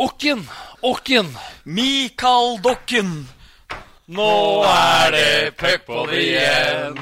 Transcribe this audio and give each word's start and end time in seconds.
Åkken! 0.00 0.48
Okken. 0.80 1.26
Mikael 1.62 2.62
Dokken. 2.62 3.28
Nå 4.08 4.64
er 4.64 5.10
det 5.12 5.56
puckpod 5.60 6.12
igjen. 6.16 6.96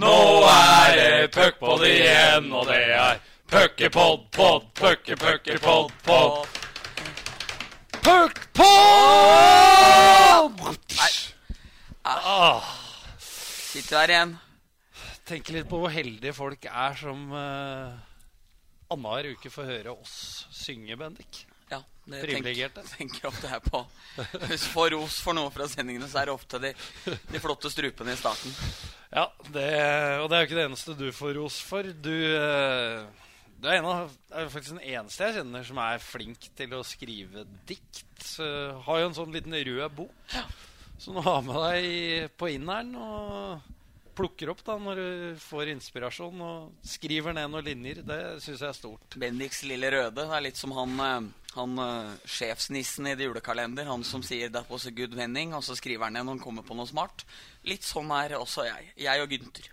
Nå 0.00 0.14
er 0.48 0.96
det 0.96 1.26
puckpod 1.34 1.84
igjen, 1.84 2.46
og 2.56 2.70
det 2.70 2.78
er 2.96 3.20
puckepod, 3.52 4.24
pod, 4.32 4.64
pucke, 4.80 5.16
pucke, 5.20 5.58
pod, 5.60 5.92
pod. 6.06 6.48
Puckpod! 8.00 8.64
Ah, 12.06 12.64
Sitter 13.18 13.98
her 13.98 14.14
igjen. 14.14 14.32
tenker 15.28 15.58
litt 15.58 15.68
på 15.68 15.82
hvor 15.82 15.92
heldige 15.92 16.32
folk 16.32 16.64
er 16.70 16.96
som 16.96 17.28
uh, 17.34 17.92
annenhver 18.88 19.34
uke 19.34 19.52
får 19.52 19.68
høre 19.68 19.92
oss 19.98 20.46
synge, 20.54 20.96
Bendik. 20.96 21.44
Ja, 22.06 22.12
det 22.14 22.22
Privilegerte. 22.22 22.82
tenker, 22.86 22.96
tenker 22.98 23.28
ofte 23.28 23.50
her 23.50 23.62
på. 23.64 23.82
Hvis 24.46 24.66
du 24.66 24.72
får 24.72 24.92
ros 24.94 25.18
for 25.24 25.34
noe 25.34 25.50
fra 25.54 25.66
sendingene, 25.70 26.06
så 26.10 26.20
er 26.22 26.30
det 26.30 26.36
ofte 26.36 26.60
de, 26.62 26.72
de 27.32 27.42
flotte 27.42 27.70
strupene 27.72 28.14
i 28.14 28.20
starten. 28.20 28.54
Ja, 29.10 29.28
det, 29.50 29.66
og 30.22 30.28
det 30.30 30.36
er 30.36 30.42
jo 30.42 30.48
ikke 30.48 30.58
det 30.60 30.66
eneste 30.68 30.96
du 30.98 31.06
får 31.14 31.34
ros 31.40 31.58
for. 31.66 31.82
Du, 31.82 32.14
eh, 32.14 33.26
du 33.58 33.68
er, 33.68 33.78
en 33.80 33.90
av, 33.90 34.14
er 34.30 34.50
faktisk 34.52 34.76
den 34.76 34.86
eneste 34.94 35.26
jeg 35.28 35.40
kjenner 35.40 35.66
som 35.66 35.82
er 35.82 36.02
flink 36.02 36.46
til 36.58 36.74
å 36.78 36.84
skrive 36.86 37.46
dikt. 37.66 38.02
Har 38.86 39.02
jo 39.02 39.10
en 39.10 39.16
sånn 39.18 39.34
liten 39.34 39.54
rød 39.54 39.98
bok 39.98 40.36
som 40.98 41.16
du 41.18 41.20
har 41.26 41.42
med 41.44 41.58
deg 41.60 42.30
på 42.40 42.48
inneren 42.54 42.94
og 42.96 43.72
plukker 44.16 44.50
opp 44.52 44.62
da 44.66 44.76
når 44.80 45.00
du 45.00 45.40
får 45.42 45.70
inspirasjon 45.74 46.40
og 46.44 46.86
skriver 46.86 47.36
ned 47.36 47.50
noen 47.52 47.66
linjer. 47.66 48.02
Det 48.06 48.20
syns 48.44 48.62
jeg 48.64 48.70
er 48.70 48.78
stort. 48.78 49.18
Bendiks 49.20 49.62
lille 49.68 49.90
røde. 49.92 50.16
Det 50.16 50.26
er 50.26 50.44
litt 50.46 50.60
som 50.60 50.74
han, 50.76 50.96
eh, 51.04 51.28
han 51.56 51.78
eh, 51.84 52.10
sjefsnissen 52.38 53.10
i 53.10 53.14
det 53.18 53.28
julekalender. 53.28 53.88
Han 53.90 54.04
som 54.04 54.24
sier 54.24 54.50
'that 54.50 54.70
was 54.70 54.86
a 54.86 54.90
good 54.90 55.14
vending', 55.14 55.54
og 55.54 55.64
så 55.64 55.76
skriver 55.76 56.04
han 56.08 56.14
ned 56.14 56.24
når 56.24 56.38
han 56.38 56.44
kommer 56.44 56.62
på 56.62 56.76
noe 56.76 56.86
smart. 56.86 57.24
Litt 57.64 57.84
sånn 57.84 58.10
er 58.10 58.38
også 58.40 58.64
jeg. 58.66 58.92
Jeg 58.96 59.22
og 59.22 59.28
Gynter. 59.28 59.72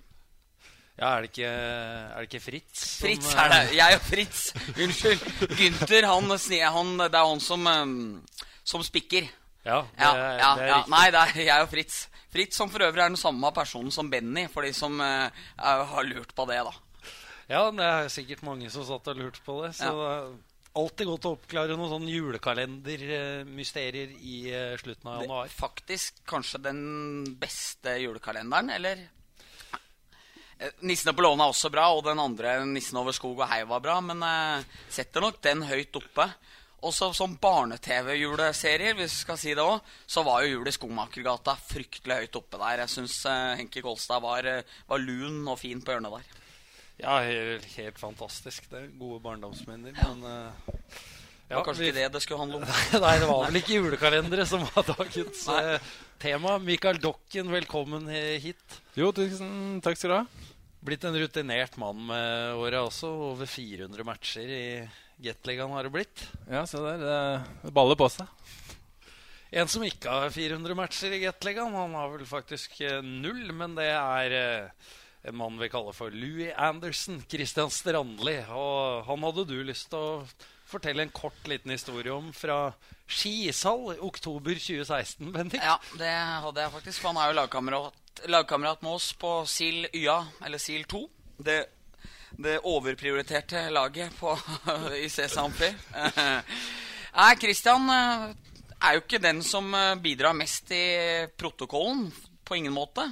Ja, 0.93 1.15
er 1.17 1.21
det 1.21 1.31
ikke, 1.31 1.49
er 1.49 2.19
det 2.21 2.27
ikke 2.29 2.43
Fritz? 2.43 2.81
som, 2.85 3.07
Fritz 3.07 3.33
eh, 3.33 3.39
er 3.41 3.49
det. 3.49 3.75
Jeg 3.75 3.95
og 3.95 4.01
Fritz. 4.01 4.41
Unnskyld. 4.77 5.23
Gynter, 5.57 6.05
han, 6.05 6.29
han, 6.77 6.97
det 6.99 7.17
er 7.17 7.25
han 7.31 7.39
som, 7.41 7.67
eh, 7.67 8.43
som 8.63 8.83
spikker. 8.85 9.25
Ja, 9.65 9.81
det, 9.81 10.03
Ja, 10.03 10.15
ja, 10.15 10.55
det 10.55 10.63
er 10.63 10.67
ja. 10.67 10.77
riktig. 10.77 10.91
Nei, 10.91 11.05
det 11.11 11.19
er 11.19 11.45
jeg 11.47 11.61
og 11.61 11.69
Fritz. 11.71 12.07
Fritz 12.33 12.57
som 12.57 12.69
for 12.73 12.81
øvrig 12.81 12.97
er 13.03 13.09
den 13.13 13.17
samme 13.21 13.51
personen 13.53 13.91
som 13.93 14.09
Benny, 14.09 14.47
for 14.49 14.61
de 14.65 14.71
som 14.73 14.97
uh, 14.99 15.29
er- 15.29 15.85
har 15.93 16.03
lurt 16.09 16.33
på 16.35 16.47
det, 16.49 16.57
da. 16.65 16.73
Ja, 17.51 17.67
det 17.71 17.83
er 17.85 18.07
sikkert 18.09 18.41
mange 18.47 18.69
som 18.73 18.85
satt 18.87 19.07
og 19.11 19.17
lurte 19.19 19.41
på 19.45 19.59
det. 19.65 19.73
Så 19.77 19.85
Ja. 19.91 20.31
alltid 20.75 21.05
godt 21.07 21.25
å 21.29 21.33
oppklare 21.37 21.75
noen 21.77 21.89
sånne 21.91 22.09
julekalendermysterier 22.09 24.09
i 24.21 24.37
eh, 24.49 24.77
slutten 24.81 25.07
av 25.11 25.21
januar. 25.21 25.47
Det, 25.51 25.57
faktisk 25.59 26.23
kanskje 26.25 26.61
den 26.63 26.79
beste 27.37 27.93
julekalenderen, 28.01 28.69
eller? 28.73 28.97
Eh, 30.57 30.71
'Nissene 30.81 31.13
på 31.13 31.21
låven' 31.21 31.41
er 31.43 31.51
også 31.53 31.69
bra, 31.69 31.91
og 31.93 32.03
den 32.05 32.17
andre 32.19 32.63
'Nissen 32.65 32.97
over 32.97 33.11
skog 33.11 33.37
og 33.39 33.47
hei' 33.49 33.67
var 33.67 33.79
bra, 33.83 33.99
men 34.01 34.23
eh, 34.23 34.63
setter 34.89 35.21
nok 35.21 35.41
den 35.41 35.61
høyt 35.63 35.95
oppe. 35.99 36.33
Også 36.83 37.13
som 37.15 37.37
barne-TV-juleserier, 37.39 38.95
hvis 38.97 39.13
vi 39.13 39.21
skal 39.21 39.37
si 39.39 39.53
det 39.55 39.63
òg, 39.63 39.79
så 40.09 40.23
var 40.27 40.43
jo 40.43 40.57
Jul 40.57 40.67
i 40.67 40.73
Skomakergata 40.75 41.55
fryktelig 41.55 42.17
høyt 42.23 42.39
oppe 42.41 42.59
der. 42.59 42.81
Jeg 42.83 42.91
syns 42.91 43.21
eh, 43.29 43.53
Henki 43.61 43.83
Kolstad 43.85 44.19
var, 44.23 44.43
eh, 44.49 44.65
var 44.89 44.99
lun 44.99 45.45
og 45.47 45.55
fin 45.61 45.79
på 45.79 45.93
hjørnet 45.93 46.17
der. 46.17 46.41
Ja, 46.99 47.17
helt, 47.23 47.67
helt 47.77 48.01
fantastisk. 48.01 48.67
Det 48.71 48.81
er 48.81 48.89
gode 48.99 49.21
barndomsminner. 49.23 49.95
Men 49.95 50.25
eh, 50.27 50.73
Det 51.47 51.55
var 51.55 51.63
kanskje 51.69 51.87
ikke 51.87 51.97
det 52.01 52.09
det 52.17 52.23
skulle 52.25 52.41
handle 52.43 52.59
om. 52.59 52.67
Nei, 53.05 53.13
det 53.21 53.29
var 53.31 53.45
vel 53.45 53.61
ikke 53.61 53.79
julekalendere 53.79 54.47
som 54.49 54.65
var 54.67 54.89
dagens 54.91 55.45
eh, 55.55 55.93
tema. 56.19 56.57
Mikael 56.67 56.99
Dokken, 56.99 57.53
velkommen 57.53 58.11
hit. 58.43 58.81
Jo, 58.99 59.13
tusen 59.15 59.79
takk 59.85 60.01
skal 60.01 60.11
du 60.11 60.17
ha. 60.19 60.51
Blitt 60.83 61.07
en 61.07 61.15
rutinert 61.15 61.79
mann 61.79 62.03
med 62.11 62.59
åra 62.59 62.83
også. 62.89 63.07
Over 63.31 63.47
400 63.47 64.03
matcher 64.03 64.51
i 64.51 64.65
Gateligaen 65.23 65.71
har 65.75 65.87
det 65.87 65.93
blitt. 65.93 66.25
Ja, 66.51 66.65
se 66.67 66.81
der. 66.83 67.03
Det 67.63 67.71
baller 67.75 67.99
på 67.99 68.09
seg. 68.11 68.27
En 69.53 69.69
som 69.69 69.83
ikke 69.85 70.09
har 70.09 70.31
400 70.33 70.73
matcher 70.77 71.13
i 71.13 71.21
Gateligaen, 71.21 71.75
han 71.77 71.93
har 71.93 72.09
vel 72.15 72.25
faktisk 72.25 72.79
eh, 72.81 73.03
null, 73.05 73.51
men 73.53 73.75
det 73.77 73.85
er 73.91 74.33
eh, 74.33 74.93
en 75.29 75.37
mann 75.37 75.59
vi 75.61 75.69
kaller 75.69 75.93
for 75.93 76.09
Louis 76.09 76.49
Anderson, 76.57 77.21
Christian 77.29 77.69
Strandli. 77.71 78.39
Og 78.49 79.05
han 79.07 79.27
hadde 79.27 79.45
du 79.51 79.59
lyst 79.63 79.91
til 79.93 80.01
å 80.01 80.23
fortelle 80.67 81.05
en 81.05 81.13
kort 81.13 81.37
liten 81.47 81.75
historie 81.75 82.11
om 82.11 82.31
fra 82.33 82.73
skishall 83.05 83.93
i 83.93 83.99
oktober 84.01 84.57
2016, 84.57 85.29
Bendik? 85.35 85.61
Ja, 85.61 85.77
det 86.01 86.09
hadde 86.47 86.65
jeg 86.65 86.73
faktisk. 86.79 87.03
For 87.03 87.13
han 87.13 87.21
er 87.21 87.29
jo 87.29 87.39
lagkamerat, 87.43 88.25
lagkamerat 88.33 88.81
med 88.81 88.97
oss 88.97 89.11
på 89.21 89.35
SIL 89.49 89.85
YA, 89.93 90.17
eller 90.43 90.61
SIL 90.61 90.87
2. 90.89 91.03
Det, 91.45 91.59
det 92.37 92.59
overprioriterte 92.63 93.69
laget 93.69 94.15
på, 94.19 94.33
i. 95.03 95.07
Eh, 95.07 96.39
Nei, 97.13 97.35
Christian 97.41 97.89
eh, 97.93 98.25
er 98.79 98.97
jo 98.97 99.03
ikke 99.03 99.21
den 99.21 99.43
som 99.45 99.69
eh, 99.77 99.93
bidrar 100.01 100.35
mest 100.37 100.71
i 100.71 101.27
protokollen. 101.37 102.09
På 102.43 102.57
ingen 102.57 102.73
måte. 102.75 103.05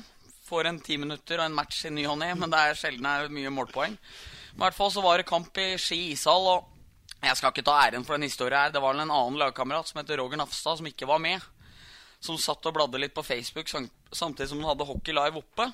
Får 0.50 0.68
en 0.68 0.82
ti 0.84 0.98
minutter 1.00 1.40
og 1.40 1.48
en 1.48 1.56
match 1.56 1.86
i 1.88 1.94
ny 1.94 2.04
og 2.10 2.18
ne, 2.20 2.34
men 2.36 2.52
det 2.52 2.60
er 2.60 2.78
sjelden 2.78 3.08
det 3.08 3.14
er 3.28 3.32
mye 3.32 3.54
målpoeng. 3.54 3.96
I 4.52 4.60
hvert 4.60 4.76
fall 4.76 4.92
så 4.92 5.04
var 5.04 5.22
det 5.22 5.30
kamp 5.30 5.56
i 5.64 5.78
Ski 5.80 6.10
ishall, 6.12 6.50
og 6.52 7.22
jeg 7.22 7.38
skal 7.40 7.54
ikke 7.54 7.64
ta 7.64 7.78
æren 7.86 8.04
for 8.04 8.18
den 8.18 8.28
historien 8.28 8.60
her. 8.60 8.74
Det 8.74 8.82
var 8.84 8.98
en 8.98 9.08
annen 9.08 9.40
lagkamerat 9.40 9.88
som 9.88 10.02
heter 10.02 10.20
Roger 10.20 10.42
Nafstad, 10.42 10.82
som 10.82 10.90
ikke 10.90 11.08
var 11.08 11.24
med 11.24 11.40
som 12.22 12.38
satt 12.38 12.68
og 12.70 12.76
bladde 12.78 13.02
litt 13.02 13.16
på 13.18 13.24
Facebook 13.26 13.70
samtidig 13.72 14.50
som 14.50 14.62
han 14.62 14.70
hadde 14.72 14.86
Hockey 14.86 15.14
Live 15.16 15.42
oppe. 15.42 15.72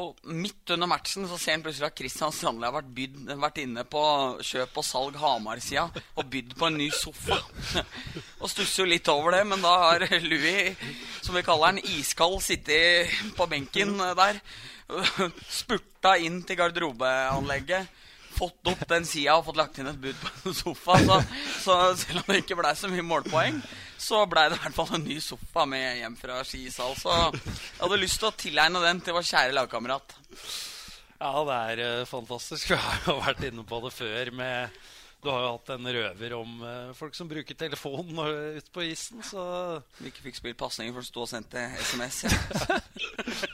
Og 0.00 0.20
midt 0.32 0.72
under 0.72 0.88
matchen 0.88 1.26
så 1.28 1.36
ser 1.36 1.56
han 1.56 1.64
plutselig 1.64 1.90
at 1.90 1.98
Christian 1.98 2.32
Strandli 2.32 2.64
har 2.64 2.74
vært, 2.74 2.90
bydd, 2.96 3.32
vært 3.42 3.60
inne 3.60 3.84
på 3.88 4.02
kjøp 4.46 4.78
og 4.80 4.86
salg 4.86 5.18
Hamar-sida 5.20 5.86
og 5.90 6.30
bydd 6.32 6.54
på 6.56 6.70
en 6.70 6.78
ny 6.80 6.88
sofa. 6.94 7.40
og 8.40 8.48
stusser 8.48 8.84
jo 8.84 8.90
litt 8.90 9.10
over 9.12 9.36
det, 9.36 9.44
men 9.50 9.64
da 9.64 9.74
har 9.84 10.06
Louis, 10.30 10.76
som 11.20 11.36
vi 11.36 11.44
kaller 11.46 11.74
han, 11.74 11.82
iskald, 11.98 12.38
sittet 12.44 13.12
på 13.36 13.48
benken 13.50 13.98
der. 14.18 14.40
Spurta 15.60 16.16
inn 16.18 16.40
til 16.46 16.58
garderobeanlegget 16.58 17.98
fått 18.30 18.70
opp 18.70 18.82
den 18.88 19.06
sida 19.08 19.36
og 19.36 19.46
fått 19.48 19.58
lagt 19.58 19.78
inn 19.80 19.90
et 19.90 20.00
bud 20.00 20.16
på 20.22 20.32
en 20.48 20.56
sofa. 20.56 20.98
Så, 21.04 21.20
så 21.64 21.78
selv 21.98 22.22
om 22.22 22.32
det 22.32 22.44
ikke 22.44 22.58
blei 22.60 22.72
så 22.78 22.90
mye 22.90 23.04
målpoeng, 23.04 23.60
så 24.00 24.22
blei 24.30 24.46
det 24.48 24.56
i 24.58 24.62
hvert 24.64 24.76
fall 24.78 24.94
en 24.96 25.04
ny 25.04 25.18
sofa 25.22 25.66
med 25.68 25.98
hjem 26.00 26.16
fra 26.18 26.38
skisal. 26.48 26.94
Så 26.98 27.12
jeg 27.12 27.80
hadde 27.82 27.98
lyst 28.00 28.20
til 28.22 28.30
å 28.30 28.36
tilegne 28.40 28.80
den 28.84 29.02
til 29.04 29.16
vår 29.16 29.26
kjære 29.28 29.56
lagkamerat. 29.58 30.16
Ja, 31.20 31.34
det 31.44 31.58
er 31.74 31.82
eh, 31.84 32.06
fantastisk. 32.08 32.70
Vi 32.72 32.78
har 32.80 33.04
jo 33.06 33.18
vært 33.20 33.44
inne 33.50 33.66
på 33.68 33.82
det 33.84 33.92
før 33.92 34.30
med 34.40 34.78
Du 35.20 35.28
har 35.28 35.42
jo 35.44 35.50
hatt 35.52 35.68
en 35.74 35.88
røver 35.92 36.32
om 36.38 36.54
eh, 36.64 36.92
folk 36.96 37.12
som 37.18 37.28
bruker 37.28 37.58
telefonen 37.60 38.14
når- 38.16 38.56
ute 38.62 38.72
på 38.72 38.86
isen, 38.88 39.20
så 39.20 39.42
Vi 39.98 40.08
ikke 40.08 40.24
fikk 40.30 40.38
spilt 40.40 40.60
pasninger 40.62 40.96
for 40.96 41.04
å 41.04 41.10
stå 41.10 41.26
og 41.26 41.30
sendte 41.34 41.66
SMS. 41.84 42.22
Ja. 42.24 42.80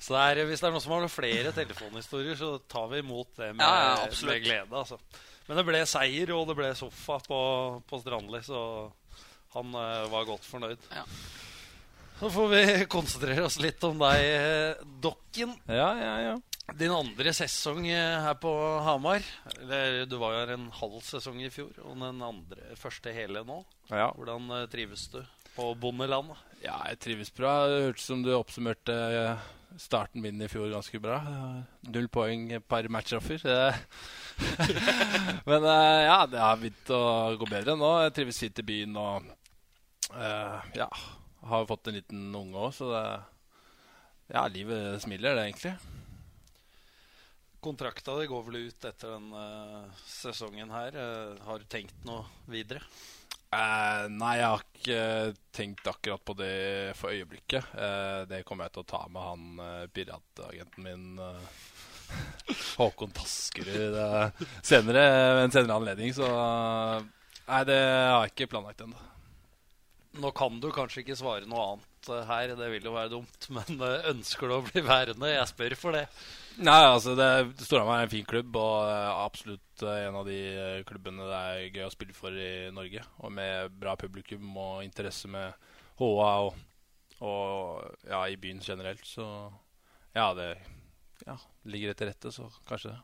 Så 0.00 0.14
det 0.16 0.20
er, 0.20 0.38
hvis 0.48 0.62
det 0.62 0.66
er 0.66 0.72
noen 0.74 0.82
som 0.82 0.92
har 0.94 1.02
noen 1.04 1.12
flere 1.12 1.50
telefonhistorier, 1.54 2.36
så 2.40 2.54
tar 2.72 2.86
vi 2.90 3.02
imot 3.02 3.28
det 3.36 3.50
med, 3.54 3.60
Ja, 3.62 4.00
ja, 4.00 4.06
med 4.26 4.40
glede. 4.42 4.72
Altså. 4.80 4.96
Men 5.46 5.58
det 5.60 5.64
ble 5.68 5.82
seier, 5.86 6.32
og 6.34 6.46
det 6.48 6.56
ble 6.58 6.70
sofa 6.78 7.18
på, 7.26 7.40
på 7.86 8.00
Strandli, 8.00 8.40
så 8.46 8.62
han 9.52 9.74
eh, 9.74 10.10
var 10.10 10.28
godt 10.28 10.46
fornøyd. 10.46 10.84
Ja. 10.94 11.02
Så 12.20 12.30
får 12.30 12.52
vi 12.52 12.62
konsentrere 12.94 13.48
oss 13.48 13.58
litt 13.62 13.82
om 13.86 13.98
deg, 13.98 14.22
eh, 14.22 14.84
Dokken. 15.02 15.56
Ja, 15.66 15.90
ja, 15.98 16.14
ja. 16.28 16.36
Din 16.78 16.94
andre 16.94 17.32
sesong 17.34 17.88
eh, 17.90 18.20
her 18.22 18.36
på 18.38 18.52
Hamar. 18.86 19.24
Du 19.58 20.14
var 20.20 20.36
jo 20.36 20.42
her 20.44 20.54
en 20.54 20.68
halv 20.78 21.00
sesong 21.02 21.40
i 21.42 21.50
fjor, 21.50 21.72
og 21.82 21.98
den 21.98 22.22
andre, 22.22 22.76
første 22.78 23.14
hele 23.16 23.42
nå. 23.46 23.64
ja. 23.90 24.12
Hvordan 24.14 24.68
trives 24.70 25.08
du 25.10 25.18
på 25.56 25.72
bondelandet? 25.74 26.38
Ja, 26.62 26.76
jeg 26.92 27.00
trives 27.02 27.32
bra. 27.34 27.64
Det 27.66 27.82
hørtes 27.88 28.06
som 28.06 28.22
du 28.22 28.30
oppsummerte 28.36 28.94
starten 29.80 30.22
min 30.22 30.38
i 30.42 30.48
fjor 30.50 30.70
ganske 30.70 31.00
bra. 31.02 31.18
Null 31.90 32.06
poeng 32.12 32.46
per 32.68 32.86
matchoffer. 32.92 33.40
Men 35.48 35.66
ja, 35.66 36.20
det 36.30 36.42
har 36.42 36.60
begynt 36.60 36.94
å 36.94 37.02
gå 37.40 37.50
bedre 37.50 37.74
nå. 37.80 37.90
Jeg 38.04 38.16
trives 38.20 38.42
fint 38.44 38.62
i 38.62 38.68
byen 38.70 38.98
og 39.00 39.30
eh, 40.16 40.70
ja, 40.74 40.88
har 41.50 41.66
fått 41.66 41.90
en 41.90 41.98
liten 41.98 42.34
unge 42.34 42.66
òg, 42.68 42.74
så 42.74 42.92
det 42.94 43.04
Ja, 44.30 44.44
livet 44.46 45.02
smiler, 45.02 45.34
det, 45.34 45.48
egentlig. 45.48 45.72
Kontrakta 47.60 48.14
di 48.20 48.28
går 48.30 48.44
vel 48.46 48.60
ut 48.68 48.84
etter 48.86 49.16
denne 49.16 49.40
uh, 49.42 49.96
sesongen 50.06 50.70
her. 50.70 50.94
Uh, 50.94 51.40
har 51.44 51.58
du 51.58 51.66
tenkt 51.66 52.06
noe 52.06 52.22
videre? 52.48 52.80
Eh, 53.50 54.04
nei, 54.14 54.36
jeg 54.38 54.46
har 54.46 54.62
ikke 54.62 55.00
tenkt 55.50 55.90
akkurat 55.90 56.22
på 56.22 56.36
det 56.38 56.94
for 56.94 57.10
øyeblikket. 57.10 57.72
Det 58.30 58.44
kommer 58.46 58.68
jeg 58.68 58.76
til 58.76 58.84
å 58.84 58.90
ta 58.92 59.00
med 59.10 59.24
han 59.26 59.88
piratagenten 59.90 60.86
min 60.86 61.18
Håkon 62.78 63.10
Taskerud 63.10 63.98
senere, 64.62 65.02
ved 65.34 65.42
en 65.48 65.56
senere 65.56 65.80
anledning. 65.82 66.14
Så 66.14 66.30
Nei, 66.30 67.64
det 67.66 67.80
har 67.82 68.22
jeg 68.22 68.36
ikke 68.36 68.52
planlagt 68.52 68.86
ennå. 68.86 69.02
Nå 70.18 70.32
kan 70.34 70.56
du 70.58 70.72
kanskje 70.74 71.04
ikke 71.04 71.14
svare 71.18 71.46
noe 71.46 71.64
annet 71.68 72.08
eh, 72.10 72.24
her, 72.26 72.52
det 72.58 72.68
vil 72.72 72.86
jo 72.88 72.94
være 72.96 73.12
dumt. 73.12 73.46
Men 73.56 73.84
eh, 73.86 74.08
ønsker 74.10 74.50
du 74.50 74.56
å 74.56 74.64
bli 74.66 74.82
værende? 74.82 75.30
Jeg 75.30 75.50
spør 75.52 75.76
for 75.78 75.94
det. 75.94 76.06
Nei, 76.58 76.80
altså 76.82 77.14
det, 77.16 77.28
Storhamar 77.62 78.00
er 78.00 78.08
en 78.08 78.12
fin 78.12 78.26
klubb 78.26 78.58
og 78.58 78.88
eh, 78.90 79.10
absolutt 79.22 79.84
en 79.86 80.18
av 80.18 80.26
de 80.26 80.40
klubbene 80.88 81.28
det 81.30 81.38
er 81.52 81.76
gøy 81.78 81.86
å 81.86 81.92
spille 81.94 82.16
for 82.16 82.34
i 82.34 82.72
Norge. 82.74 83.04
Og 83.22 83.32
med 83.38 83.78
bra 83.78 83.94
publikum 84.00 84.50
og 84.58 84.82
interesse 84.84 85.30
med 85.30 85.54
HA 86.00 86.34
og, 86.48 86.58
og 87.22 88.10
ja, 88.10 88.24
i 88.26 88.40
byen 88.40 88.64
generelt. 88.66 89.06
Så 89.06 89.24
ja, 90.16 90.32
det 90.34 90.50
ja, 91.22 91.38
ligger 91.70 91.94
etter 91.94 92.10
rette, 92.10 92.34
så 92.34 92.50
kanskje 92.66 92.96
det. 92.96 93.00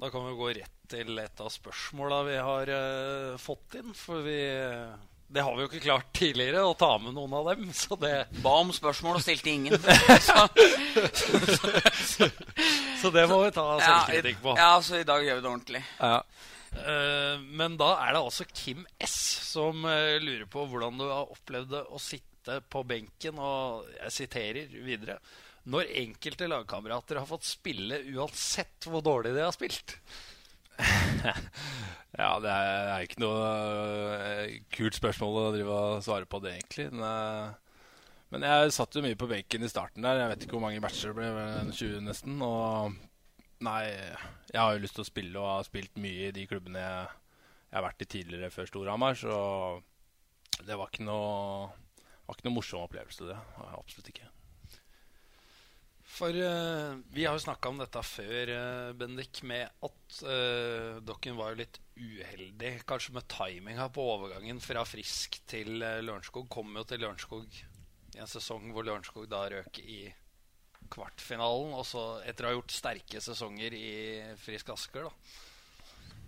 Da 0.00 0.08
kan 0.08 0.24
vi 0.24 0.38
gå 0.38 0.52
rett 0.56 0.76
til 0.88 1.18
et 1.20 1.40
av 1.44 1.50
spørsmåla 1.52 2.22
vi 2.24 2.36
har 2.40 2.70
uh, 2.72 3.40
fått 3.40 3.76
inn. 3.80 3.90
For 3.96 4.22
vi 4.24 4.38
Det 5.30 5.42
har 5.46 5.54
vi 5.54 5.62
jo 5.62 5.68
ikke 5.70 5.84
klart 5.84 6.08
tidligere, 6.16 6.64
å 6.66 6.74
ta 6.74 6.98
med 6.98 7.14
noen 7.14 7.34
av 7.38 7.44
dem. 7.52 7.68
Så 7.76 7.94
det, 8.02 8.26
Ba 8.42 8.56
om 8.64 8.72
spørsmål 8.74 9.20
og 9.20 9.22
stilte 9.22 9.52
ingen. 9.52 9.76
så 13.00 13.12
det 13.14 13.26
må 13.30 13.38
vi 13.44 13.52
ta 13.54 13.66
selvkritikk 13.78 14.40
på. 14.42 14.56
ja, 14.58 14.72
så 14.82 14.98
i 14.98 15.06
dag 15.06 15.22
gjør 15.22 15.38
vi 15.38 15.44
det 15.44 15.52
ordentlig. 15.52 15.82
Ja. 16.00 16.16
Eh, 16.70 17.36
men 17.46 17.76
da 17.78 17.92
er 18.02 18.14
det 18.14 18.24
altså 18.24 18.46
Kim 18.50 18.82
S 19.02 19.14
som 19.50 19.86
eh, 19.90 20.18
lurer 20.22 20.46
på 20.50 20.66
hvordan 20.70 20.98
du 20.98 21.06
har 21.06 21.30
opplevd 21.30 21.70
det 21.76 21.84
å 21.86 22.02
sitte 22.02 22.58
på 22.72 22.82
benken, 22.88 23.38
og 23.38 23.86
jeg 24.00 24.14
siterer 24.16 24.70
videre 24.82 25.18
Når 25.70 25.90
enkelte 26.00 26.46
lagkamerater 26.48 27.18
har 27.20 27.28
fått 27.28 27.44
spille 27.46 28.00
uansett 28.16 28.86
hvor 28.88 29.02
dårlig 29.04 29.34
de 29.36 29.42
har 29.44 29.54
spilt. 29.54 29.98
Ja, 32.18 32.34
det 32.42 32.50
er, 32.50 33.04
ikke 33.06 33.20
noe 33.22 33.50
eh, 34.18 34.56
kult 34.74 34.96
spørsmål 34.98 35.36
å 35.38 35.50
drive 35.54 35.76
og 35.76 36.02
svare 36.04 36.26
på 36.28 36.40
det, 36.42 36.56
egentlig. 36.58 36.88
Men, 36.90 37.04
eh, 37.06 37.76
men 38.34 38.46
jeg 38.46 38.74
satt 38.74 38.96
jo 38.98 39.04
mye 39.04 39.18
på 39.18 39.28
benken 39.30 39.64
i 39.64 39.70
starten 39.70 40.04
der. 40.04 40.18
Jeg 40.24 40.32
vet 40.32 40.44
ikke 40.44 40.56
hvor 40.58 40.64
mange 40.66 40.82
matcher 40.82 41.12
det 41.12 41.18
ble, 41.20 41.28
vel 41.36 41.70
20 41.70 42.02
nesten. 42.08 42.42
Og 42.42 42.98
nei, 43.66 43.84
jeg 44.50 44.58
har 44.58 44.74
jo 44.74 44.82
lyst 44.82 44.98
til 44.98 45.06
å 45.06 45.10
spille 45.10 45.38
og 45.38 45.52
har 45.52 45.68
spilt 45.68 46.02
mye 46.02 46.28
i 46.28 46.34
de 46.34 46.48
klubbene 46.50 46.82
jeg, 46.82 47.14
jeg 47.70 47.78
har 47.78 47.86
vært 47.86 48.04
i 48.04 48.10
tidligere 48.16 48.50
før 48.50 48.68
Storhamar, 48.72 49.16
så 49.20 49.34
det 50.66 50.76
var 50.76 50.90
ikke 50.90 51.06
noe, 51.06 51.70
var 52.26 52.36
ikke 52.36 52.48
noe 52.48 52.58
morsom 52.58 52.82
opplevelse, 52.88 53.30
det. 53.30 53.38
Absolutt 53.70 54.10
ikke. 54.10 54.26
For 56.20 56.36
uh, 56.36 56.98
vi 57.16 57.24
har 57.24 57.32
jo 57.32 57.40
snakka 57.46 57.70
om 57.72 57.78
dette 57.80 58.02
før, 58.04 58.50
uh, 58.52 58.92
Bendik, 59.00 59.40
med 59.48 59.70
at 59.86 60.18
uh, 60.20 60.98
dere 61.00 61.32
var 61.38 61.54
jo 61.54 61.60
litt 61.62 61.78
uheldig 61.96 62.72
kanskje 62.88 63.14
med 63.16 63.28
timinga 63.32 63.86
på 63.94 64.04
overgangen 64.18 64.60
fra 64.60 64.82
Frisk 64.88 65.40
til 65.48 65.78
uh, 65.80 66.02
Lørenskog. 66.04 66.44
Kom 66.52 66.76
jo 66.76 66.84
til 66.88 67.00
Lørenskog 67.00 67.46
i 68.10 68.20
en 68.20 68.28
sesong 68.28 68.68
hvor 68.74 68.84
Lørenskog 68.84 69.30
da 69.32 69.46
røk 69.52 69.80
i 69.80 70.02
kvartfinalen. 70.92 71.72
Og 71.78 71.86
så 71.88 72.04
etter 72.28 72.46
å 72.48 72.52
ha 72.52 72.58
gjort 72.58 72.74
sterke 72.76 73.22
sesonger 73.24 73.76
i 73.78 73.94
Frisk 74.44 74.74
Asker, 74.76 75.08
da. 75.08 75.46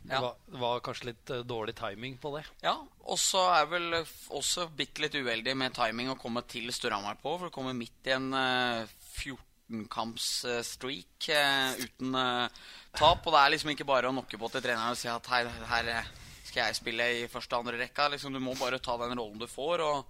Det, 0.02 0.16
Ja. 0.16 0.18
var, 0.24 0.32
det 0.50 0.58
var 0.58 0.80
kanskje 0.82 1.10
litt 1.12 1.30
uh, 1.30 1.44
dårlig 1.46 1.76
timing 1.78 2.16
på 2.18 2.32
det. 2.38 2.46
Ja, 2.64 2.74
og 3.06 3.20
så 3.22 3.44
er 3.54 3.68
vel 3.70 3.92
eh, 4.00 4.08
også 4.34 4.64
bitte 4.74 5.04
litt 5.04 5.14
uheldig 5.14 5.52
med 5.60 5.76
timing 5.76 6.10
å 6.10 6.16
komme 6.18 6.42
til 6.50 6.72
Storhamar 6.74 7.20
på. 7.22 7.36
For 7.36 7.46
det 7.46 7.54
kommer 7.54 7.76
midt 7.76 8.08
i 8.10 8.16
en 8.16 8.32
eh, 8.34 8.88
14-kamps-streak 9.72 11.28
uten 11.80 12.14
eh, 12.14 12.48
tap. 12.98 13.26
Og 13.26 13.32
det 13.32 13.40
er 13.40 13.54
liksom 13.54 13.72
ikke 13.72 13.88
bare 13.88 14.10
å 14.10 14.14
knocke 14.14 14.38
på 14.38 14.50
til 14.52 14.64
treneren 14.64 14.94
og 14.94 15.00
si 15.00 15.08
at 15.10 15.30
her, 15.32 15.48
her 15.70 15.92
eh, 15.92 16.10
skal 16.48 16.66
jeg 16.66 16.80
spille 16.80 17.08
i 17.22 17.30
første 17.32 17.56
og 17.56 17.64
andre 17.64 17.80
rekka. 17.84 18.10
Liksom, 18.12 18.34
du 18.34 18.42
må 18.42 18.56
bare 18.60 18.82
ta 18.82 18.96
den 19.00 19.16
rollen 19.18 19.40
du 19.40 19.48
får. 19.50 19.84
Og 19.86 20.04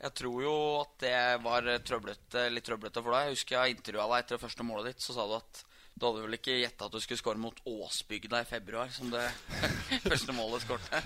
jeg 0.00 0.14
tror 0.22 0.44
jo 0.44 0.54
at 0.80 0.94
det 1.02 1.16
var 1.44 1.72
trøblete, 1.84 2.48
litt 2.52 2.66
trøblete 2.66 3.02
for 3.02 3.16
deg. 3.16 3.28
Jeg 3.28 3.38
husker 3.38 3.58
jeg 3.58 3.78
intervjua 3.78 4.08
deg 4.12 4.24
etter 4.24 4.38
det 4.38 4.44
første 4.44 4.66
målet 4.66 4.92
ditt. 4.92 5.04
Så 5.04 5.16
sa 5.16 5.26
du 5.28 5.36
at 5.38 5.64
du 6.00 6.06
hadde 6.06 6.22
vel 6.24 6.36
ikke 6.38 6.54
gjetta 6.56 6.86
at 6.86 6.94
du 6.94 7.02
skulle 7.02 7.20
skåre 7.20 7.40
mot 7.42 7.58
Åsbygda 7.68 8.38
i 8.40 8.46
februar, 8.48 8.88
som 8.94 9.10
det 9.12 9.26
første 10.06 10.32
målet 10.32 10.64
skårte. 10.64 11.02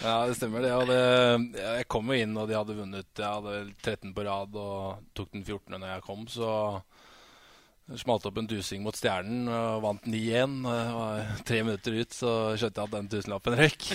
Ja, 0.00 0.22
det 0.24 0.38
stemmer 0.38 0.64
det. 0.64 0.70
Og 0.72 0.88
det, 0.88 1.58
jeg 1.60 1.88
kom 1.92 2.08
jo 2.08 2.16
inn, 2.16 2.36
og 2.40 2.48
de 2.48 2.56
hadde 2.56 2.76
vunnet 2.78 3.10
Jeg 3.12 3.28
hadde 3.28 3.52
vel 3.58 3.74
13 3.82 4.14
på 4.16 4.24
rad 4.24 4.56
og 4.56 5.10
tok 5.18 5.34
den 5.36 5.44
14. 5.44 5.76
når 5.76 5.90
jeg 5.90 6.06
kom, 6.06 6.24
så 6.32 6.52
smalt 7.96 8.26
opp 8.28 8.36
en 8.36 8.48
dusing 8.48 8.82
mot 8.84 8.96
Stjernen 8.96 9.48
og 9.48 9.80
vant 9.84 10.04
9-1. 10.04 10.58
Tre 11.48 11.62
minutter 11.64 11.96
ut 12.02 12.12
så 12.12 12.34
skjønte 12.60 12.82
jeg 12.82 12.90
at 12.90 12.96
den 12.96 13.10
tusenlappen 13.14 13.56
røyk. 13.56 13.86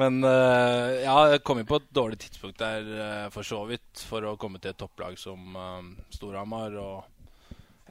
Men 0.00 0.24
eh, 0.24 1.02
ja, 1.04 1.16
jeg 1.34 1.42
kom 1.44 1.60
inn 1.60 1.68
på 1.68 1.76
et 1.78 1.90
dårlig 1.92 2.18
tidspunkt 2.22 2.62
der 2.62 2.86
eh, 2.96 3.26
for 3.34 3.44
så 3.44 3.60
vidt 3.68 4.02
for 4.08 4.24
å 4.24 4.38
komme 4.40 4.58
til 4.62 4.72
et 4.72 4.80
topplag 4.80 5.18
som 5.20 5.52
eh, 5.52 5.90
Storhamar. 6.16 6.78
og 6.80 7.12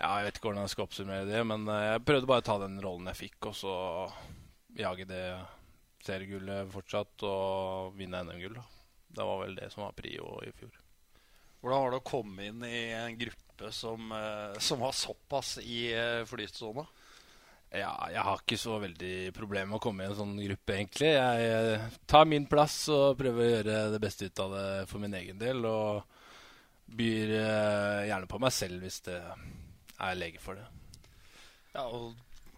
ja, 0.02 0.10
Jeg 0.18 0.26
vet 0.26 0.40
ikke 0.40 0.50
hvordan 0.50 0.66
jeg 0.66 0.74
skal 0.74 0.88
oppsummere 0.88 1.30
det, 1.30 1.44
men 1.46 1.68
eh, 1.70 1.88
jeg 1.92 2.06
prøvde 2.10 2.30
bare 2.32 2.42
å 2.42 2.48
ta 2.50 2.58
den 2.64 2.80
rollen 2.82 3.12
jeg 3.12 3.20
fikk, 3.28 3.52
og 3.52 3.58
så 3.60 3.76
jage 4.80 5.06
det 5.06 5.26
seriegullet 6.02 6.72
fortsatt 6.74 7.28
og 7.30 7.94
vinne 8.00 8.24
NM-gull. 8.26 8.58
Det 9.12 9.28
var 9.28 9.44
vel 9.44 9.54
det 9.60 9.70
som 9.70 9.86
var 9.86 9.94
prio 9.94 10.40
i 10.42 10.50
fjor. 10.58 10.74
Hvordan 11.62 11.84
var 11.84 11.94
det 11.94 12.02
å 12.02 12.08
komme 12.08 12.48
inn 12.50 12.66
i 12.66 12.88
en 12.98 13.18
gruppe 13.20 13.51
som, 13.70 14.12
eh, 14.12 14.58
som 14.60 14.82
har 14.82 14.92
såpass 14.92 15.58
i 15.62 15.94
eh, 15.94 16.24
flytsona? 16.26 16.86
Ja, 17.72 17.94
jeg 18.12 18.24
har 18.28 18.42
ikke 18.42 18.58
så 18.60 18.80
veldig 18.84 19.32
problemer 19.36 19.70
med 19.70 19.78
å 19.78 19.84
komme 19.84 20.04
i 20.04 20.10
en 20.10 20.18
sånn 20.18 20.34
gruppe, 20.42 20.76
egentlig. 20.76 21.14
Jeg 21.14 21.52
eh, 21.52 21.86
tar 22.10 22.28
min 22.28 22.48
plass 22.52 22.82
og 22.92 23.20
prøver 23.22 23.44
å 23.44 23.52
gjøre 23.52 23.78
det 23.94 24.02
beste 24.04 24.28
ut 24.28 24.44
av 24.44 24.58
det 24.58 24.66
for 24.92 25.04
min 25.04 25.16
egen 25.22 25.40
del. 25.40 25.64
Og 25.70 26.02
byr 26.92 27.30
gjerne 28.10 28.28
på 28.28 28.42
meg 28.44 28.52
selv 28.52 28.82
hvis 28.84 28.98
det 29.06 29.22
er 29.22 30.18
lege 30.18 30.42
for 30.44 30.60
det. 30.60 30.66
Ja, 31.72 31.86
og 31.86 32.18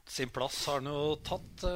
sin 0.10 0.32
plass 0.34 0.64
har 0.66 0.82
han 0.82 0.90
jo 0.90 1.14
tatt 1.22 1.68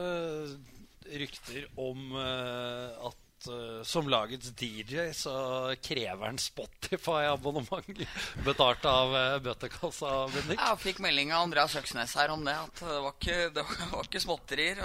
rykter 1.15 1.67
om 1.79 2.15
eh, 2.15 3.05
at 3.37 3.47
uh, 3.51 3.83
som 3.83 4.07
lagets 4.09 4.49
DJ 4.57 5.11
så 5.13 5.73
krever 5.81 6.25
han 6.25 6.37
Spotify-abonnement 6.37 7.99
betalt 8.47 8.85
av 8.85 9.13
uh, 9.13 9.39
bøttekassa, 9.43 10.27
Bendik. 10.33 10.59
Jeg 10.59 10.81
fikk 10.81 11.01
melding 11.03 11.33
av 11.33 11.45
Andreas 11.45 11.75
Øksnes 11.77 12.15
her 12.17 12.33
om 12.33 12.45
det, 12.45 12.55
at 12.57 12.81
det 12.81 13.01
var 13.03 13.13
ikke, 13.13 13.37
det 13.53 13.65
var, 13.65 13.83
var 13.93 14.09
ikke 14.09 14.23
småtterier. 14.23 14.81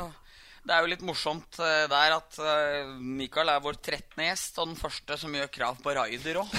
Det 0.62 0.74
er 0.74 0.84
jo 0.84 0.90
litt 0.92 1.04
morsomt 1.06 1.58
uh, 1.62 1.86
der 1.90 2.16
at 2.18 2.38
uh, 2.42 2.92
Mikael 3.00 3.54
er 3.54 3.64
vår 3.64 3.80
13. 3.80 4.20
gjest, 4.28 4.60
og 4.60 4.70
den 4.70 4.78
første 4.78 5.18
som 5.24 5.38
gjør 5.38 5.52
krav 5.56 5.80
på 5.82 5.96
raider 5.96 6.42
òg. 6.42 6.52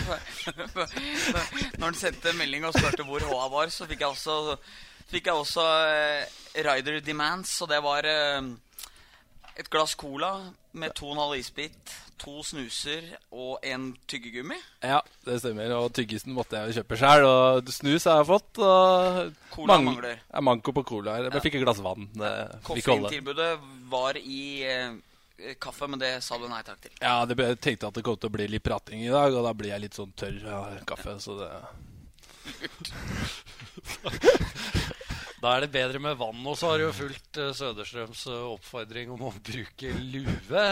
Når 1.78 1.86
han 1.86 2.00
sendte 2.00 2.36
melding 2.40 2.66
og 2.68 2.76
spurte 2.76 3.06
hvor 3.08 3.24
HA 3.30 3.48
var, 3.54 3.72
så 3.74 3.88
fikk 3.90 4.04
jeg 4.04 4.18
også, 4.18 4.58
fikk 5.14 5.30
jeg 5.30 5.46
også 5.46 5.70
rider 6.54 7.02
demands, 7.06 7.54
og 7.62 7.70
det 7.72 7.80
var 7.86 8.10
et 9.60 9.70
glass 9.70 9.94
cola 9.96 10.34
med 10.74 10.96
to 10.98 11.12
og 11.12 11.14
en 11.14 11.22
halv 11.22 11.38
isbit, 11.38 11.92
to 12.18 12.42
snuser 12.46 13.06
og 13.30 13.62
en 13.68 13.92
tyggegummi. 14.10 14.58
Ja, 14.82 15.02
det 15.28 15.38
stemmer. 15.44 15.70
Og 15.78 15.92
tyggisen 15.94 16.34
måtte 16.34 16.58
jeg 16.58 16.72
jo 16.72 16.82
kjøpe 16.82 16.98
sjøl. 16.98 17.26
Og 17.28 17.70
snus 17.76 18.08
har 18.10 18.22
jeg 18.22 18.30
fått. 18.32 18.62
Cola 19.54 19.78
mangler. 19.78 20.24
Ja, 20.26 20.44
manko 20.46 20.74
på 20.80 20.86
cola. 20.96 21.20
Jeg 21.22 21.30
ja. 21.30 21.44
fikk 21.46 21.60
et 21.60 21.66
glass 21.66 21.82
vann. 21.86 22.10
Det. 22.18 22.34
Koffeintilbudet 22.66 23.52
var 23.92 24.18
i 24.18 24.44
eh, 24.66 25.54
kaffe, 25.62 25.90
men 25.92 26.02
det 26.02 26.16
sa 26.26 26.40
du 26.42 26.48
nei 26.50 26.64
takk 26.66 26.82
til. 26.88 26.98
Ja, 26.98 27.20
det 27.30 27.38
jeg 27.38 27.62
tenkte 27.62 27.92
at 27.92 28.00
det 28.00 28.06
kom 28.06 28.18
til 28.18 28.32
å 28.32 28.38
bli 28.38 28.50
litt 28.56 28.66
prating 28.66 29.06
i 29.06 29.14
dag, 29.14 29.30
og 29.38 29.46
da 29.46 29.54
blir 29.58 29.76
jeg 29.76 29.86
litt 29.86 30.00
sånn 30.00 30.16
tørr 30.18 30.42
av 30.50 30.80
kaffe. 30.90 31.20
Så 31.22 31.38
det 31.42 31.52
Da 35.44 35.58
er 35.58 35.66
det 35.66 35.74
bedre 35.74 36.00
med 36.00 36.16
vann. 36.16 36.40
Og 36.48 36.56
så 36.56 36.70
har 36.72 36.80
du 36.80 36.86
jo 36.86 36.96
fulgt 36.96 37.40
eh, 37.42 37.52
Søderstrøms 37.58 38.22
eh, 38.32 38.46
oppfordring 38.54 39.12
om 39.12 39.26
å 39.28 39.34
bruke 39.44 39.90
lue 40.00 40.68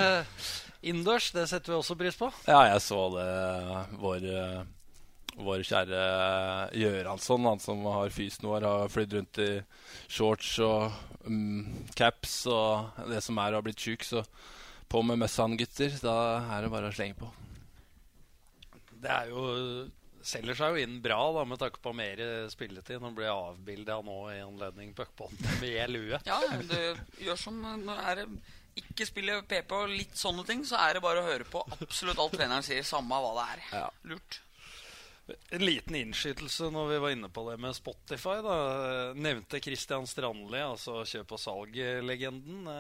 innendørs. 0.80 1.32
Det 1.36 1.44
setter 1.52 1.74
vi 1.74 1.80
også 1.82 1.98
pris 2.00 2.16
på. 2.16 2.30
Ja, 2.48 2.62
jeg 2.70 2.80
så 2.86 3.02
det. 3.18 3.28
Vår, 4.00 4.30
eh, 4.32 5.36
vår 5.44 5.66
kjære 5.68 6.02
Gjøransson, 6.80 7.52
han 7.52 7.60
som 7.64 7.84
har 7.92 8.16
fysen 8.16 8.48
vår, 8.48 8.70
har 8.70 8.96
flydd 8.96 9.20
rundt 9.20 9.44
i 9.44 9.52
shorts 10.08 10.56
og 10.64 10.88
um, 11.28 11.68
caps 12.00 12.46
og 12.48 13.04
det 13.12 13.20
som 13.28 13.44
er 13.44 13.60
har 13.60 13.66
blitt 13.66 13.84
sjuk, 13.84 14.08
så 14.08 14.24
på 14.92 15.04
med 15.04 15.20
møssa, 15.20 15.52
gutter. 15.60 16.00
Da 16.00 16.16
er 16.56 16.64
det 16.64 16.72
bare 16.72 16.92
å 16.92 16.96
slenge 16.96 17.20
på. 17.20 17.28
Det 19.02 19.12
er 19.12 19.34
jo 19.34 19.44
selger 20.28 20.58
seg 20.58 20.76
jo 20.76 20.86
inn 20.86 20.98
bra 21.04 21.20
da, 21.36 21.44
med 21.48 21.60
tanke 21.62 21.82
på 21.84 21.94
mer 21.98 22.22
spilletid. 22.52 23.02
Nå 23.02 23.12
blir 23.18 23.28
jeg 23.28 23.50
avbilda 23.52 24.00
nå 24.06 24.18
i 24.34 24.40
anledning 24.44 24.96
puckbånd 24.98 25.46
med 25.62 25.94
lue. 25.94 26.22
Ja, 26.28 26.40
det 26.70 26.82
gjør 27.24 27.40
som 27.40 27.62
når 27.62 28.04
er 28.12 28.22
det 28.22 28.28
ikke 28.80 29.06
spiller 29.08 29.42
PP 29.48 29.74
og 29.76 29.92
litt 29.92 30.16
sånne 30.18 30.46
ting, 30.48 30.64
så 30.68 30.80
er 30.80 30.96
det 30.96 31.04
bare 31.04 31.20
å 31.20 31.28
høre 31.28 31.48
på 31.50 31.64
absolutt 31.82 32.22
alt 32.22 32.38
treneren 32.38 32.64
sier, 32.66 32.86
samme 32.88 33.20
hva 33.20 33.34
det 33.36 33.48
er. 33.56 33.66
Ja. 33.82 33.90
Lurt. 34.08 34.40
En 35.54 35.64
liten 35.64 35.96
innskytelse 35.96 36.72
når 36.74 36.88
vi 36.90 37.02
var 37.04 37.14
inne 37.16 37.30
på 37.32 37.44
det 37.50 37.58
med 37.62 37.76
Spotify. 37.78 38.40
da 38.44 38.56
Nevnte 39.16 39.62
Christian 39.64 40.08
Strandli, 40.10 40.60
altså 40.64 41.04
kjøp- 41.08 41.36
og 41.36 41.44
salg-legenden. 41.44 42.72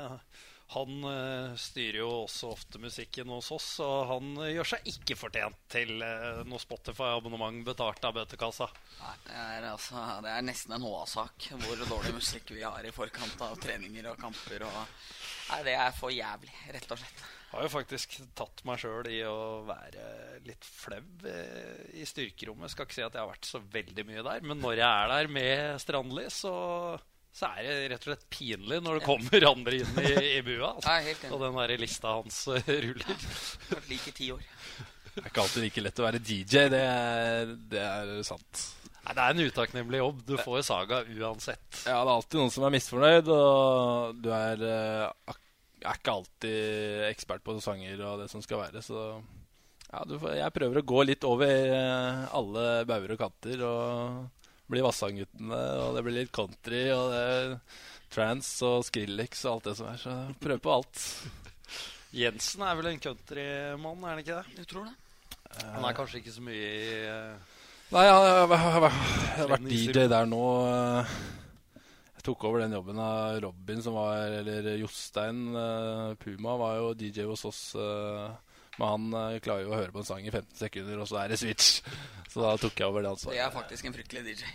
Han 0.72 1.04
eh, 1.04 1.56
styrer 1.60 1.98
jo 2.00 2.10
også 2.22 2.54
ofte 2.54 2.80
musikken 2.80 3.32
hos 3.34 3.50
oss, 3.52 3.68
og 3.84 4.06
han 4.08 4.30
eh, 4.40 4.54
gjør 4.56 4.70
seg 4.70 4.86
ikke 4.88 5.18
fortjent 5.20 5.58
til 5.72 5.98
eh, 6.06 6.40
noe 6.48 6.64
Spotify-abonnement 6.64 7.66
betalt 7.68 8.08
av 8.08 8.16
bøtekassa. 8.16 8.70
Nei, 9.02 9.18
det 9.26 9.36
er, 9.36 9.68
altså, 9.74 10.06
det 10.24 10.32
er 10.32 10.48
nesten 10.48 10.78
en 10.78 10.88
HA-sak 10.88 11.50
hvor 11.66 11.84
dårlig 11.90 12.16
musikk 12.16 12.54
vi 12.56 12.64
har 12.64 12.88
i 12.88 12.96
forkant 12.96 13.44
av 13.44 13.60
treninger 13.60 14.08
og 14.14 14.24
kamper. 14.24 14.64
Og, 14.70 14.80
nei, 15.52 15.60
det 15.68 15.76
er 15.76 15.92
for 15.98 16.16
jævlig, 16.16 16.56
rett 16.72 16.96
og 16.96 17.04
slett. 17.04 17.28
Jeg 17.52 17.58
Har 17.58 17.68
jo 17.68 17.76
faktisk 17.76 18.14
tatt 18.40 18.64
meg 18.64 18.80
sjøl 18.80 19.12
i 19.12 19.18
å 19.28 19.38
være 19.68 20.06
litt 20.48 20.64
flau 20.64 21.04
i 22.00 22.06
styrkerommet. 22.08 22.72
Skal 22.72 22.88
ikke 22.88 22.96
si 22.96 23.04
at 23.04 23.18
jeg 23.18 23.20
har 23.20 23.34
vært 23.34 23.50
så 23.50 23.60
veldig 23.74 24.06
mye 24.08 24.24
der, 24.24 24.46
men 24.48 24.64
når 24.64 24.80
jeg 24.80 24.88
er 24.88 25.12
der 25.12 25.34
med 25.36 25.82
Strandli, 25.84 26.30
så, 26.32 26.54
så 27.32 27.48
er 27.56 27.64
det 27.64 27.76
rett 27.94 28.06
og 28.06 28.10
slett 28.12 28.26
pinlig 28.34 28.82
når 28.84 29.00
det 29.00 29.06
kommer 29.06 29.46
andre 29.52 29.80
inn 29.80 30.00
i, 30.04 30.14
i 30.38 30.42
bua. 30.46 30.74
Altså. 30.76 30.92
Er 30.92 31.10
enig. 31.14 31.32
Og 31.32 31.44
den 31.46 31.60
der 31.62 31.74
lista 31.80 32.16
hans 32.18 32.42
eh, 32.52 32.72
ruller. 32.88 33.26
Ja, 33.72 33.80
like 33.88 34.14
ti 34.18 34.30
år. 34.36 34.44
Det 35.12 35.24
er 35.24 35.32
ikke 35.32 35.44
alltid 35.44 35.66
like 35.66 35.84
lett 35.84 36.00
å 36.00 36.06
være 36.06 36.22
DJ, 36.24 36.68
det 36.72 36.82
er, 36.88 37.56
det 37.72 37.82
er 37.84 38.12
sant. 38.24 38.66
Nei, 39.02 39.16
det 39.18 39.24
er 39.24 39.34
en 39.34 39.50
utakknemlig 39.50 40.00
jobb. 40.00 40.20
Du 40.28 40.36
får 40.40 40.60
jo 40.60 40.64
saga 40.64 41.02
uansett. 41.04 41.68
Ja, 41.84 41.98
det 41.98 42.12
er 42.12 42.14
alltid 42.14 42.40
noen 42.40 42.54
som 42.54 42.68
er 42.68 42.76
misfornøyd, 42.76 43.32
og 43.34 44.20
du 44.22 44.30
er, 44.36 44.66
eh, 44.68 45.36
er 45.82 45.96
ikke 45.98 46.18
alltid 46.20 47.08
ekspert 47.10 47.44
på 47.48 47.58
sanger 47.64 48.04
og 48.08 48.22
det 48.22 48.30
som 48.32 48.44
skal 48.46 48.68
være, 48.68 48.84
så 48.86 49.08
ja, 49.92 50.04
du 50.08 50.16
får, 50.22 50.38
jeg 50.40 50.56
prøver 50.56 50.80
å 50.80 50.88
gå 50.88 51.02
litt 51.04 51.26
over 51.28 51.50
eh, 51.52 52.22
alle 52.38 52.68
bauger 52.88 53.16
og 53.16 53.24
kanter 53.26 53.64
og 53.68 54.41
bli 54.72 54.84
Vassangguttene, 54.86 55.62
og 55.86 55.96
det 55.98 56.04
blir 56.08 56.18
litt 56.22 56.32
country 56.36 56.86
og 56.96 57.12
det 57.14 57.22
er 57.30 57.56
trans 58.12 58.50
og 58.68 58.82
Skrillex 58.88 59.46
og 59.46 59.54
alt 59.58 59.70
det 59.70 59.76
som 59.80 59.88
er, 59.92 60.00
så 60.02 60.16
prøv 60.44 60.60
på 60.64 60.74
alt. 60.80 61.04
Jensen 62.12 62.64
er 62.68 62.76
vel 62.76 62.90
en 62.92 63.00
countrymann, 63.04 64.02
er 64.04 64.16
han 64.16 64.20
ikke 64.24 64.40
det? 64.42 64.58
Du 64.58 64.68
tror 64.68 64.90
det? 64.90 64.96
Han 65.62 65.86
er 65.88 65.96
kanskje 65.96 66.20
ikke 66.22 66.34
så 66.36 66.44
mye 66.44 66.68
i 66.72 66.90
uh, 67.08 67.58
Nei, 67.92 68.06
jeg 68.08 68.60
har, 68.64 68.84
vært 69.52 69.66
DJ 69.68 70.06
der 70.08 70.28
nå. 70.32 70.42
eh, 70.64 71.10
Jeg 72.16 72.24
tok 72.24 72.46
over 72.48 72.62
den 72.64 72.72
jobben 72.78 73.00
av 73.04 73.40
Robin, 73.44 73.82
som 73.84 73.98
var 74.00 74.32
Eller 74.38 74.70
Jostein 74.80 75.42
eh, 75.60 76.14
Puma 76.22 76.54
var 76.62 76.78
jo 76.80 76.94
DJ 76.96 77.26
hos 77.28 77.44
oss. 77.50 77.60
eh, 77.76 78.30
Men 78.80 78.88
han 78.88 79.08
eh, 79.20 79.40
klarer 79.44 79.66
jo 79.66 79.74
å 79.74 79.80
høre 79.80 79.94
på 79.94 80.02
en 80.04 80.08
sang 80.08 80.28
i 80.28 80.34
15 80.34 80.60
sekunder, 80.64 81.02
og 81.04 81.10
så 81.10 81.22
er 81.22 81.34
det 81.34 81.40
switch. 81.42 81.82
Så 82.32 82.44
da 82.44 82.54
tok 82.60 82.80
jeg 82.80 82.88
over 82.88 83.04
det 83.04 83.16
Det 83.26 83.42
er 83.44 83.52
faktisk 83.52 83.88
en 83.88 83.98
fryktelig 83.98 84.24
DJ. 84.30 84.46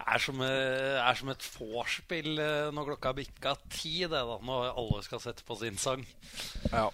er 0.00 0.22
som, 0.22 0.40
er, 0.42 0.98
er 1.02 1.18
som 1.18 1.30
et 1.30 1.46
vorspiel 1.54 2.40
eh, 2.42 2.72
når 2.74 2.92
klokka 2.92 3.14
bikka 3.20 3.54
ti, 3.68 4.00
det 4.02 4.16
da, 4.16 4.40
når 4.42 4.72
alle 4.72 5.04
skal 5.06 5.22
sette 5.22 5.46
på 5.46 5.58
sin 5.60 5.78
sang. 5.78 6.02
Ja. 6.72 6.88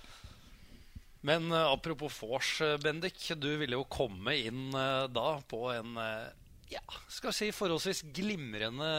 Men 1.26 1.50
eh, 1.50 1.72
apropos 1.72 2.20
vors, 2.22 2.60
eh, 2.60 2.76
Bendik. 2.82 3.18
Du 3.40 3.48
ville 3.56 3.78
jo 3.78 3.86
komme 3.90 4.36
inn 4.38 4.68
eh, 4.76 5.06
da 5.10 5.28
på 5.48 5.66
en 5.72 5.96
eh, 6.02 6.28
ja, 6.72 6.82
skal 7.12 7.34
si 7.34 7.50
forholdsvis 7.54 8.04
glimrende 8.14 8.90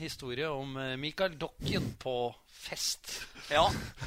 historie 0.00 0.48
om 0.50 0.76
eh, 0.80 0.94
Michael 1.00 1.38
Dokken 1.40 1.94
på 2.00 2.16
fest. 2.54 3.16
Ja, 3.52 3.64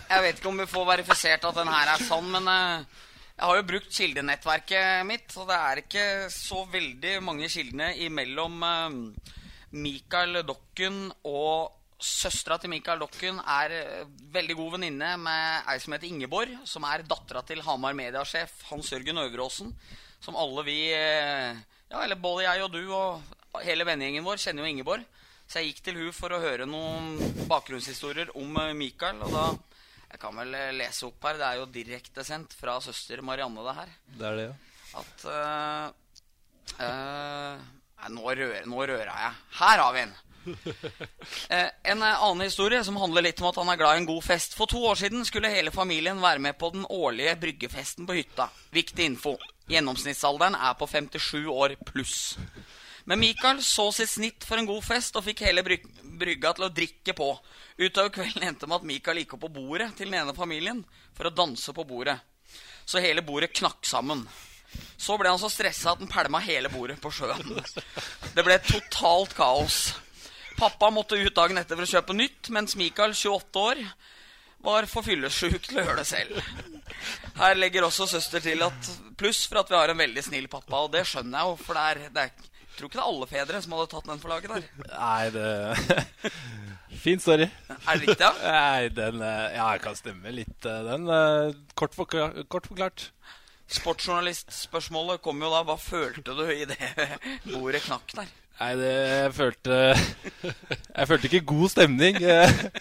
jeg 0.10 0.26
vet 0.26 0.40
ikke 0.40 0.52
om 0.52 0.64
vi 0.64 0.70
får 0.70 0.88
verifisert 0.92 1.46
at 1.50 1.60
den 1.60 1.72
her 1.72 1.94
er 1.94 2.06
sann, 2.06 2.30
men 2.34 2.50
eh, 2.52 3.02
jeg 3.38 3.46
har 3.46 3.60
jo 3.60 3.68
brukt 3.70 3.94
kildenettverket 3.94 5.06
mitt, 5.06 5.34
og 5.38 5.50
det 5.50 5.58
er 5.58 5.82
ikke 5.84 6.06
så 6.34 6.64
veldig 6.74 7.18
mange 7.26 7.50
kildene 7.54 7.92
imellom 8.08 8.64
Michael 8.64 9.36
Mikael 9.76 10.40
Dokken 10.48 11.10
og 11.28 11.74
søstera 12.00 12.60
til 12.62 12.72
Mikael 12.72 13.02
Dokken 13.02 13.40
er 13.42 13.74
eh, 13.74 14.10
veldig 14.34 14.56
god 14.58 14.76
venninne 14.78 15.10
med 15.20 15.72
ei 15.72 15.80
som 15.82 15.96
heter 15.96 16.10
Ingeborg, 16.10 16.54
som 16.70 16.86
er 16.88 17.06
dattera 17.08 17.42
til 17.46 17.64
Hamar 17.66 17.96
mediasjef 17.98 18.54
Hans 18.70 18.92
Jørgen 18.94 19.18
Øveråsen, 19.24 19.74
som 20.22 20.38
alle 20.38 20.64
vi 20.68 20.78
eh, 20.94 21.58
Ja, 21.92 22.04
eller 22.04 22.20
både 22.20 22.46
jeg 22.46 22.64
og 22.66 22.74
du 22.74 22.82
og 22.92 23.62
hele 23.64 23.86
vennegjengen 23.88 24.26
vår 24.26 24.42
kjenner 24.42 24.66
jo 24.66 24.72
Ingeborg. 24.74 25.06
Så 25.48 25.62
jeg 25.62 25.72
gikk 25.72 25.86
til 25.86 26.00
hun 26.02 26.16
for 26.16 26.36
å 26.36 26.42
høre 26.44 26.68
noen 26.68 27.16
bakgrunnshistorier 27.48 28.34
om 28.36 28.50
Michael. 28.52 28.76
Mikael. 28.82 29.24
Og 29.24 29.32
da 29.32 29.48
Jeg 30.08 30.22
kan 30.22 30.38
vel 30.40 30.54
eh, 30.56 30.76
lese 30.76 31.04
opp 31.08 31.26
her. 31.28 31.40
Det 31.40 31.48
er 31.48 31.58
jo 31.60 31.66
direktesendt 31.72 32.54
fra 32.56 32.78
søster 32.84 33.20
Marianne, 33.22 33.64
det 33.64 33.74
her. 33.76 33.90
Det 34.20 34.28
er 34.28 34.38
det, 34.40 34.46
ja. 34.48 34.54
At 34.98 35.26
uh, 35.28 35.90
uh, 36.80 37.66
Nei, 37.98 38.12
nå 38.16 38.24
rører, 38.24 38.70
nå 38.70 38.80
rører 38.80 39.12
jeg. 39.12 39.34
Her 39.60 39.84
har 39.84 39.92
vi 39.96 40.04
en. 40.06 40.16
Eh, 41.50 41.70
en 41.92 42.02
eh, 42.04 42.24
annen 42.24 42.44
historie 42.44 42.80
som 42.84 42.98
handler 43.00 43.24
litt 43.24 43.40
om 43.42 43.48
at 43.50 43.58
han 43.60 43.70
er 43.72 43.80
glad 43.80 43.96
i 43.96 44.02
en 44.02 44.08
god 44.10 44.24
fest. 44.26 44.56
For 44.58 44.70
to 44.70 44.82
år 44.90 44.98
siden 45.00 45.24
skulle 45.28 45.52
hele 45.52 45.72
familien 45.72 46.20
være 46.22 46.42
med 46.44 46.58
på 46.60 46.70
den 46.74 46.84
årlige 46.90 47.36
bryggefesten 47.40 48.08
på 48.08 48.18
hytta. 48.18 48.50
Viktig 48.76 49.06
info. 49.06 49.38
Gjennomsnittsalderen 49.72 50.58
er 50.60 50.76
på 50.80 50.88
57 50.92 51.48
år 51.52 51.78
pluss. 51.88 52.18
Men 53.08 53.22
Mikael 53.24 53.62
så 53.64 53.88
sitt 53.96 54.12
snitt 54.12 54.44
for 54.44 54.60
en 54.60 54.68
god 54.68 54.84
fest 54.84 55.16
og 55.16 55.24
fikk 55.24 55.46
hele 55.48 55.64
bryg 55.64 55.86
brygga 56.18 56.54
til 56.58 56.68
å 56.68 56.74
drikke 56.74 57.14
på. 57.16 57.30
Utover 57.78 58.12
kvelden 58.16 58.44
endte 58.48 58.68
med 58.68 58.82
at 58.82 58.90
Mikael 58.90 59.22
gikk 59.22 59.38
opp 59.38 59.46
på 59.46 59.54
bordet 59.60 59.92
til 59.96 60.10
den 60.10 60.20
ene 60.20 60.36
familien 60.36 60.82
for 61.16 61.30
å 61.30 61.34
danse 61.34 61.74
på 61.76 61.86
bordet. 61.88 62.18
Så 62.88 63.04
hele 63.04 63.24
bordet 63.24 63.54
knakk 63.56 63.86
sammen. 63.88 64.26
Så 64.98 65.16
ble 65.20 65.30
han 65.32 65.40
så 65.40 65.50
stressa 65.52 65.94
at 65.94 66.02
han 66.02 66.12
pælma 66.12 66.42
hele 66.44 66.72
bordet 66.74 66.98
på 67.02 67.12
sjøen. 67.14 67.56
Det 68.36 68.44
ble 68.46 68.58
totalt 68.66 69.36
kaos. 69.38 69.80
Pappa 70.58 70.90
måtte 70.94 71.20
ut 71.22 71.36
dagen 71.38 71.60
etter 71.62 71.78
for 71.78 71.86
å 71.86 71.92
kjøpe 71.92 72.16
nytt, 72.18 72.50
mens 72.56 72.76
Mikael, 72.80 73.14
28 73.14 73.62
år, 73.62 73.82
var 74.66 74.88
for 74.90 75.06
fyllesjuk 75.06 75.68
til 75.70 75.78
å 75.80 75.84
gjøre 75.86 76.02
det 76.02 76.08
selv. 76.10 76.40
Her 77.38 77.58
legger 77.60 77.86
også 77.86 78.08
søster 78.10 78.42
til 78.42 78.64
at 78.66 78.92
pluss 79.20 79.44
for 79.46 79.62
at 79.62 79.70
vi 79.70 79.78
har 79.78 79.94
en 79.94 80.00
veldig 80.02 80.24
snill 80.26 80.48
pappa, 80.52 80.82
og 80.88 80.94
det 80.96 81.04
skjønner 81.08 81.38
jeg 81.44 81.52
jo, 81.52 81.60
for 81.62 81.78
det 81.78 81.84
er, 81.92 82.02
det 82.16 82.24
er 82.26 82.32
jeg 82.78 82.82
tror 82.82 82.90
ikke 82.92 82.98
det 83.00 83.04
er 83.04 83.10
alle 83.10 83.28
fedre 83.30 83.60
som 83.64 83.72
hadde 83.74 83.90
tatt 83.90 84.06
den 84.10 84.20
for 84.22 84.30
laget 84.30 84.52
der. 84.54 84.66
Nei, 84.92 85.30
det 85.34 85.46
Fin 87.02 87.20
story. 87.22 87.48
Er 87.74 87.98
det 87.98 88.04
riktig, 88.04 88.22
ja? 88.22 88.30
Nei, 88.58 88.90
den 88.94 89.22
eh, 89.26 89.56
Ja, 89.56 89.72
jeg 89.74 89.82
kan 89.86 89.98
stemme 89.98 90.34
litt, 90.34 90.58
eh, 90.66 90.84
den. 90.86 91.08
eh, 91.10 91.56
Kort, 91.78 91.98
forkla 91.98 92.28
kort 92.54 92.70
forklart. 92.70 93.08
Sportsjournalistspørsmålet 93.78 95.22
kom 95.26 95.42
jo 95.44 95.50
da. 95.52 95.64
Hva 95.68 95.76
følte 95.82 96.36
du 96.38 96.44
i 96.54 96.66
det 96.70 96.78
bordet 97.52 97.82
knakk 97.88 98.14
der? 98.20 98.30
Nei, 98.58 98.72
det 98.80 98.94
jeg 98.94 99.34
følte 99.38 99.76
Jeg 99.94 101.10
følte 101.10 101.30
ikke 101.30 101.50
god 101.52 101.74
stemning. 101.76 102.22
Jeg 102.24 102.72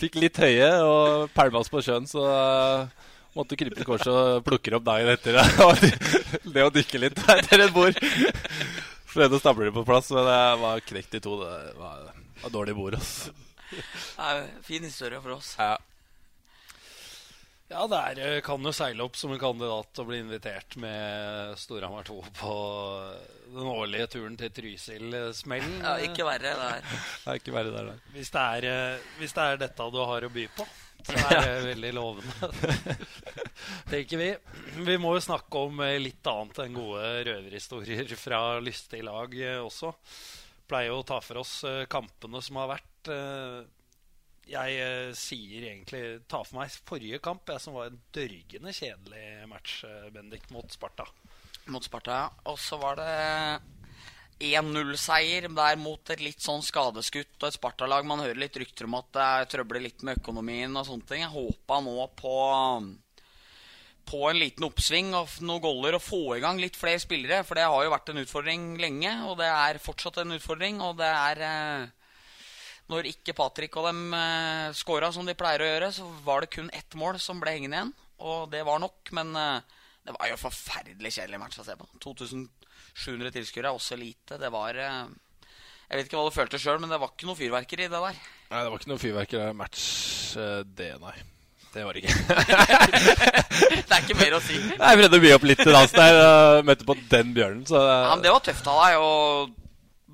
Fikk 0.00 0.16
litt 0.18 0.38
høye 0.40 0.70
og 0.82 1.30
pælmas 1.36 1.68
på 1.70 1.82
sjøen, 1.84 2.06
så 2.08 2.22
eh, 2.24 3.10
måtte 3.36 3.58
krype 3.60 3.76
til 3.76 3.86
korset 3.86 4.08
og 4.10 4.40
plukke 4.46 4.72
opp 4.78 4.86
dagen 4.86 5.10
etter. 5.12 5.36
Og 5.66 5.76
Det 6.54 6.64
å 6.64 6.72
dykke 6.72 7.02
litt 7.02 7.20
etter 7.36 7.66
et 7.66 7.74
bord. 7.74 8.00
Prøvde 9.10 9.36
å 9.36 9.42
stable 9.42 9.68
det 9.68 9.74
på 9.76 9.84
plass, 9.84 10.08
men 10.16 10.24
jeg 10.30 10.56
var 10.62 10.82
knekt 10.88 11.18
i 11.18 11.22
to. 11.22 11.36
Det 11.42 11.76
var, 11.78 12.08
var 12.40 12.54
dårlig 12.56 12.74
bord. 12.78 12.96
Altså. 12.96 13.36
Det 13.70 14.30
en 14.32 14.50
fin 14.66 14.88
historie 14.88 15.20
for 15.20 15.36
oss. 15.36 15.52
Ja. 15.60 15.76
Ja, 17.70 17.84
det 17.86 17.98
er, 18.00 18.20
eh, 18.24 18.40
kan 18.42 18.64
jo 18.66 18.72
seile 18.74 19.04
opp 19.04 19.14
som 19.14 19.30
en 19.30 19.38
kandidat 19.38 20.00
og 20.02 20.08
bli 20.08 20.18
invitert 20.24 20.74
med 20.80 21.52
Storhamar 21.60 22.08
2 22.08 22.16
på 22.40 22.54
den 23.50 23.68
årlige 23.70 24.06
turen 24.14 24.36
til 24.38 24.52
Trysil-smellen. 24.54 25.80
Ja, 25.82 25.96
ikke 26.04 26.26
verre 26.26 26.52
det 26.52 26.68
her. 26.68 26.84
Det 26.84 27.32
er 27.32 27.40
ikke 27.40 27.54
verre 27.54 27.72
der, 27.74 27.88
der. 27.90 28.04
Hvis 28.14 28.30
det, 28.34 28.44
er, 28.44 28.66
eh, 28.70 29.08
hvis 29.18 29.34
det 29.36 29.46
er 29.46 29.60
dette 29.64 29.88
du 29.94 29.98
har 30.10 30.26
å 30.26 30.30
by 30.32 30.44
på, 30.56 30.66
så 31.00 31.16
er 31.16 31.40
det 31.40 31.54
veldig 31.70 31.90
lovende. 31.96 32.50
Tenker 33.92 34.20
vi. 34.20 34.28
Vi 34.90 34.98
må 35.02 35.14
jo 35.16 35.24
snakke 35.24 35.64
om 35.66 35.82
eh, 35.86 35.96
litt 36.02 36.30
annet 36.30 36.62
enn 36.64 36.78
gode 36.78 37.08
røverhistorier 37.30 38.14
fra 38.20 38.42
lystige 38.62 39.08
lag 39.08 39.34
eh, 39.40 39.58
også. 39.58 39.92
Pleier 40.70 40.92
jo 40.92 41.00
å 41.02 41.06
ta 41.06 41.18
for 41.24 41.42
oss 41.42 41.54
kampene 41.90 42.38
som 42.46 42.60
har 42.60 42.68
vært. 42.76 43.08
Jeg 44.46 45.14
sier 45.18 45.64
egentlig 45.66 46.02
ta 46.30 46.44
for 46.44 46.60
meg 46.60 46.76
forrige 46.86 47.18
kamp, 47.24 47.50
jeg, 47.50 47.62
som 47.64 47.74
var 47.74 47.90
en 47.90 47.98
dørgende 48.14 48.74
kjedelig 48.76 49.48
match, 49.50 49.80
Bendik, 50.14 50.46
mot 50.54 50.70
Sparta. 50.70 51.08
Mot 51.72 51.84
Sparta. 51.86 52.22
Og 52.50 52.58
så 52.60 52.78
var 52.80 53.00
det 53.00 53.10
1-0-seier 54.40 55.50
der 55.52 55.76
mot 55.76 56.10
et 56.12 56.22
litt 56.24 56.40
sånn 56.40 56.64
skadeskutt 56.64 57.36
og 57.42 57.50
et 57.50 57.58
Sparta-lag. 57.58 58.06
Man 58.08 58.22
hører 58.24 58.40
litt 58.40 58.56
rykter 58.60 58.88
om 58.88 58.96
at 59.00 59.12
det 59.14 59.28
er 59.28 59.52
trøbler 59.54 59.84
litt 59.84 60.04
med 60.06 60.22
økonomien 60.22 60.74
og 60.76 60.88
sånne 60.88 61.08
ting. 61.08 61.24
Jeg 61.26 61.34
håpa 61.34 61.80
nå 61.84 61.96
på 62.18 62.34
på 64.10 64.24
en 64.26 64.40
liten 64.40 64.66
oppsving 64.66 65.12
og 65.14 65.36
noen 65.44 65.62
goller 65.62 65.94
og 65.94 66.02
få 66.02 66.20
i 66.34 66.42
gang 66.42 66.58
litt 66.58 66.78
flere 66.78 66.98
spillere. 67.02 67.44
For 67.46 67.58
det 67.58 67.68
har 67.68 67.84
jo 67.84 67.92
vært 67.92 68.10
en 68.10 68.22
utfordring 68.24 68.66
lenge, 68.82 69.12
og 69.28 69.38
det 69.38 69.48
er 69.50 69.80
fortsatt 69.82 70.22
en 70.22 70.34
utfordring. 70.34 70.80
Og 70.82 70.96
det 70.98 71.10
er 71.10 71.42
eh, 71.46 71.88
Når 72.90 73.06
ikke 73.12 73.36
Patrick 73.38 73.76
og 73.78 73.86
dem 73.86 74.14
eh, 74.16 74.72
scora 74.74 75.12
som 75.14 75.28
de 75.28 75.36
pleier 75.38 75.62
å 75.62 75.68
gjøre, 75.68 75.92
så 75.94 76.08
var 76.26 76.42
det 76.42 76.54
kun 76.56 76.72
ett 76.74 76.96
mål 76.98 77.20
som 77.22 77.42
ble 77.42 77.54
hengende 77.54 77.78
igjen. 77.78 77.92
Og 78.26 78.50
det 78.52 78.64
var 78.66 78.82
nok, 78.82 79.12
men 79.16 79.30
eh, 79.38 79.78
det 80.06 80.14
var 80.16 80.30
jo 80.30 80.36
en 80.36 80.40
forferdelig 80.40 81.12
kjedelig 81.16 81.40
match 81.42 81.58
å 81.60 81.66
se 81.66 81.74
på. 81.76 81.88
2700 82.02 83.34
tilskuere 83.36 83.68
er 83.70 83.76
også 83.76 83.98
lite. 84.00 84.38
Det 84.40 84.50
var 84.52 84.78
eh, 84.80 85.02
Jeg 85.90 85.98
vet 85.98 86.08
ikke 86.08 86.20
hva 86.20 86.30
du 86.30 86.36
følte 86.38 86.60
sjøl, 86.62 86.80
men 86.82 86.92
det 86.92 87.00
var 87.02 87.12
ikke 87.12 87.28
noe 87.28 87.38
fyrverkeri 87.38 87.86
i 87.86 87.92
det 87.92 88.00
der. 88.06 88.22
Nei, 88.50 88.62
det 88.64 88.72
var 88.72 88.80
ikke 88.80 88.92
noe 88.94 89.02
fyrverkeri 89.02 89.52
match, 89.58 89.84
eh, 90.40 90.62
det, 90.64 90.94
nei. 91.02 91.16
Det 91.70 91.84
var 91.86 91.94
det 91.94 92.02
ikke. 92.02 92.14
Det 93.90 93.94
er 93.94 94.02
ikke 94.02 94.16
mer 94.18 94.34
å 94.34 94.40
si. 94.42 94.56
Jeg 94.58 94.98
prøvde 94.98 95.18
å 95.18 95.22
by 95.22 95.30
opp 95.36 95.44
litt 95.46 95.60
til 95.62 95.74
dansen 95.74 96.00
der. 96.00 96.16
og 96.18 96.64
Møtte 96.66 96.86
på 96.88 96.96
den 97.12 97.30
bjørnen, 97.36 97.62
så 97.68 97.78
Ja, 97.84 98.14
men 98.16 98.24
det 98.24 98.32
var 98.34 98.42
tøft 98.42 98.70
av 98.70 98.80
deg 98.82 99.04
å 99.04 99.12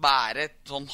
bære 0.06 0.44
et 0.50 0.58
sånn 0.68 0.88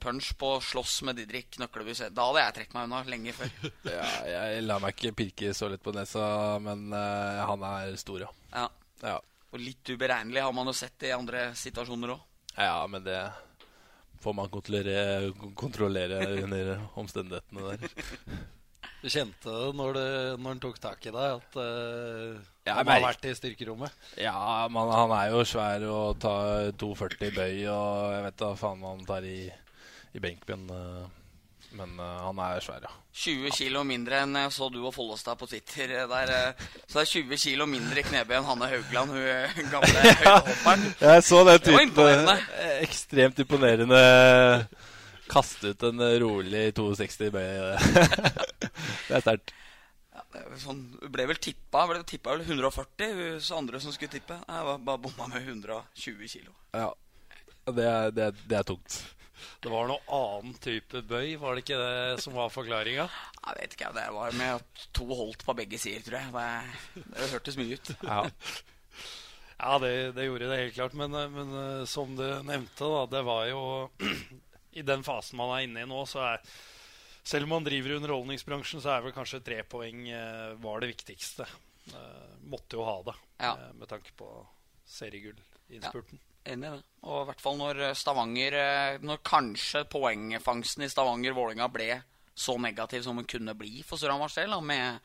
halvpunch 0.00 0.36
på 0.38 0.60
slåss 0.60 1.02
med 1.02 1.16
Didrik 1.16 1.58
Nøklebuss. 1.58 2.02
Da 2.10 2.26
hadde 2.26 2.44
jeg 2.44 2.54
trukket 2.54 2.74
meg 2.74 2.86
unna 2.88 3.02
lenge 3.04 3.32
før. 3.32 3.50
ja, 3.84 4.06
Jeg 4.26 4.62
lar 4.64 4.80
meg 4.80 4.96
ikke 4.96 5.12
pirke 5.16 5.52
så 5.54 5.68
lett 5.68 5.82
på 5.82 5.92
nesa, 5.92 6.58
men 6.60 6.92
uh, 6.92 7.44
han 7.50 7.62
er 7.62 7.96
stor, 8.00 8.24
ja. 8.24 8.30
Ja. 8.54 8.66
ja. 9.02 9.18
Og 9.50 9.60
litt 9.60 9.84
uberegnelig 9.90 10.42
har 10.42 10.54
man 10.56 10.70
jo 10.70 10.74
sett 10.76 11.02
i 11.04 11.12
andre 11.12 11.50
situasjoner 11.54 12.14
òg. 12.14 12.24
Ja, 12.56 12.86
men 12.90 13.04
det 13.04 13.18
får 14.20 14.34
man 14.36 14.48
kontrollere, 14.52 15.30
kontrollere 15.56 16.24
under 16.44 16.72
omstendighetene 17.00 17.74
der. 17.74 18.48
Du 19.00 19.08
kjente 19.08 19.48
det 19.48 19.68
når, 19.78 19.96
du, 19.96 20.02
når 20.42 20.48
han 20.50 20.58
tok 20.60 20.80
tak 20.80 21.06
i 21.08 21.12
deg, 21.14 21.38
at 21.40 21.56
uh, 21.56 22.36
Ja, 22.68 22.74
han 22.80 22.88
har 22.88 23.04
vært 23.04 23.24
i 23.30 23.32
styrkerommet? 23.36 23.96
Ja, 24.20 24.68
man, 24.72 24.92
han 24.92 25.12
er 25.16 25.32
jo 25.32 25.40
svær 25.48 25.86
og 25.88 26.20
tar 26.20 26.68
2,40 26.80 27.32
bøy, 27.32 27.64
og 27.72 28.12
jeg 28.12 28.26
vet 28.28 28.38
da 28.44 28.50
faen 28.60 28.84
hva 28.84 28.92
han 28.92 29.08
tar 29.08 29.24
i, 29.24 29.38
i 30.12 30.20
benk, 30.22 30.46
men, 30.48 30.66
eh, 30.70 31.06
men 31.78 31.98
eh, 32.00 32.18
han 32.26 32.40
er 32.42 32.64
svær, 32.64 32.82
ja. 32.82 32.92
20 33.20 33.50
kilo 33.54 33.82
mindre 33.86 34.20
enn 34.24 34.36
jeg 34.38 34.52
så 34.54 34.68
du 34.70 34.78
og 34.84 34.94
Follestad 34.94 35.38
på 35.38 35.48
Twitter. 35.50 35.92
Der, 36.10 36.32
eh, 36.34 36.68
så 36.86 37.00
det 37.00 37.04
er 37.04 37.12
20 37.12 37.42
kilo 37.44 37.66
mindre 37.70 38.02
i 38.02 38.06
knebøy 38.06 38.36
enn 38.38 38.48
Hanne 38.48 38.70
Haugland, 38.70 39.14
hun 39.14 39.28
eh, 39.34 39.60
gamle 39.72 40.04
høydehopperen. 40.06 40.86
Jeg 41.02 41.26
så 41.26 41.44
den. 41.46 42.32
Eh, 42.34 42.76
Ekstremt 42.86 43.42
imponerende. 43.44 44.02
Kaste 45.30 45.74
ut 45.74 45.86
en 45.86 46.02
rolig 46.22 46.64
2,60 46.74 47.34
bøy. 47.34 47.48
det 49.08 49.18
er 49.18 49.22
sterkt. 49.22 49.54
Ja, 50.10 50.24
er 50.40 50.58
sånn, 50.58 50.82
ble 51.12 51.28
vel 51.30 51.38
tippa 51.38 51.84
ble 51.86 52.02
tippa 52.06 52.34
vel 52.34 52.42
140, 52.48 53.14
hun 53.14 53.38
så 53.42 53.60
andre 53.60 53.78
som 53.82 53.94
skulle 53.94 54.10
tippe. 54.10 54.40
Jeg 54.42 54.66
var 54.66 54.82
bare 54.82 55.02
bomma 55.06 55.30
med 55.30 55.46
120 55.46 56.26
kilo. 56.34 56.54
Ja. 56.74 56.90
Det 57.70 57.86
er, 57.86 58.10
det, 58.10 58.24
er, 58.30 58.44
det 58.50 58.56
er 58.58 58.66
tungt. 58.66 58.96
Det 59.64 59.70
var 59.72 59.88
noe 59.90 60.00
annen 60.16 60.54
type 60.62 61.02
bøy, 61.08 61.34
var 61.40 61.54
det 61.56 61.64
ikke 61.64 61.78
det 61.80 62.22
som 62.24 62.34
var 62.36 62.52
forklaringa? 62.54 63.06
Jeg 63.46 63.58
vet 63.60 63.76
ikke, 63.76 63.92
det 63.96 64.06
var 64.16 64.36
med 64.38 64.66
to 64.96 65.06
holdt 65.10 65.44
på 65.46 65.54
begge 65.58 65.78
sider, 65.80 66.02
tror 66.06 66.18
jeg. 66.20 66.32
Det, 66.96 67.04
det 67.16 67.30
hørtes 67.34 67.58
mye 67.60 67.78
ut. 67.78 67.92
Ja. 68.06 68.20
Ja, 69.60 69.74
det, 69.82 69.92
det 70.16 70.24
gjorde 70.24 70.48
det 70.48 70.58
helt 70.62 70.74
klart. 70.78 70.94
Men, 70.96 71.12
men 71.34 71.50
eh, 71.62 71.84
som 71.88 72.14
du 72.16 72.24
nevnte, 72.48 72.86
da, 72.88 73.02
det 73.12 73.20
var 73.28 73.42
jo 73.50 73.62
I 74.80 74.84
den 74.86 75.02
fasen 75.04 75.36
man 75.40 75.50
er 75.56 75.66
inne 75.66 75.82
i 75.84 75.88
nå, 75.90 75.98
så 76.08 76.22
er 76.30 76.44
Selv 77.26 77.44
om 77.44 77.52
man 77.58 77.66
driver 77.66 77.92
i 77.92 77.98
underholdningsbransjen, 77.98 78.80
så 78.80 78.94
er 78.94 79.04
vel 79.04 79.12
kanskje 79.12 79.42
tre 79.44 79.58
poeng 79.68 80.06
eh, 80.08 80.54
var 80.64 80.80
det 80.80 80.88
viktigste. 80.94 81.44
Eh, 81.92 82.32
måtte 82.48 82.78
jo 82.80 82.86
ha 82.88 82.96
det, 83.10 83.16
Ja. 83.44 83.52
med 83.76 83.88
tanke 83.92 84.14
på 84.16 84.30
seriegull-innspurten. 84.88 86.18
Enig 86.44 86.68
i 86.68 86.72
det. 86.72 86.84
Og 87.04 87.22
i 87.22 87.26
hvert 87.30 87.42
fall 87.42 87.56
når 87.60 87.80
Stavanger 87.96 88.56
eh, 88.56 88.98
Når 89.04 89.22
kanskje 89.24 89.86
poengfangsten 89.88 90.84
i 90.84 90.90
Stavanger-Vålinga 90.92 91.68
ble 91.72 91.90
så 92.40 92.54
negativ 92.60 93.02
som 93.04 93.18
den 93.18 93.28
kunne 93.28 93.52
bli 93.58 93.82
for 93.84 94.00
Storhamars 94.00 94.38
del, 94.38 94.54
med 94.64 95.02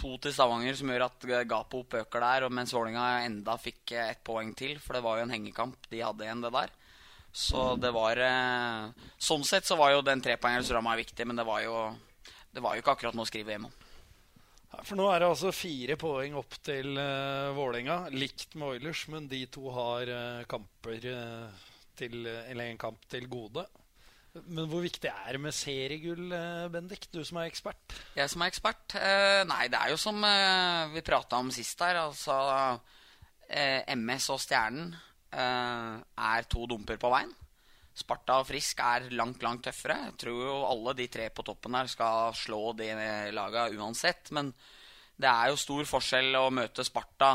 to 0.00 0.16
til 0.18 0.32
Stavanger 0.34 0.74
som 0.74 0.90
gjør 0.90 1.04
at 1.04 1.26
gapet 1.46 1.76
opp 1.78 1.94
øker 2.00 2.24
der, 2.24 2.46
mens 2.50 2.74
Vålinga 2.74 3.04
enda 3.26 3.54
fikk 3.60 3.94
eh, 3.94 4.10
ett 4.10 4.24
poeng 4.26 4.50
til, 4.58 4.74
for 4.82 4.96
det 4.96 5.04
var 5.06 5.20
jo 5.20 5.28
en 5.28 5.34
hengekamp 5.36 5.86
de 5.92 6.02
hadde 6.02 6.26
igjen, 6.26 6.42
det 6.42 6.50
der. 6.56 6.74
Så 7.36 7.68
det 7.78 7.92
var 7.94 8.18
eh, 8.24 9.06
Sånn 9.20 9.44
sett 9.46 9.68
så 9.68 9.78
var 9.78 9.92
jo 9.94 10.02
den 10.02 10.24
trepoengeren 10.24 10.64
til 10.64 10.72
Storhamar 10.72 10.98
viktig, 10.98 11.28
men 11.28 11.38
det 11.38 11.46
var 11.46 11.62
jo 11.62 11.76
det 12.56 12.62
var 12.64 12.74
jo 12.74 12.80
ikke 12.80 12.96
akkurat 12.96 13.16
noe 13.16 13.26
å 13.26 13.28
skrive 13.28 13.52
hjem 13.52 13.68
om. 13.68 13.72
For 14.74 14.98
nå 14.98 15.06
er 15.10 15.22
det 15.22 15.30
altså 15.30 15.54
fire 15.54 15.96
poeng 15.98 16.36
opp 16.38 16.58
til 16.66 16.98
uh, 16.98 17.54
Vålerenga, 17.56 18.10
likt 18.14 18.56
med 18.58 18.76
Oilers, 18.76 19.06
men 19.12 19.28
de 19.30 19.44
to 19.52 19.70
har 19.74 20.10
uh, 20.10 20.44
kamper 20.50 21.08
uh, 21.10 21.66
til 21.96 22.26
Eller 22.26 22.68
en 22.68 22.80
kamp 22.80 23.06
til 23.10 23.28
gode. 23.30 23.64
Men 24.36 24.66
hvor 24.68 24.82
viktig 24.84 25.08
er 25.08 25.32
det 25.32 25.40
med 25.40 25.54
seriegull, 25.56 26.28
Bendik? 26.68 27.06
Du 27.08 27.22
som 27.24 27.38
er 27.40 27.48
ekspert. 27.48 27.94
Jeg 28.18 28.28
som 28.28 28.42
er 28.44 28.50
ekspert? 28.52 28.98
Nei, 29.48 29.62
det 29.72 29.78
er 29.80 29.94
jo 29.94 29.96
som 29.96 30.20
vi 30.92 31.00
prata 31.00 31.38
om 31.40 31.48
sist 31.48 31.80
her. 31.80 31.96
Altså 32.02 32.36
MS 33.96 34.28
og 34.34 34.42
Stjernen 34.44 34.92
er 35.32 36.50
to 36.52 36.68
dumper 36.68 37.00
på 37.00 37.14
veien. 37.14 37.32
Sparta 37.96 38.40
og 38.42 38.48
Frisk 38.50 38.80
er 38.84 39.08
langt, 39.16 39.40
langt 39.44 39.64
tøffere. 39.64 39.96
Jeg 40.10 40.16
tror 40.20 40.40
jo 40.44 40.56
alle 40.68 40.92
de 40.98 41.06
tre 41.08 41.30
på 41.32 41.44
toppen 41.46 41.76
her 41.78 41.88
skal 41.88 42.34
slå 42.36 42.74
de 42.76 42.90
laga 43.32 43.70
uansett. 43.72 44.32
Men 44.36 44.50
det 45.16 45.30
er 45.30 45.48
jo 45.48 45.60
stor 45.60 45.86
forskjell 45.88 46.36
å 46.36 46.50
møte 46.52 46.84
Sparta 46.84 47.32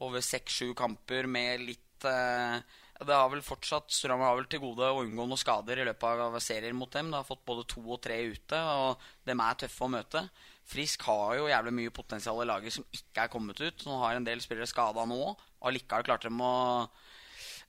over 0.00 0.24
seks-sju 0.24 0.72
kamper 0.78 1.28
med 1.28 1.66
litt 1.66 2.06
eh, 2.08 2.56
Det 3.02 3.18
har 3.18 3.28
vel 3.28 3.44
fortsatt 3.44 3.92
Storhamar 3.92 4.30
har 4.30 4.38
vel 4.38 4.48
til 4.48 4.62
gode 4.62 4.88
å 4.88 5.02
unngå 5.02 5.26
noen 5.26 5.40
skader 5.40 5.82
i 5.82 5.84
løpet 5.84 6.24
av 6.24 6.40
serier 6.40 6.72
mot 6.72 6.90
dem. 6.94 7.12
Det 7.12 7.20
har 7.20 7.28
fått 7.28 7.44
både 7.44 7.68
to 7.68 7.84
og 7.84 8.00
tre 8.00 8.16
ute, 8.32 8.56
og 8.56 9.04
dem 9.28 9.44
er 9.44 9.60
tøffe 9.60 9.84
å 9.84 9.92
møte. 9.92 10.24
Frisk 10.72 11.04
har 11.10 11.36
jo 11.36 11.50
jævlig 11.50 11.76
mye 11.82 11.92
potensial 11.92 12.40
i 12.40 12.48
laget 12.48 12.78
som 12.78 12.86
ikke 12.96 13.26
er 13.26 13.32
kommet 13.32 13.60
ut. 13.60 13.84
Nå 13.84 14.00
har 14.06 14.16
en 14.16 14.24
del 14.24 14.40
spillere 14.40 14.70
skada 14.70 15.04
nå, 15.04 15.20
og 15.34 15.68
allikevel 15.68 16.06
klarte 16.08 16.30
de 16.30 16.48
å 16.48 16.54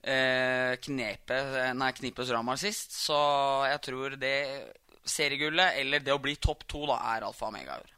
eh, 0.04 0.76
knepe, 0.84 1.40
nei, 1.76 1.90
Knipes 1.96 2.32
Ramar 2.34 2.60
sist. 2.60 2.94
Så 2.96 3.18
jeg 3.68 3.82
tror 3.88 4.16
det 4.20 4.36
seriegullet, 5.04 5.80
eller 5.82 6.04
det 6.04 6.14
å 6.14 6.22
bli 6.22 6.36
topp 6.40 6.64
to, 6.70 6.84
da, 6.88 7.00
er 7.14 7.26
alfa 7.26 7.50
og 7.50 7.58
i 7.60 7.66
år. 7.68 7.90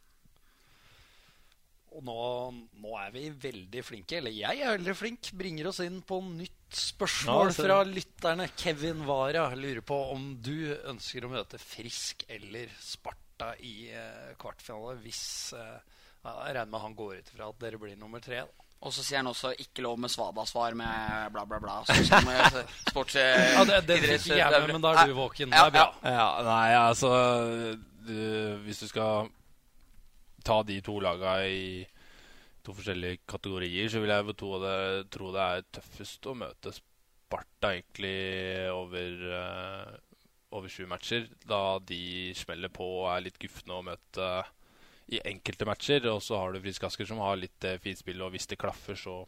Og 1.97 2.03
nå, 2.05 2.17
nå 2.83 2.97
er 3.01 3.13
vi 3.15 3.29
veldig 3.31 3.83
flinke, 3.87 4.19
eller 4.19 4.35
jeg 4.35 4.61
er 4.61 4.75
veldig 4.75 4.95
flink. 4.99 5.31
Bringer 5.39 5.71
oss 5.71 5.81
inn 5.85 6.03
på 6.05 6.19
nytt 6.27 6.77
spørsmål 6.77 7.49
Ja, 7.49 7.55
fra 7.57 7.79
lytterne. 7.89 8.51
Kevin 8.59 9.07
Wara 9.09 9.47
lurer 9.57 9.81
på 9.87 9.97
om 10.13 10.35
du 10.45 10.75
ønsker 10.91 11.25
å 11.25 11.33
møte 11.33 11.61
Frisk 11.63 12.27
eller 12.29 12.69
Sparta 12.83 13.55
i 13.65 13.89
eh, 13.95 14.35
kvartfinale 14.41 14.99
hvis 15.05 15.23
eh, 15.57 15.97
Jeg 16.27 16.57
regner 16.59 16.73
med 16.75 16.85
han 16.85 16.99
går 16.99 17.17
ut 17.23 17.33
ifra 17.33 17.49
at 17.49 17.65
dere 17.65 17.81
blir 17.81 17.97
nummer 17.97 18.21
tre. 18.21 18.43
Da. 18.45 18.66
Og 18.85 18.93
så 18.93 19.03
sier 19.03 19.23
han 19.23 19.31
også 19.31 19.55
'ikke 19.57 19.83
lov 19.83 19.99
med 19.99 20.11
svada-svar' 20.13 20.75
med 20.77 21.33
bla, 21.33 21.45
bla, 21.49 21.59
bla. 21.59 21.79
Sånn 21.89 22.05
som 22.05 22.29
sports... 22.91 23.17
Ja, 23.57 23.65
det, 23.65 23.81
det 23.89 23.97
ikke 24.05 24.37
jeg 24.37 24.53
med, 24.53 24.73
men 24.75 24.85
da 24.85 24.93
er 24.93 25.11
du 25.11 25.17
våken. 25.17 25.51
Det 25.51 25.63
er 25.63 25.73
bra. 25.73 25.87
Ja, 26.05 26.29
nei, 26.45 26.69
altså 26.77 27.11
du, 28.07 28.17
Hvis 28.67 28.85
du 28.85 28.89
skal 28.89 29.31
ta 30.47 30.63
de 30.63 30.81
to 30.85 31.01
laga 31.03 31.41
i 31.49 31.87
to 32.67 32.75
forskjellige 32.75 33.23
kategorier, 33.29 33.89
så 33.91 34.03
vil 34.03 34.13
jeg 34.13 34.37
tro 34.39 34.59
det, 34.63 34.77
tro 35.15 35.33
det 35.35 35.43
er 35.43 35.67
tøffest 35.79 36.27
å 36.27 36.35
møte 36.39 36.75
Sparta 36.75 37.73
egentlig 37.75 38.71
over, 38.71 39.25
uh, 39.35 40.21
over 40.55 40.71
sju 40.71 40.85
matcher. 40.91 41.27
Da 41.47 41.79
de 41.83 42.35
smeller 42.39 42.71
på 42.75 42.87
og 43.01 43.09
er 43.15 43.25
litt 43.27 43.39
gufne 43.43 43.79
å 43.79 43.87
møte 43.87 44.29
i 45.13 45.21
enkelte 45.33 45.69
matcher. 45.69 46.07
Og 46.13 46.23
så 46.25 46.39
har 46.41 46.53
du 46.53 46.63
Frisk 46.65 46.87
Asker 46.89 47.09
som 47.09 47.23
har 47.25 47.39
litt 47.41 47.67
eh, 47.69 47.81
finspill, 47.83 48.23
og 48.25 48.35
hvis 48.35 48.49
det 48.51 48.61
klaffer, 48.61 48.99
så, 48.99 49.19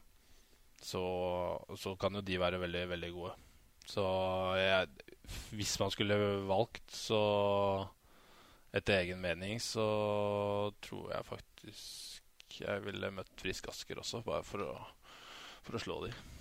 så, 0.83 1.03
så 1.79 1.95
kan 2.01 2.19
jo 2.19 2.25
de 2.25 2.41
være 2.41 2.61
veldig, 2.65 2.87
veldig 2.95 3.13
gode. 3.15 3.37
Så 3.89 4.05
jeg, 4.61 4.89
hvis 5.57 5.79
man 5.81 5.93
skulle 5.95 6.19
valgt, 6.49 6.85
så 6.93 7.21
etter 8.77 9.01
egen 9.01 9.23
mening, 9.23 9.63
så 9.65 9.89
tror 10.85 11.15
jeg 11.15 11.29
faktisk 11.31 12.25
jeg 12.59 12.83
ville 12.83 13.13
møtt 13.15 13.31
Frisk 13.39 13.69
Asker 13.71 14.01
også, 14.01 14.23
bare 14.27 14.43
for 14.47 14.65
å, 14.65 14.73
for 15.63 15.79
å 15.79 15.83
slå 15.83 16.01
dem. 16.07 16.38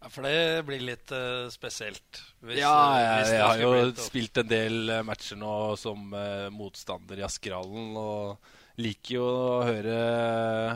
Ja, 0.00 0.08
for 0.08 0.24
det 0.24 0.62
blir 0.64 0.80
litt 0.80 1.12
uh, 1.12 1.50
spesielt. 1.52 2.22
hvis, 2.40 2.62
Ja, 2.62 2.72
eh, 2.96 3.02
jeg, 3.04 3.34
jeg 3.36 3.44
har 3.44 3.60
jo 3.60 3.72
blitt 3.74 4.00
spilt 4.00 4.40
en 4.40 4.48
del 4.48 4.94
eh, 4.94 5.02
matcher 5.04 5.36
nå 5.36 5.52
som 5.76 6.14
uh, 6.16 6.48
motstander 6.54 7.20
i 7.20 7.26
Askerhallen, 7.26 7.90
og 8.00 8.80
liker 8.80 9.18
jo 9.18 9.26
å 9.28 9.66
høre 9.68 9.96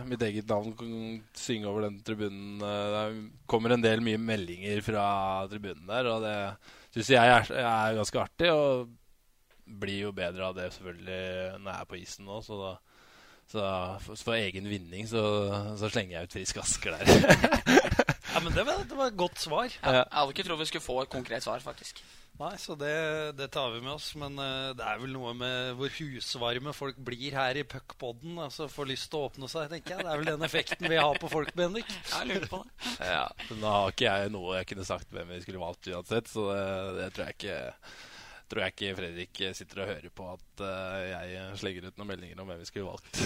mitt 0.04 0.20
eget 0.26 0.50
navn 0.50 1.22
synge 1.40 1.70
over 1.70 1.86
den 1.86 2.02
tribunen. 2.04 2.58
Det 2.60 3.04
kommer 3.48 3.72
en 3.72 3.84
del 3.84 4.04
mye 4.04 4.20
meldinger 4.20 4.84
fra 4.84 5.06
tribunen 5.48 5.86
der, 5.88 6.10
og 6.12 6.26
det 6.26 6.36
syns 6.92 7.14
jeg 7.14 7.32
er, 7.38 7.48
er 7.64 7.96
ganske 7.96 8.20
artig. 8.20 8.50
Og 8.52 8.90
blir 9.64 10.02
jo 10.02 10.12
bedre 10.12 10.50
av 10.50 10.58
det 10.58 10.68
selvfølgelig 10.74 11.62
når 11.62 11.70
jeg 11.70 11.78
er 11.78 11.88
på 11.88 12.02
isen 12.02 12.28
nå, 12.28 12.42
så 12.44 12.60
da 12.60 12.74
så 13.44 13.62
for, 14.00 14.16
for 14.16 14.36
egen 14.36 14.64
vinning 14.68 15.08
så, 15.08 15.22
så 15.76 15.90
slenger 15.92 16.16
jeg 16.16 16.28
ut 16.28 16.36
Frisk 16.38 16.60
Asker 16.62 16.96
der. 16.96 18.04
Ja, 18.34 18.40
men 18.42 18.50
det 18.50 18.64
var, 18.66 18.82
det 18.82 18.96
var 18.98 19.12
et 19.12 19.16
godt 19.18 19.38
svar. 19.38 19.70
Ja, 19.70 20.00
jeg 20.00 20.10
hadde 20.10 20.34
ikke 20.34 20.44
trodd 20.48 20.58
vi 20.58 20.66
skulle 20.66 20.82
få 20.82 21.00
et 21.04 21.10
konkret 21.12 21.44
svar, 21.44 21.62
faktisk. 21.62 22.00
Nei, 22.34 22.56
så 22.58 22.74
det, 22.74 22.94
det 23.38 23.46
tar 23.54 23.68
vi 23.70 23.78
med 23.84 23.92
oss. 23.92 24.08
Men 24.18 24.34
uh, 24.40 24.72
det 24.74 24.82
er 24.82 24.98
vel 24.98 25.12
noe 25.14 25.36
med 25.38 25.76
hvor 25.78 25.92
husvarme 26.00 26.72
folk 26.74 26.98
blir 27.06 27.36
her 27.38 27.60
i 27.60 27.62
puckpoden. 27.62 28.40
Altså 28.42 28.66
får 28.70 28.90
lyst 28.90 29.06
til 29.12 29.20
å 29.20 29.28
åpne 29.28 29.50
seg, 29.52 29.68
tenker 29.70 29.94
jeg. 29.94 30.02
Det 30.02 30.10
er 30.10 30.22
vel 30.22 30.32
den 30.32 30.46
effekten 30.48 30.90
vi 30.90 30.98
har 30.98 31.20
på 31.22 31.30
folk, 31.30 31.54
Bendik. 31.54 31.94
Jeg 32.10 32.32
lurer 32.32 32.48
på 32.50 32.64
det. 32.64 32.96
Ja, 33.06 33.28
Nå 33.54 33.76
har 33.76 33.94
ikke 33.94 34.10
jeg 34.10 34.34
noe 34.34 34.58
jeg 34.58 34.70
kunne 34.72 34.88
sagt 34.88 35.14
hvem 35.14 35.30
vi 35.30 35.40
skulle 35.44 35.62
valgt 35.62 35.92
uansett, 35.94 36.34
så 36.34 36.48
det, 36.50 36.66
det 36.98 37.08
tror 37.14 37.30
jeg 37.30 37.38
ikke 37.38 37.60
tror 38.50 38.64
jeg 38.64 38.74
ikke 38.74 38.96
Fredrik 38.98 39.40
sitter 39.56 39.82
og 39.82 39.90
hører 39.90 40.12
på 40.14 40.26
at 40.32 40.62
uh, 40.64 40.98
jeg 41.08 41.58
slenger 41.60 41.88
ut 41.88 42.00
noen 42.00 42.10
meldinger 42.12 42.42
om 42.42 42.50
hvem 42.50 42.60
vi 42.60 42.68
skulle 42.68 42.90
valgt. 42.92 43.20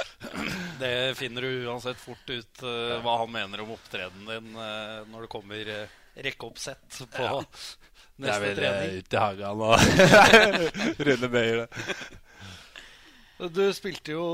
det 0.82 0.94
finner 1.18 1.46
du 1.46 1.66
uansett 1.68 2.00
fort 2.00 2.30
ut 2.30 2.64
uh, 2.66 2.96
hva 3.04 3.18
han 3.22 3.32
mener 3.34 3.64
om 3.64 3.74
opptredenen 3.76 4.30
din 4.30 4.58
uh, 4.58 5.04
når 5.10 5.26
det 5.26 5.32
kommer 5.34 5.72
rekkeoppsett 6.14 7.00
på 7.14 7.26
ja. 7.26 7.40
neste 8.22 8.52
trening. 8.58 8.58
Det 8.58 8.68
er 8.68 8.80
vel 8.80 8.98
ut 8.98 9.14
i 9.14 9.22
hagen 9.24 9.64
og 9.68 9.74
runde 11.10 11.32
bøyer 11.32 11.64
det. 11.64 11.68
Du 13.54 13.64
spilte 13.74 14.14
jo 14.14 14.26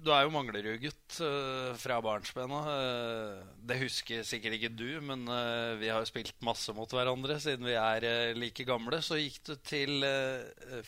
Du 0.00 0.08
er 0.14 0.24
jo 0.24 0.32
Manglerud-gutt 0.32 1.18
uh, 1.20 1.76
fra 1.76 1.98
barnsben 2.00 2.52
av. 2.56 2.68
Uh, 2.72 3.40
det 3.68 3.76
husker 3.82 4.24
sikkert 4.24 4.56
ikke 4.56 4.72
du, 4.72 4.88
men 5.04 5.26
uh, 5.28 5.76
vi 5.80 5.90
har 5.92 6.00
jo 6.00 6.08
spilt 6.08 6.38
masse 6.46 6.72
mot 6.76 6.88
hverandre 6.88 7.36
siden 7.42 7.68
vi 7.68 7.76
er 7.76 8.36
like 8.38 8.64
gamle. 8.68 9.02
Så 9.04 9.18
gikk 9.20 9.42
du 9.44 9.52
til 9.60 10.06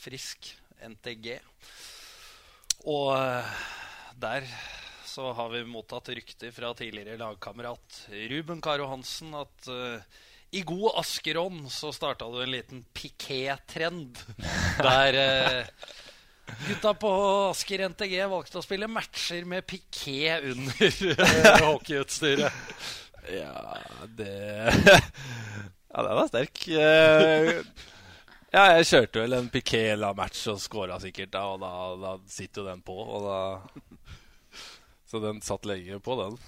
Frisk 0.01 0.55
NTG. 0.81 1.35
Og 2.88 3.12
der 4.22 4.48
så 5.07 5.29
har 5.37 5.53
vi 5.53 5.61
mottatt 5.68 6.09
rykter 6.16 6.55
fra 6.57 6.72
tidligere 6.75 7.20
lagkamerat 7.20 8.07
Ruben 8.33 8.62
Karo 8.64 8.88
Hansen 8.90 9.37
at 9.37 9.68
i 10.53 10.62
god 10.68 10.96
askerånd 11.01 11.68
så 11.72 11.92
starta 11.94 12.27
du 12.33 12.40
en 12.42 12.53
liten 12.53 12.81
piké-trend. 12.96 14.18
Der 14.85 15.68
Gutta 16.66 16.92
på 16.94 17.11
Asker 17.50 17.85
NTG 17.88 18.16
valgte 18.31 18.61
å 18.61 18.64
spille 18.64 18.90
matcher 18.90 19.46
med 19.48 19.66
piké 19.66 20.37
under 20.52 20.98
hockeyutstyret. 21.68 22.64
Ja, 23.33 23.78
det 24.18 24.33
Ja, 25.92 26.02
den 26.02 26.16
var 26.16 26.28
sterk. 26.31 26.62
Eh, 26.72 27.59
ja, 28.52 28.62
jeg 28.78 28.88
kjørte 28.88 29.20
vel 29.22 29.37
en 29.37 29.50
Piqué-match 29.52 30.46
og 30.52 30.61
scora 30.61 30.96
sikkert, 31.00 31.35
da, 31.35 31.42
og 31.52 31.61
da, 31.61 31.72
da 32.00 32.14
sitter 32.33 32.62
jo 32.62 32.68
den 32.70 32.81
på. 32.85 32.96
Da 33.26 33.40
Så 35.12 35.20
den 35.20 35.42
satt 35.44 35.68
lenge 35.68 36.00
på, 36.00 36.16
den. 36.16 36.38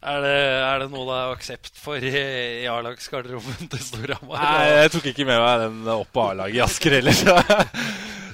Er 0.00 0.22
det, 0.24 0.34
er 0.34 0.82
det, 0.82 0.88
noe 0.90 1.04
det 1.06 1.16
er 1.20 1.34
aksept 1.36 1.76
for 1.78 2.02
i, 2.02 2.10
i 2.64 2.66
A-lagsgarderoben 2.72 3.68
til 3.70 3.82
Storhamar? 3.84 4.40
Nei, 4.42 4.70
jeg 4.80 4.92
tok 4.96 5.10
ikke 5.12 5.26
med 5.28 5.42
meg 5.44 5.64
den 5.66 5.90
opp 5.92 6.10
på 6.10 6.24
A-laget 6.24 6.58
i 6.58 6.62
Asker 6.64 6.96
heller. 6.98 7.50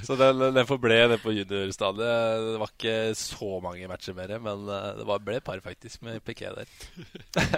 Så 0.07 0.15
den, 0.15 0.39
den 0.55 0.67
forble 0.69 0.97
det 1.11 1.17
på 1.19 1.33
juniorstadiet. 1.35 2.45
Det 2.47 2.59
var 2.63 2.71
ikke 2.71 2.99
så 3.19 3.49
mange 3.65 3.89
matcher 3.91 4.15
mer, 4.15 4.37
men 4.43 4.69
eh, 4.71 4.91
det 5.01 5.07
var, 5.09 5.25
ble 5.25 5.41
et 5.41 5.47
par 5.47 5.59
faktisk 5.65 6.05
med 6.07 6.21
Piquet 6.23 6.55
der. 6.55 6.71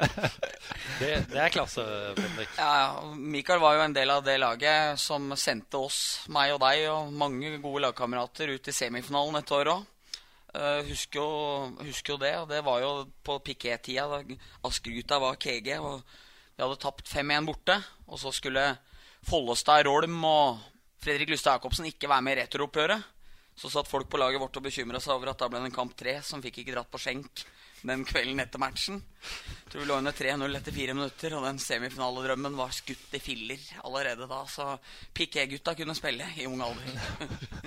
det, 1.00 1.10
det, 1.28 1.42
er 1.42 1.52
klasse, 1.52 1.84
Bendik. 2.16 2.54
Ja, 2.56 2.70
ja. 2.80 3.10
Mikael 3.12 3.60
var 3.60 3.76
jo 3.76 3.84
en 3.84 3.96
del 3.96 4.14
av 4.14 4.24
det 4.24 4.38
laget 4.40 4.96
som 5.02 5.28
sendte 5.36 5.82
oss, 5.90 6.00
meg 6.32 6.54
og 6.54 6.62
deg, 6.64 6.86
og 6.88 7.12
mange 7.12 7.52
gode 7.60 7.84
lagkamerater 7.84 8.54
ut 8.56 8.72
i 8.72 8.76
semifinalen 8.78 9.42
et 9.42 9.54
år 9.58 9.72
òg. 9.74 9.84
Uh, 10.48 10.62
eh, 10.62 10.88
husker, 10.88 11.20
jo, 11.20 11.84
husker, 11.84 12.14
jo, 12.14 12.22
det. 12.24 12.32
Og 12.40 12.48
det 12.48 12.62
var 12.64 12.80
jo 12.80 12.92
på 13.28 13.36
Piquet-tida. 13.44 14.08
da 14.08 14.40
Askergutta 14.64 15.20
var 15.20 15.36
KG. 15.36 15.74
Og 15.84 16.00
vi 16.56 16.64
hadde 16.64 16.80
tapt 16.80 17.12
5-1 17.12 17.52
borte. 17.52 17.76
Og 18.08 18.24
så 18.24 18.32
skulle 18.32 18.70
Follestad, 19.28 19.84
Rolm 19.84 20.24
og 20.24 20.64
Fredrik 21.02 21.30
Lystad 21.30 21.58
Jacobsen 21.58 21.88
ikke 21.88 22.10
være 22.10 22.24
med 22.26 22.36
i 22.36 22.42
returoppgjøret. 22.42 23.14
Så 23.58 23.70
satt 23.72 23.90
folk 23.90 24.06
på 24.10 24.18
laget 24.20 24.38
vårt 24.38 24.56
og 24.58 24.66
bekymra 24.68 25.00
seg 25.02 25.16
over 25.16 25.32
at 25.32 25.40
da 25.40 25.48
ble 25.50 25.62
det 25.64 25.72
en 25.72 25.78
kamp 25.80 25.96
tre 25.98 26.20
som 26.22 26.42
fikk 26.42 26.60
ikke 26.62 26.76
dratt 26.76 26.90
på 26.92 27.00
skjenk 27.02 27.42
den 27.86 28.04
kvelden 28.06 28.40
etter 28.42 28.60
matchen. 28.60 29.00
Jeg 29.22 29.72
tror 29.72 29.82
vi 29.82 29.88
lå 29.88 29.98
under 30.00 30.14
3-0 30.16 30.58
etter 30.58 30.74
fire 30.74 30.94
minutter, 30.96 31.34
og 31.36 31.44
den 31.46 31.60
semifinaledrømmen 31.62 32.56
var 32.58 32.74
skutt 32.74 33.14
i 33.14 33.20
filler 33.22 33.62
allerede 33.86 34.28
da. 34.30 34.40
Så 34.50 34.66
Piquet-gutta 35.14 35.74
kunne 35.78 35.96
spille 35.98 36.26
i 36.38 36.46
ung 36.48 36.62
alder. 36.64 37.02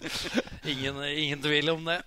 ingen, 0.73 1.03
ingen 1.07 1.43
tvil 1.43 1.75
om 1.75 1.85
det. 1.87 2.01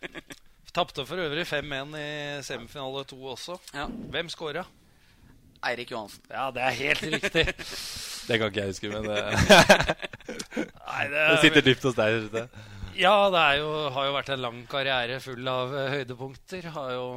Tapte 0.74 1.06
for 1.06 1.22
øvrig 1.22 1.46
5-1 1.46 1.94
i 2.00 2.08
semifinale 2.44 3.04
to 3.08 3.20
også. 3.37 3.60
Ja. 3.76 3.87
Hvem 3.87 4.32
scora? 4.32 4.66
Eirik 5.64 5.94
Johansen. 5.94 6.24
Ja, 6.28 6.50
det 6.52 6.64
er 6.64 6.80
helt 6.82 7.06
riktig. 7.14 7.46
Det 8.28 8.38
kan 8.40 8.50
ikke 8.50 8.62
jeg 8.64 8.72
huske, 8.74 8.90
men 8.92 9.06
det 9.08 9.18
Nei, 10.94 11.04
det, 11.10 11.22
det 11.28 11.38
sitter 11.42 11.66
dypt 11.66 11.87
hos 11.88 11.96
deg. 11.98 12.48
Ja, 12.94 13.28
det 13.32 13.46
jo, 13.58 13.70
har 13.90 14.06
jo 14.06 14.14
vært 14.14 14.30
en 14.34 14.44
lang 14.44 14.60
karriere 14.70 15.18
full 15.22 15.48
av 15.50 15.72
uh, 15.74 15.88
høydepunkter. 15.90 16.68
Har 16.76 16.92
jo 16.94 17.08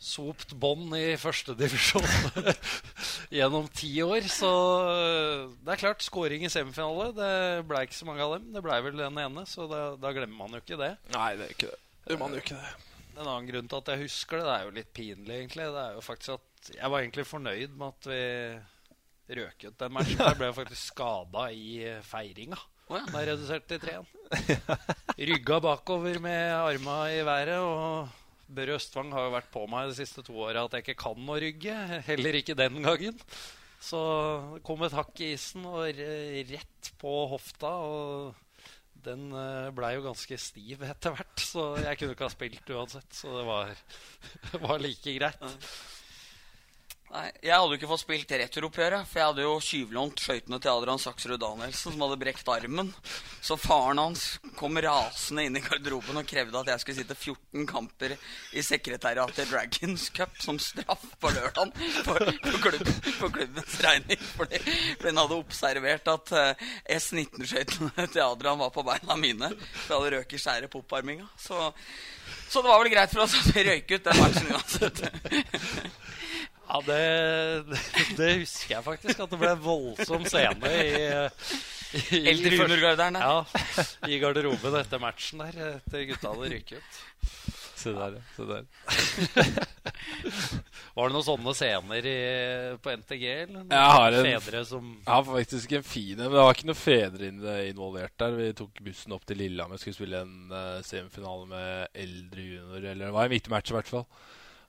sopt 0.00 0.54
bånd 0.56 0.94
i 0.96 1.18
førstedivisjon 1.20 2.06
gjennom 3.38 3.66
ti 3.74 3.90
år. 4.04 4.28
Så 4.30 4.50
uh, 4.86 5.48
det 5.58 5.74
er 5.74 5.82
klart, 5.82 6.06
skåring 6.06 6.46
i 6.46 6.52
semifinale 6.52 7.10
Det 7.16 7.32
ble 7.68 7.84
ikke 7.86 7.98
så 7.98 8.08
mange 8.08 8.26
av 8.26 8.36
dem. 8.38 8.50
Det 8.54 8.64
ble 8.64 8.78
vel 8.86 9.02
den 9.02 9.22
ene, 9.24 9.46
så 9.50 9.66
da, 9.70 9.82
da 10.00 10.14
glemmer 10.16 10.38
man 10.44 10.56
jo 10.56 10.62
ikke 10.62 10.80
det. 10.80 10.94
Nei, 11.16 11.32
det 11.40 11.48
er 11.48 11.56
ikke 11.56 11.72
det. 11.72 11.80
Gjør 12.06 12.22
man 12.22 12.36
jo 12.36 12.44
ikke 12.44 12.60
det. 12.60 12.74
En 13.16 13.26
annen 13.26 13.50
grunn 13.50 13.68
til 13.68 13.82
at 13.82 13.90
jeg 13.92 14.06
husker 14.06 14.38
det, 14.38 14.46
det 14.46 14.54
er 14.54 14.68
jo 14.68 14.76
litt 14.78 14.92
pinlig, 14.96 15.34
egentlig. 15.34 15.66
Det 15.74 15.82
er 15.82 15.96
jo 15.98 16.04
faktisk 16.04 16.38
at 16.38 16.76
Jeg 16.76 16.92
var 16.92 17.02
egentlig 17.02 17.24
fornøyd 17.26 17.74
med 17.80 17.88
at 17.90 18.08
vi 18.10 18.22
røk 19.38 19.66
ut 19.68 19.78
den 19.80 19.94
matchen. 19.94 20.20
Jeg 20.20 20.38
ble 20.40 20.50
faktisk 20.56 20.92
skada 20.92 21.46
i 21.54 21.80
feiringa. 22.06 22.58
Oh, 22.90 22.96
ja. 22.98 23.04
Da 23.06 23.22
jeg 23.22 23.30
reduserte 23.30 23.78
til 23.78 23.84
3-1. 23.86 24.08
Rygga 25.30 25.60
bakover 25.62 26.18
med 26.22 26.56
arma 26.56 26.96
i 27.14 27.22
været. 27.26 27.60
Og 27.62 28.50
Børre 28.50 28.74
Østvang 28.80 29.12
har 29.14 29.28
jo 29.28 29.34
vært 29.36 29.50
på 29.54 29.62
meg 29.70 29.92
de 29.92 29.96
siste 30.00 30.24
to 30.26 30.34
åra 30.42 30.64
at 30.66 30.74
jeg 30.74 30.88
ikke 30.88 31.02
kan 31.04 31.30
å 31.30 31.38
rygge. 31.38 31.76
Heller 32.08 32.38
ikke 32.40 32.58
den 32.58 32.80
gangen. 32.82 33.18
Så 33.80 34.00
det 34.56 34.64
kom 34.66 34.82
et 34.84 34.96
hakk 34.96 35.22
i 35.22 35.32
isen 35.36 35.64
og 35.70 36.00
rett 36.50 36.90
på 37.00 37.14
hofta. 37.30 37.70
Og 37.86 38.34
den 39.06 39.30
eh, 39.32 39.70
blei 39.76 39.94
jo 39.94 40.04
ganske 40.04 40.36
stiv 40.40 40.82
etter 40.84 41.14
hvert, 41.14 41.40
så 41.40 41.70
jeg 41.80 42.00
kunne 42.00 42.16
ikke 42.16 42.26
ha 42.26 42.34
spilt 42.34 42.74
uansett. 42.74 43.14
Så 43.16 43.32
det 43.38 43.46
var, 43.48 43.72
var 44.66 44.82
like 44.82 45.14
greit. 45.16 45.62
Nei, 47.10 47.26
Jeg 47.42 47.56
hadde 47.56 47.74
jo 47.74 47.76
ikke 47.80 47.88
fått 47.90 48.02
spilt 48.04 48.32
returoppgjøret, 48.38 49.08
for 49.10 49.18
jeg 49.18 49.26
hadde 49.26 49.42
jo 49.42 49.54
tyvlånt 49.66 50.20
skøytene 50.22 50.60
til 50.62 50.70
Adrian 50.70 51.00
Saksrud 51.02 51.40
Danielsen, 51.42 51.96
som 51.96 52.04
hadde 52.04 52.18
brekt 52.20 52.50
armen. 52.52 52.92
Så 53.42 53.56
faren 53.58 53.98
hans 53.98 54.26
kom 54.54 54.78
rasende 54.78 55.48
inn 55.48 55.58
i 55.58 55.62
garderoben 55.64 56.20
og 56.20 56.28
krevde 56.30 56.60
at 56.60 56.70
jeg 56.70 56.82
skulle 56.84 57.00
sitte 57.00 57.16
14 57.18 57.66
kamper 57.66 58.14
i 58.54 58.62
sekretariatet 58.62 59.40
til 59.40 59.50
Dragons 59.50 60.04
Cup 60.14 60.38
som 60.38 60.60
straff 60.62 61.08
på 61.18 61.32
lørdag 61.34 61.74
for, 62.06 62.30
for, 62.44 62.60
klubb, 62.68 62.92
for, 63.18 63.34
klubbens 63.34 63.80
regning. 63.82 64.22
Fordi, 64.36 64.62
fordi 64.62 65.08
den 65.08 65.20
hadde 65.24 65.40
observert 65.40 66.14
at 66.14 66.34
uh, 66.36 66.70
S19-skøytene 66.94 68.06
til 68.06 68.22
Adrian 68.22 68.62
var 68.62 68.70
på 68.76 68.86
beina 68.86 69.18
mine. 69.18 69.50
For 69.58 69.96
jeg 69.96 69.98
hadde 69.98 70.14
røket 70.20 70.46
skjæret 70.46 70.70
på 70.70 70.84
oppvarminga. 70.84 71.26
Så, 71.34 71.72
så 72.46 72.62
det 72.62 72.70
var 72.70 72.84
vel 72.84 72.94
greit 72.94 73.10
for 73.10 73.26
oss 73.26 73.34
at 73.42 73.50
vi 73.50 73.66
røyk 73.66 73.96
ut 73.96 74.06
den 74.06 74.22
matchen 74.22 74.54
uansett. 74.54 75.06
Ja, 76.70 76.80
det, 76.86 76.98
det, 78.14 78.28
husker 78.44 78.76
jeg 78.76 78.84
faktisk. 78.86 79.22
At 79.24 79.32
det 79.32 79.38
ble 79.40 79.54
en 79.56 79.62
voldsom 79.64 80.26
scene 80.30 80.70
i, 80.70 80.92
i 82.14 82.20
Eldre 82.30 82.52
juniorgarderen. 82.60 83.18
Ja, 83.18 83.40
I 84.06 84.20
garderoben 84.22 84.76
etter 84.78 85.02
matchen 85.02 85.42
der, 85.42 85.58
etter 85.80 86.06
gutta 86.12 86.30
hadde 86.30 86.52
ryket 86.52 86.78
ut. 86.78 87.00
Se 87.80 87.90
der, 87.96 88.16
ja. 88.18 88.22
Se 88.36 88.44
der. 88.44 88.64
Var 90.94 91.08
det 91.08 91.14
noen 91.14 91.24
sånne 91.24 91.54
scener 91.56 92.06
i, 92.06 92.16
på 92.82 92.92
NTG? 93.00 93.24
Eller? 93.32 93.62
Jeg 93.70 93.94
har 93.96 94.16
en, 94.18 94.26
fedre 94.28 94.64
som 94.68 94.90
Jeg 94.98 95.10
har 95.10 95.24
faktisk 95.24 95.72
en 95.78 95.86
fin 95.86 96.18
Men 96.18 96.26
det 96.26 96.42
var 96.42 96.52
ikke 96.52 96.68
noen 96.68 96.80
fedre 96.80 97.30
involvert 97.70 98.16
der. 98.20 98.36
Vi 98.36 98.50
tok 98.58 98.82
bussen 98.84 99.16
opp 99.16 99.24
til 99.26 99.40
Lillehammer 99.40 99.80
skulle 99.80 99.96
spille 99.96 100.20
en 100.26 100.52
uh, 100.52 100.82
semifinale 100.86 101.48
med 101.50 102.02
eldre 102.04 102.44
junior. 102.50 102.84
Eller 102.84 103.06
det 103.06 103.14
var 103.16 103.30
en 103.30 103.34
viktig 103.34 103.54
match, 103.54 103.72
i 103.72 103.78
hvert 103.78 103.94
fall. 103.94 104.06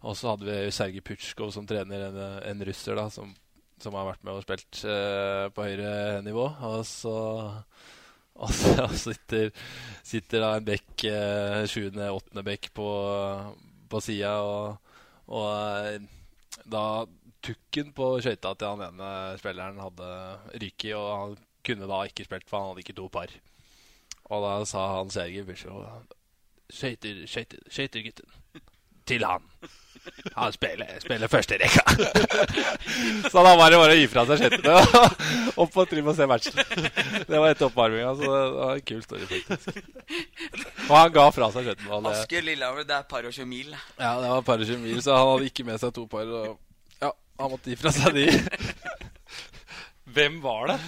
Og 0.01 0.17
så 0.17 0.31
hadde 0.31 0.47
vi 0.47 0.73
Sergej 0.73 1.03
Putsjkov 1.05 1.51
som 1.53 1.67
trener, 1.69 2.07
en, 2.07 2.19
en 2.49 2.63
russer 2.65 2.97
da, 2.97 3.05
som, 3.13 3.33
som, 3.81 3.95
har 3.97 4.07
vært 4.07 4.23
med 4.25 4.39
og 4.39 4.45
spilt 4.45 4.81
uh, 4.87 5.47
på 5.53 5.67
høyre 5.67 6.21
nivå. 6.25 6.47
Og 6.67 6.81
så, 6.89 7.15
og 8.41 8.55
så 8.57 8.87
sitter, 9.05 9.51
sitter, 10.01 10.41
da 10.41 10.55
en 10.57 10.67
bekk, 10.71 11.05
uh, 11.05 11.61
sjuende, 11.69 12.09
åttende 12.09 12.45
bekk 12.47 12.71
på, 12.77 12.89
på 13.91 14.01
sida, 14.01 14.33
og, 14.41 14.97
og 15.29 15.51
uh, 15.51 16.65
da 16.65 16.85
tukken 17.41 17.93
på 17.97 18.07
skøyta 18.21 18.53
til 18.53 18.73
han 18.73 18.83
ene 18.89 19.11
spilleren 19.41 19.79
hadde 19.81 20.09
ryket, 20.61 20.95
og 20.97 21.09
han 21.11 21.37
kunne 21.65 21.89
da 21.89 22.01
ikke 22.09 22.25
spilt, 22.25 22.49
for 22.49 22.57
han 22.57 22.73
hadde 22.73 22.85
ikke 22.85 22.97
to 22.97 23.05
par. 23.13 23.33
Og 24.31 24.45
da 24.45 24.57
sa 24.69 24.87
han 24.95 25.13
Sergej 25.13 25.45
Putsjkov 25.45 25.85
Skøyter, 26.71 27.25
skøyter, 27.27 27.59
skøyter, 27.67 28.03
gutten. 28.05 28.61
Til 29.09 29.25
han. 29.27 29.43
Han 30.33 30.53
spiller, 30.53 30.95
spiller 31.03 31.29
første 31.29 31.57
rekka. 31.61 31.83
så 33.31 33.43
da 33.45 33.53
var 33.59 33.69
det 33.73 33.79
bare 33.81 33.93
å 33.93 33.99
gi 33.99 34.07
fra 34.09 34.23
seg 34.29 34.41
skjettene 34.41 35.03
opp 35.61 35.73
på 35.75 35.85
trim 35.91 36.09
og 36.09 36.17
se 36.17 36.27
matchen. 36.29 36.57
Det 36.57 37.35
var 37.35 37.51
etter 37.51 37.67
oppvarminga, 37.67 38.13
så 38.17 38.31
det 38.31 38.41
var 38.55 38.79
en 38.79 38.87
kul 38.91 39.03
story, 39.05 39.27
faktisk. 39.29 39.77
Og 40.87 40.95
han 40.95 41.13
ga 41.17 41.27
fra 41.35 41.51
seg 41.53 41.69
skjettene. 41.69 42.01
Asker 42.15 42.47
Lillehammer, 42.47 42.87
det 42.89 42.97
er 42.97 43.07
par 43.13 43.29
og 43.29 43.35
tjue 43.35 43.47
mil. 43.49 43.69
Ja, 43.99 44.15
det 44.23 44.33
var 44.33 44.45
par 44.47 44.63
og 44.63 44.71
tjue 44.71 44.81
mil, 44.81 44.97
så 45.05 45.15
han 45.17 45.31
hadde 45.35 45.51
ikke 45.51 45.67
med 45.69 45.81
seg 45.83 45.93
to 45.99 46.07
par. 46.09 46.33
Og 46.41 47.01
ja, 47.05 47.13
han 47.43 47.53
måtte 47.53 47.73
gi 47.73 47.79
fra 47.79 47.93
seg 47.95 48.17
de. 48.17 48.27
Hvem 50.15 50.41
var 50.43 50.73
det? 50.73 50.79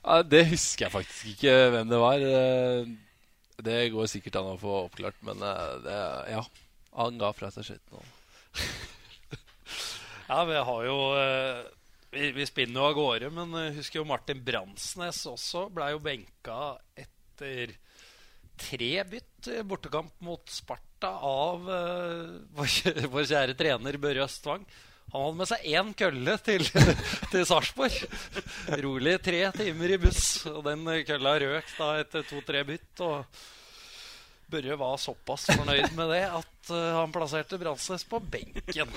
Ja, 0.00 0.22
det 0.24 0.46
husker 0.54 0.86
jeg 0.86 0.94
faktisk 0.94 1.34
ikke 1.34 1.56
hvem 1.74 1.90
det 1.90 1.98
var. 2.00 2.22
Det 3.60 3.80
går 3.92 4.06
sikkert 4.08 4.38
an 4.40 4.54
å 4.54 4.60
få 4.60 4.78
oppklart, 4.86 5.18
men 5.26 5.42
eh, 5.44 5.74
det, 5.84 5.98
ja. 6.32 6.40
Han 6.96 7.20
ga 7.20 7.28
fra 7.36 7.50
seg 7.54 7.66
skitten. 7.66 8.08
Ja, 10.30 10.44
vi 10.46 10.54
har 10.54 10.84
jo 10.86 10.96
eh, 11.18 11.60
Vi, 12.14 12.28
vi 12.36 12.44
spinner 12.46 12.78
jo 12.80 12.88
av 12.88 12.96
gårde, 12.98 13.30
men 13.34 13.54
jeg 13.64 13.76
husker 13.80 14.00
jo 14.00 14.06
Martin 14.06 14.42
Bransnes 14.46 15.24
også 15.26 15.64
ble 15.74 15.88
jo 15.94 16.02
benka 16.02 16.58
etter 16.98 17.72
tre 18.60 18.92
bytt 19.08 19.48
bortekamp 19.66 20.12
mot 20.26 20.52
Sparta 20.52 21.12
av 21.24 21.66
eh, 21.70 22.38
vår, 22.54 22.76
vår 23.10 23.28
kjære 23.30 23.56
trener 23.58 23.98
Børre 24.02 24.26
Østvang. 24.26 24.66
Han 25.10 25.24
hadde 25.24 25.38
med 25.40 25.50
seg 25.50 25.64
én 25.66 25.94
kølle 25.98 26.34
til, 26.46 26.66
til 27.32 27.46
Sarpsborg. 27.48 27.96
Rolig 28.84 29.16
tre 29.24 29.40
timer 29.56 29.96
i 29.96 29.98
buss. 29.98 30.26
Og 30.50 30.62
den 30.68 30.86
kølla 31.08 31.34
røk 31.42 31.72
da 31.78 31.88
etter 32.04 32.26
to-tre 32.28 32.62
bytt. 32.68 33.02
Og 33.02 33.24
Børre 34.50 34.76
var 34.80 34.98
såpass 35.00 35.46
fornøyd 35.52 35.94
med 35.98 36.10
det 36.14 36.24
at 36.28 36.72
eh, 36.74 36.90
han 36.98 37.12
plasserte 37.14 37.58
Bransnes 37.60 38.04
på 38.10 38.20
benken. 38.32 38.90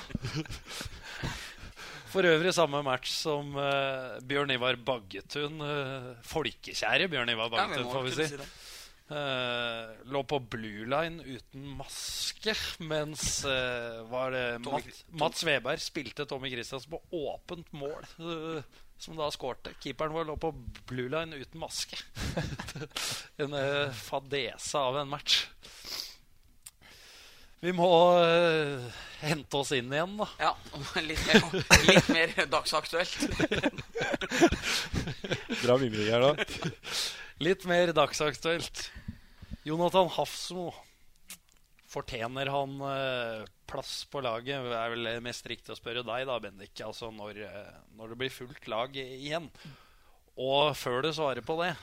For 2.13 2.25
øvrig 2.29 2.51
samme 2.53 2.83
match 2.85 3.09
som 3.23 3.55
uh, 3.57 4.19
Bjørn 4.29 4.51
Ivar 4.53 4.77
Baggetun. 4.85 5.55
Uh, 5.63 6.11
folkekjære 6.29 7.07
Bjørn 7.09 7.31
Ivar 7.33 7.49
Baggetun, 7.53 7.87
ja, 7.87 7.93
får 7.95 8.05
vi 8.05 8.13
si. 8.19 8.27
si. 8.35 8.51
Eh, 9.13 9.89
lå 10.09 10.21
på 10.25 10.37
blue 10.49 10.85
line 10.89 11.19
uten 11.27 11.65
maske, 11.77 12.53
mens 12.87 13.43
var 14.09 14.31
det 14.33 14.45
Tommy 14.63 14.79
Matt, 14.79 15.01
Tom- 15.03 15.19
Mats 15.19 15.43
Weberg 15.45 15.83
spilte 15.83 16.25
Tommy 16.25 16.49
Christiansen 16.53 16.93
på 16.95 17.01
åpent 17.19 17.67
mål, 17.75 18.07
som 19.03 19.17
da 19.19 19.27
skårte. 19.33 19.73
Keeperen 19.83 20.15
vår 20.15 20.29
lå 20.31 20.37
på 20.39 20.53
blue 20.89 21.11
line 21.11 21.41
uten 21.41 21.59
maske. 21.59 21.99
en 23.43 23.55
eh, 23.59 23.91
fadese 23.91 24.79
av 24.79 25.01
en 25.01 25.11
match. 25.11 25.43
Vi 27.63 27.71
må 27.71 27.87
uh, 28.19 28.87
hente 29.21 29.55
oss 29.55 29.69
inn 29.71 29.91
igjen, 29.93 30.17
da. 30.19 30.25
Ja, 30.41 30.49
litt 31.09 31.21
mer, 31.29 31.45
litt 31.87 32.09
mer 32.11 32.33
dagsaktuelt. 32.51 33.13
Bra 35.63 35.77
mimring 35.79 36.09
her 36.11 36.25
da. 36.25 36.47
Litt 37.43 37.63
mer 37.69 37.93
dagsaktuelt. 37.95 38.89
Jonathan 39.63 40.11
Hafsmo. 40.11 40.73
Fortjener 41.93 42.49
han 42.49 42.79
eh, 42.88 43.43
plass 43.69 44.03
på 44.10 44.23
laget? 44.25 44.65
Det 44.65 44.77
er 44.79 44.93
vel 44.95 45.10
mest 45.25 45.45
riktig 45.49 45.75
å 45.75 45.77
spørre 45.77 46.06
deg, 46.06 46.25
da, 46.29 46.39
Bendik. 46.41 46.73
Altså 46.82 47.12
når, 47.13 47.43
eh, 47.45 47.75
når 47.99 48.13
det 48.13 48.19
blir 48.23 48.34
fullt 48.34 48.67
lag 48.71 48.97
igjen. 48.97 49.51
Og 50.41 50.73
før 50.77 51.03
du 51.06 51.12
svarer 51.13 51.45
på 51.45 51.60
det, 51.62 51.75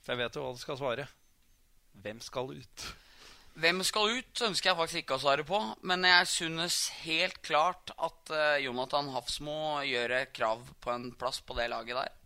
for 0.00 0.14
jeg 0.14 0.22
vet 0.22 0.36
jo 0.38 0.46
hva 0.46 0.56
du 0.56 0.60
skal 0.62 0.78
svare 0.80 1.04
Hvem 2.00 2.22
skal 2.24 2.54
ut? 2.56 2.84
Hvem 3.60 3.82
skal 3.84 4.14
ut, 4.16 4.42
ønsker 4.46 4.70
jeg 4.70 4.78
faktisk 4.78 5.02
ikke 5.02 5.18
å 5.18 5.22
svare 5.26 5.44
på. 5.44 5.58
Men 5.84 6.06
jeg 6.08 6.30
synes 6.30 6.78
helt 7.02 7.42
klart 7.44 7.92
at 7.98 8.32
eh, 8.32 8.62
Jonathan 8.64 9.10
Hafsmo 9.12 9.82
gjør 9.84 10.16
krav 10.32 10.64
på 10.80 10.94
en 10.94 11.10
plass 11.20 11.42
på 11.44 11.58
det 11.58 11.68
laget 11.74 11.98
der. 11.98 12.16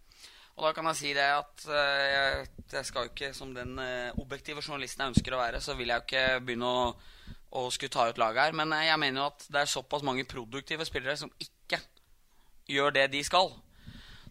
Og 0.54 0.68
da 0.68 0.70
kan 0.76 0.86
jeg 0.92 0.98
si 1.00 1.12
det 1.16 1.26
at 1.34 1.64
eh, 1.66 2.04
jeg, 2.12 2.48
jeg 2.76 2.86
skal 2.86 3.06
jo 3.06 3.10
ikke, 3.10 3.32
som 3.34 3.50
den 3.56 3.74
eh, 3.82 4.14
objektive 4.22 4.62
journalisten 4.62 5.02
jeg 5.02 5.14
ønsker 5.14 5.34
å 5.34 5.40
være, 5.40 5.60
så 5.62 5.74
vil 5.74 5.90
jeg 5.90 5.98
jo 5.98 6.06
ikke 6.06 6.44
begynne 6.46 6.68
å, 6.70 6.84
å 7.58 7.64
skulle 7.74 7.94
ta 7.94 8.06
ut 8.06 8.20
laget 8.22 8.46
her. 8.46 8.56
Men 8.62 8.74
eh, 8.76 8.86
jeg 8.86 9.00
mener 9.02 9.22
jo 9.22 9.30
at 9.32 9.46
det 9.50 9.64
er 9.64 9.72
såpass 9.72 10.04
mange 10.06 10.26
produktive 10.30 10.86
spillere 10.86 11.18
som 11.18 11.32
ikke 11.42 11.80
gjør 12.70 12.94
det 12.94 13.08
de 13.16 13.22
skal. 13.26 13.50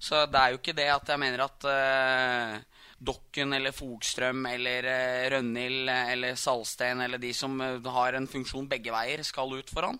Så 0.03 0.23
det 0.31 0.39
er 0.39 0.53
jo 0.53 0.61
ikke 0.61 0.75
det 0.77 0.87
at 0.91 1.11
jeg 1.11 1.21
mener 1.21 1.43
at 1.45 1.65
uh, 1.69 2.55
Dokken 2.99 3.53
eller 3.55 3.71
Fogstrøm 3.71 4.41
eller 4.49 4.87
uh, 4.89 5.19
Rønhild 5.31 5.87
eller 5.87 6.35
Salsten 6.39 6.99
eller 7.05 7.21
de 7.21 7.29
som 7.37 7.55
har 7.61 8.17
en 8.17 8.27
funksjon 8.27 8.67
begge 8.67 8.91
veier, 8.91 9.23
skal 9.23 9.53
ut 9.53 9.71
foran. 9.71 9.99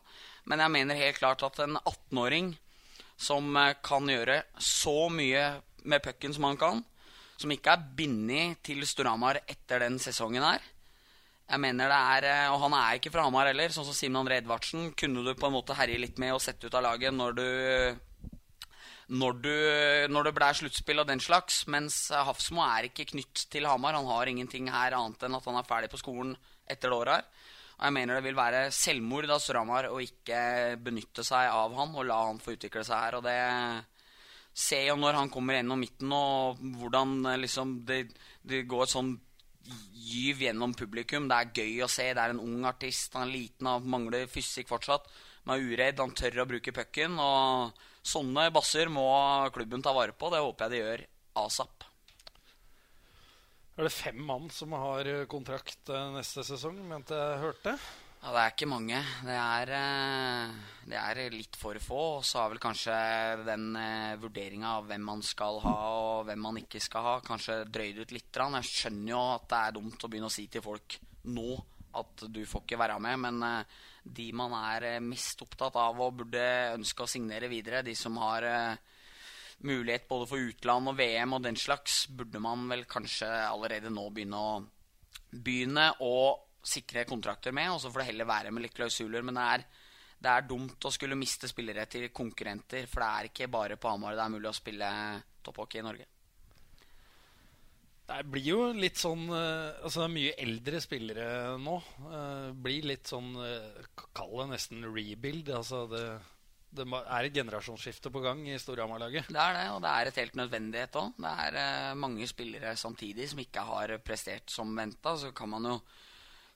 Men 0.49 0.59
jeg 0.59 0.73
mener 0.75 0.99
helt 0.99 1.21
klart 1.21 1.45
at 1.47 1.61
en 1.63 1.77
18-åring 1.77 2.51
som 3.15 3.55
kan 3.85 4.11
gjøre 4.11 4.41
så 4.59 5.07
mye 5.13 5.45
med 5.85 6.03
pucken 6.03 6.35
som 6.35 6.47
han 6.47 6.59
kan, 6.59 6.83
som 7.37 7.51
ikke 7.51 7.73
er 7.73 7.89
bindet 7.97 8.61
til 8.65 8.85
Storhamar 8.87 9.41
etter 9.47 9.83
den 9.85 9.99
sesongen 10.01 10.45
her 10.45 10.63
jeg 11.53 11.59
mener 11.59 11.91
det 11.91 11.99
er, 11.99 12.25
eh, 12.29 12.51
Og 12.51 12.61
han 12.63 12.73
er 12.73 12.97
ikke 12.97 13.11
fra 13.11 13.25
Hamar 13.27 13.49
heller, 13.51 13.69
sånn 13.69 13.85
som 13.85 13.95
Simen 13.95 14.21
André 14.21 14.39
Edvardsen. 14.41 14.93
Kunne 14.95 15.23
du 15.25 15.33
på 15.35 15.47
en 15.47 15.53
måte 15.53 15.75
herje 15.75 15.99
litt 15.99 16.17
med 16.17 16.33
og 16.33 16.41
sette 16.41 16.67
ut 16.67 16.73
av 16.73 16.83
laget 16.83 17.13
når 17.13 17.35
du 17.37 17.47
når, 19.13 19.33
du, 19.43 19.55
når 20.09 20.23
det 20.23 20.33
ble 20.33 20.47
sluttspill 20.55 21.03
og 21.03 21.07
den 21.07 21.19
slags. 21.19 21.65
Mens 21.67 22.09
eh, 22.11 22.23
Hafsmo 22.23 22.63
er 22.65 22.89
ikke 22.89 23.09
knytt 23.11 23.47
til 23.51 23.67
Hamar. 23.67 23.93
Han 23.93 24.09
har 24.09 24.31
ingenting 24.31 24.71
her 24.71 24.95
annet 24.97 25.23
enn 25.23 25.35
at 25.35 25.45
han 25.45 25.59
er 25.59 25.67
ferdig 25.67 25.91
på 25.91 26.01
skolen 26.01 26.35
etter 26.65 26.89
det 26.89 26.97
året 26.97 27.19
her. 27.19 27.49
Og 27.73 27.87
jeg 27.89 27.93
mener 27.97 28.15
det 28.15 28.23
vil 28.23 28.37
være 28.37 28.65
selvmord 28.71 29.27
av 29.27 29.41
Storhamar 29.43 29.89
å 29.91 29.99
ikke 29.99 30.77
benytte 30.79 31.25
seg 31.25 31.49
av 31.51 31.73
han 31.75 31.95
og 31.97 32.05
la 32.07 32.19
han 32.29 32.39
få 32.39 32.55
utvikle 32.55 32.85
seg 32.87 32.97
her. 32.97 33.19
Og 33.19 33.27
det 33.27 33.37
ser 34.53 34.87
jo 34.87 34.95
når 34.99 35.17
han 35.17 35.31
kommer 35.33 35.57
gjennom 35.57 35.81
midten, 35.81 36.13
og 36.13 36.61
hvordan 36.79 37.19
eh, 37.31 37.39
liksom 37.41 37.79
det, 37.89 38.03
det 38.45 38.63
går 38.69 38.85
et 38.85 38.93
sånn 38.93 39.13
gyv 40.03 40.43
gjennom 40.45 40.73
publikum. 40.77 41.29
Det 41.29 41.37
er 41.37 41.63
gøy 41.63 41.85
å 41.85 41.91
se. 41.91 42.09
Det 42.13 42.21
er 42.21 42.33
en 42.33 42.43
ung 42.43 42.67
artist. 42.69 43.15
Han 43.17 43.27
er 43.27 43.33
liten, 43.37 43.69
han 43.69 43.87
mangler 43.89 44.29
fysikk 44.31 44.69
fortsatt. 44.71 45.07
Han 45.45 45.55
er 45.55 45.65
uredd, 45.71 46.01
han 46.03 46.13
tør 46.15 46.43
å 46.43 46.49
bruke 46.49 46.75
pucken. 46.75 47.17
Og 47.19 47.83
sånne 48.03 48.49
basser 48.53 48.91
må 48.91 49.07
klubben 49.55 49.83
ta 49.83 49.95
vare 49.95 50.15
på. 50.15 50.31
Det 50.33 50.43
håper 50.43 50.67
jeg 50.67 50.75
de 50.75 50.83
gjør 50.83 51.05
asap. 51.43 51.87
Er 53.73 53.87
det 53.87 53.95
fem 53.95 54.19
mann 54.21 54.51
som 54.53 54.75
har 54.77 55.07
eh, 55.09 55.25
kontrakt 55.25 55.89
eh, 55.89 56.09
neste 56.13 56.43
sesong, 56.45 56.77
mente 56.85 57.17
jeg 57.17 57.39
hørte? 57.41 57.71
Ja, 58.23 58.31
Det 58.31 58.39
er 58.39 58.51
ikke 58.53 58.67
mange. 58.71 58.99
Det 59.27 59.35
er, 59.35 59.69
eh, 59.75 60.51
det 60.87 60.95
er 60.95 61.29
litt 61.29 61.57
for 61.59 61.75
få. 61.75 62.03
Og 62.19 62.23
så 62.23 62.39
har 62.39 62.51
vel 62.53 62.61
kanskje 62.63 62.93
den 63.43 63.75
eh, 63.75 64.15
vurderinga 64.15 64.77
av 64.77 64.85
hvem 64.87 65.03
man 65.03 65.21
skal 65.21 65.59
ha 65.59 65.73
og 65.91 66.25
hvem 66.29 66.39
man 66.39 66.59
ikke 66.61 66.79
skal 66.79 67.03
ha, 67.03 67.15
kanskje 67.19 67.65
drøyd 67.67 67.99
ut 67.99 68.13
litt. 68.15 68.31
Jeg 68.31 68.69
skjønner 68.69 69.11
jo 69.11 69.19
at 69.33 69.49
det 69.51 69.59
er 69.59 69.75
dumt 69.75 70.05
å 70.07 70.07
begynne 70.07 70.29
å 70.31 70.35
si 70.37 70.47
til 70.47 70.63
folk 70.63 70.95
nå 71.35 71.57
at 71.99 72.23
du 72.31 72.39
får 72.47 72.63
ikke 72.63 72.79
være 72.79 72.95
med, 73.03 73.19
men 73.25 73.43
eh, 73.43 73.75
de 74.15 74.29
man 74.31 74.55
er 74.71 75.03
mest 75.03 75.43
opptatt 75.43 75.75
av 75.83 75.99
og 75.99 76.15
burde 76.23 76.47
ønske 76.77 77.03
å 77.03 77.11
signere 77.11 77.51
videre, 77.51 77.83
de 77.83 77.93
som 77.95 78.15
har 78.23 78.47
mulighet 79.67 80.07
både 80.07 80.29
for 80.31 80.39
utland 80.39 80.93
og 80.93 80.95
VM 80.95 81.35
og 81.35 81.43
den 81.43 81.59
slags, 81.59 82.05
burde 82.07 82.39
man 82.39 82.65
vel 82.71 82.87
kanskje 82.87 83.27
allerede 83.27 83.91
nå 83.91 84.07
begynne 84.15 84.39
å 84.39 84.57
begynne 85.33 85.91
å 85.99 86.15
sikre 86.63 87.03
kontrakter 87.09 87.55
med, 87.55 87.73
og 87.73 87.81
så 87.81 87.91
får 87.91 88.03
det 88.03 88.09
heller 88.11 88.29
være 88.29 88.53
med 88.55 88.65
litt 88.65 88.75
klausuler. 88.77 89.25
Men 89.25 89.39
det 89.39 89.45
er, 89.57 89.67
det 90.23 90.33
er 90.33 90.49
dumt 90.49 90.87
å 90.87 90.93
skulle 90.93 91.19
miste 91.19 91.49
spillere 91.51 91.85
til 91.91 92.09
konkurrenter, 92.15 92.87
for 92.89 93.03
det 93.03 93.11
er 93.11 93.31
ikke 93.31 93.51
bare 93.51 93.77
på 93.77 93.91
Hamar 93.91 94.17
det 94.17 94.25
er 94.25 94.35
mulig 94.35 94.51
å 94.51 94.57
spille 94.57 94.89
topphockey 95.43 95.83
i 95.83 95.87
Norge. 95.87 96.09
Det 98.03 98.19
blir 98.27 98.47
jo 98.49 98.63
litt 98.75 98.99
sånn 98.99 99.29
eh, 99.31 99.79
Altså, 99.79 100.01
det 100.01 100.07
er 100.09 100.15
mye 100.17 100.35
eldre 100.43 100.81
spillere 100.83 101.27
nå. 101.61 101.77
Det 102.03 102.55
blir 102.65 102.87
litt 102.91 103.07
sånn 103.07 103.31
eh, 103.39 103.85
Kall 104.15 104.33
det 104.41 104.49
nesten 104.51 104.83
rebuild. 104.83 105.51
Altså, 105.55 105.85
det, 105.91 106.03
det 106.73 106.87
er 106.89 107.27
et 107.27 107.37
generasjonsskifte 107.37 108.11
på 108.13 108.23
gang 108.23 108.43
i 108.49 108.59
Storhamar-laget. 108.59 109.31
Det 109.31 109.39
er 109.39 109.55
det, 109.55 109.65
og 109.75 109.81
det 109.85 109.93
er 109.93 110.09
et 110.09 110.19
helt 110.23 110.39
nødvendighet 110.39 110.99
òg. 110.99 111.13
Det 111.21 111.33
er 111.45 111.59
eh, 111.63 111.91
mange 112.03 112.27
spillere 112.29 112.75
samtidig 112.79 113.29
som 113.31 113.43
ikke 113.43 113.65
har 113.71 113.95
prestert 114.03 114.51
som 114.51 114.75
venta. 114.77 115.15
Så 115.21 115.31
kan 115.37 115.53
man 115.53 115.71
jo 115.71 115.77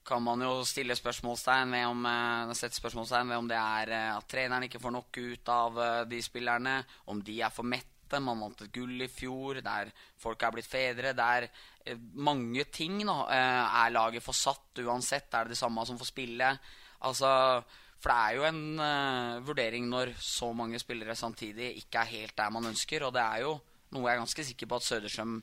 kan 0.07 0.23
man 0.23 0.41
jo 0.41 0.63
stille 0.67 0.95
spørsmålstegn 0.95 1.75
ved 1.75 1.85
om, 1.89 2.05
eh, 2.07 2.53
sette 2.55 2.79
spørsmålstegn 2.79 3.33
ved 3.33 3.41
om 3.41 3.47
det 3.51 3.59
er 3.59 3.91
eh, 3.91 4.15
at 4.15 4.27
treneren 4.31 4.67
ikke 4.67 4.81
får 4.81 4.93
nok 4.95 5.19
ut 5.19 5.51
av 5.51 5.79
eh, 5.83 6.03
de 6.11 6.21
spillerne, 6.23 6.79
om 7.11 7.21
de 7.21 7.41
er 7.41 7.53
for 7.53 7.67
mette. 7.67 8.21
Man 8.23 8.39
vant 8.39 8.61
et 8.63 8.71
gull 8.71 9.03
i 9.03 9.09
fjor, 9.11 9.59
der 9.59 9.91
folk 10.15 10.43
er 10.43 10.53
blitt 10.55 10.69
fedre. 10.69 11.11
Er 11.11 11.49
eh, 11.49 11.97
mange 12.15 12.63
ting. 12.71 13.01
Da. 13.05 13.17
Er 13.83 13.91
laget 13.91 14.23
for 14.23 14.37
satt 14.37 14.79
uansett? 14.79 15.27
Er 15.33 15.43
det 15.43 15.57
det 15.57 15.59
samme 15.59 15.83
som 15.85 15.99
får 15.99 16.13
spille? 16.13 16.53
Altså, 17.03 17.29
for 17.99 18.13
det 18.13 18.17
er 18.17 18.37
jo 18.37 18.45
en 18.47 18.63
uh, 18.79 19.45
vurdering 19.45 19.87
når 19.89 20.13
så 20.21 20.51
mange 20.53 20.79
spillere 20.79 21.15
samtidig 21.17 21.73
ikke 21.81 22.01
er 22.01 22.13
helt 22.13 22.37
der 22.37 22.53
man 22.53 22.69
ønsker. 22.69 23.03
Og 23.03 23.13
det 23.13 23.23
er 23.23 23.43
jo 23.43 23.57
noe 23.93 24.07
jeg 24.07 24.17
er 24.17 24.23
ganske 24.23 24.45
sikker 24.51 24.69
på 24.69 24.79
at 24.79 24.85
Søderstrøm 24.85 25.39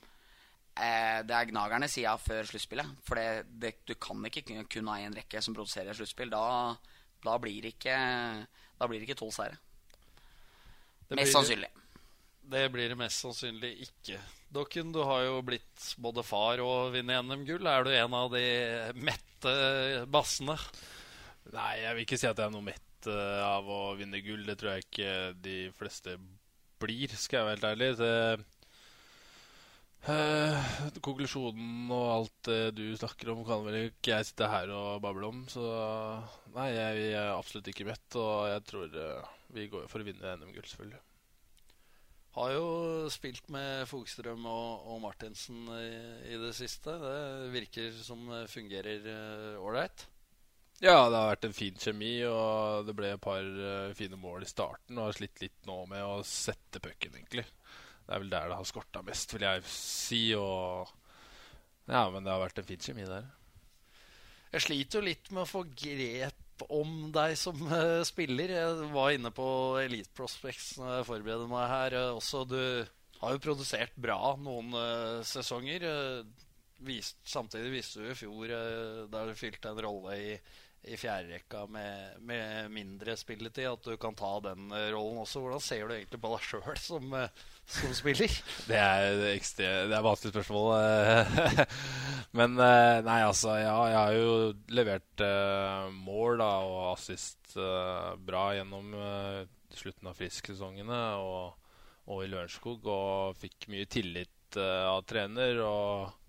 eh, 0.77 1.23
Det 1.27 1.35
er 1.37 1.51
gnagerne 1.53 1.89
sida 1.91 2.17
før 2.19 2.45
sluttspillet. 2.49 2.87
For 3.07 3.15
det, 3.21 3.47
det, 3.61 3.73
du 3.87 3.95
kan 3.95 4.23
ikke 4.25 4.45
kun- 4.69 4.89
ha 4.89 4.99
én 5.03 5.15
rekke 5.15 5.43
som 5.43 5.55
produserer 5.55 5.95
sluttspill. 5.95 6.31
Da, 6.31 6.77
da 7.25 7.39
blir 7.39 7.63
det 7.63 7.75
ikke 7.79 7.97
Da 8.79 8.87
blir 8.91 8.99
det 9.01 9.09
ikke 9.09 9.19
tolv 9.21 9.33
seire. 9.33 9.57
Det 11.09 11.17
Mest 11.17 11.31
blir- 11.31 11.35
sannsynlig. 11.37 11.71
Det 12.45 12.67
blir 12.73 12.89
det 12.93 12.97
mest 12.99 13.23
sannsynlig 13.25 13.71
ikke. 13.87 14.19
Dokken, 14.53 14.91
du 14.93 14.99
har 15.03 15.23
jo 15.25 15.39
blitt 15.43 15.95
både 15.99 16.23
far 16.23 16.61
og 16.61 16.93
vinner 16.93 17.23
NM-gull. 17.23 17.67
Er 17.67 17.85
du 17.87 17.91
en 17.91 18.15
av 18.15 18.31
de 18.35 18.93
mette 18.95 19.55
bassene? 20.13 20.59
Nei, 21.53 21.79
jeg 21.81 21.95
vil 21.97 22.05
ikke 22.05 22.19
si 22.21 22.27
at 22.29 22.37
jeg 22.37 22.47
er 22.47 22.53
noe 22.53 22.65
mett 22.67 23.09
eh, 23.09 23.41
av 23.45 23.65
å 23.65 23.97
vinne 23.97 24.21
gull. 24.25 24.45
Det 24.45 24.59
tror 24.61 24.75
jeg 24.75 24.85
ikke 24.85 25.15
de 25.45 25.57
fleste 25.79 26.19
blir, 26.81 27.09
skal 27.17 27.39
jeg 27.41 27.47
være 27.49 27.55
helt 27.57 27.69
ærlig. 27.71 27.91
Det, 28.03 28.45
eh, 30.13 30.69
konklusjonen 31.05 31.91
og 31.95 32.05
alt 32.11 32.51
det 32.51 32.61
du 32.77 32.85
snakker 32.99 33.33
om, 33.33 33.43
kan 33.47 33.65
vel 33.67 33.79
ikke 33.89 34.13
jeg 34.15 34.29
sitte 34.29 34.51
her 34.51 34.71
og 34.75 35.03
bable 35.05 35.31
om. 35.31 35.43
Så 35.51 35.65
nei, 36.55 36.71
jeg, 36.75 37.03
jeg 37.11 37.19
er 37.23 37.33
absolutt 37.35 37.71
ikke 37.73 37.89
mett, 37.89 38.07
og 38.21 38.47
jeg 38.53 38.65
tror 38.71 39.01
eh, 39.07 39.35
vi 39.57 39.69
går 39.73 39.91
for 39.91 40.05
å 40.05 40.09
vinne 40.09 40.37
NM-gull, 40.41 40.67
selvfølgelig. 40.71 41.03
Har 42.35 42.51
jo 42.51 42.67
spilt 43.15 43.47
med 43.55 43.85
Fogstrøm 43.87 44.49
og, 44.51 44.89
og 44.91 44.99
Martinsen 45.05 45.69
i, 45.79 45.93
i 46.35 46.41
det 46.43 46.51
siste. 46.59 46.97
Det 46.99 47.53
virker 47.55 47.95
som 48.03 48.27
det 48.33 48.49
fungerer 48.51 49.07
ålreit. 49.63 50.09
Ja, 50.83 51.07
det 51.07 51.17
har 51.17 51.31
vært 51.31 51.47
en 51.47 51.55
fin 51.55 51.77
kjemi, 51.79 52.17
og 52.27 52.89
det 52.89 52.95
ble 52.99 53.13
et 53.15 53.23
par 53.23 53.45
uh, 53.45 53.95
fine 53.95 54.19
mål 54.19 54.43
i 54.43 54.51
starten. 54.51 54.99
Og 54.99 55.07
har 55.07 55.17
slitt 55.17 55.43
litt 55.45 55.69
nå 55.69 55.85
med 55.91 56.03
å 56.03 56.25
sette 56.27 56.83
pucken, 56.83 57.15
egentlig. 57.15 57.45
Det 58.05 58.13
er 58.13 58.21
vel 58.21 58.33
der 58.33 58.51
det 58.51 58.59
har 58.59 58.69
skorta 58.69 59.03
mest, 59.05 59.33
vil 59.35 59.47
jeg 59.47 59.65
si. 59.71 60.23
Og 60.37 60.91
Ja, 61.89 62.07
men 62.13 62.25
det 62.25 62.33
har 62.33 62.43
vært 62.43 62.61
en 62.61 62.69
fin 62.69 62.81
kjemi 62.81 63.07
der. 63.09 63.29
Jeg 64.55 64.67
sliter 64.69 65.01
jo 65.01 65.09
litt 65.09 65.31
med 65.33 65.45
å 65.45 65.51
få 65.51 65.65
grep 65.67 66.67
om 66.71 67.09
deg 67.15 67.35
som 67.39 67.59
uh, 67.67 68.05
spiller. 68.07 68.53
Jeg 68.55 68.91
var 68.95 69.15
inne 69.15 69.33
på 69.35 69.47
Elite 69.83 70.13
Prospects 70.15 70.77
når 70.79 71.01
jeg 71.01 71.09
forbereder 71.09 71.51
meg 71.51 71.73
her. 71.73 71.97
Uh, 71.99 72.19
også 72.21 72.45
Du 72.47 72.61
har 73.21 73.35
jo 73.35 73.43
produsert 73.43 73.97
bra 73.99 74.37
noen 74.39 74.71
uh, 74.77 75.25
sesonger. 75.27 75.89
Vist, 76.85 77.19
samtidig 77.27 77.73
viste 77.73 78.05
du 78.05 78.13
i 78.13 78.19
fjor, 78.19 78.53
da 79.09 79.25
du 79.25 79.33
fylte 79.39 79.71
en 79.71 79.81
rolle 79.87 80.17
i, 80.21 80.33
i 80.85 80.97
fjerderekka 81.01 81.65
med, 81.73 82.21
med 82.29 82.71
mindre 82.73 83.17
spilletid, 83.17 83.67
at 83.71 83.87
du 83.87 83.97
kan 84.01 84.17
ta 84.19 84.37
den 84.45 84.69
rollen 84.93 85.23
også. 85.23 85.41
Hvordan 85.41 85.63
ser 85.65 85.87
du 85.89 85.95
egentlig 85.97 86.21
på 86.21 86.33
deg 86.35 86.45
sjøl 86.45 86.81
som, 86.83 87.15
som, 87.65 87.95
spiller? 87.97 88.35
Det 88.69 88.79
er 88.79 89.23
et 89.31 89.61
det 89.91 90.01
vanskelig 90.05 90.35
spørsmål. 90.35 90.69
Men 92.39 92.57
nei, 92.59 93.21
altså 93.23 93.57
Ja, 93.61 93.77
jeg 93.91 93.99
har 94.01 94.17
jo 94.19 94.35
levert 94.75 95.25
uh, 95.25 95.91
mål 96.05 96.41
da, 96.43 96.51
og 96.67 96.81
assist 96.95 97.55
uh, 97.57 98.15
bra 98.19 98.49
gjennom 98.59 98.93
uh, 98.99 99.45
slutten 99.75 100.11
av 100.11 100.19
Frisk-sesongene 100.19 101.01
og, 101.23 101.55
og, 102.09 102.19
i 102.25 102.29
Lørenskog. 102.33 102.85
Og 102.85 103.41
fikk 103.41 103.71
mye 103.73 103.89
tillit 103.89 104.31
av 104.61 105.01
trener. 105.09 105.59
og 105.67 106.24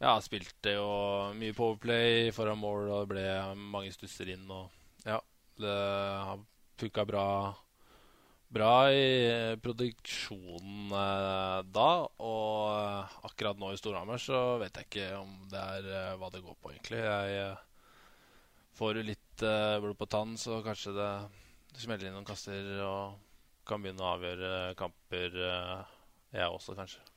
ja, 0.00 0.14
spilte 0.24 0.76
jo 0.78 0.90
mye 1.36 1.56
Powerplay 1.56 2.30
foran 2.34 2.60
mål, 2.60 2.88
og 2.94 3.10
ble 3.12 3.24
mange 3.56 3.92
stusser 3.94 4.32
inn. 4.32 4.46
Og 4.48 4.70
ja, 5.04 5.18
det 5.60 5.74
har 6.26 6.40
funka 6.80 7.04
bra, 7.08 7.26
bra 8.48 8.74
i 8.96 9.10
produksjonen 9.60 10.94
eh, 10.96 11.58
da. 11.68 11.90
Og 12.24 13.26
akkurat 13.28 13.60
nå 13.60 13.74
i 13.74 13.80
Storhamar 13.80 14.22
så 14.22 14.56
vet 14.62 14.80
jeg 14.80 14.88
ikke 14.88 15.10
om 15.20 15.36
det 15.52 15.66
er 15.76 15.90
eh, 15.92 16.16
hva 16.20 16.32
det 16.32 16.44
går 16.46 16.56
på, 16.56 16.72
egentlig. 16.72 17.04
Jeg 17.04 17.36
eh, 17.44 17.66
får 18.80 19.02
litt 19.04 19.44
eh, 19.44 19.76
blod 19.84 20.00
på 20.00 20.08
tann, 20.08 20.36
så 20.40 20.62
kanskje 20.64 20.96
det, 20.96 21.12
det 21.74 21.84
smeller 21.84 22.08
inn 22.08 22.16
noen 22.16 22.28
kaster 22.28 22.72
og 22.86 23.20
kan 23.68 23.84
begynne 23.84 24.02
å 24.02 24.14
avgjøre 24.16 24.74
kamper, 24.80 25.40
eh, 25.44 25.96
jeg 26.40 26.56
også, 26.56 26.78
kanskje. 26.78 27.09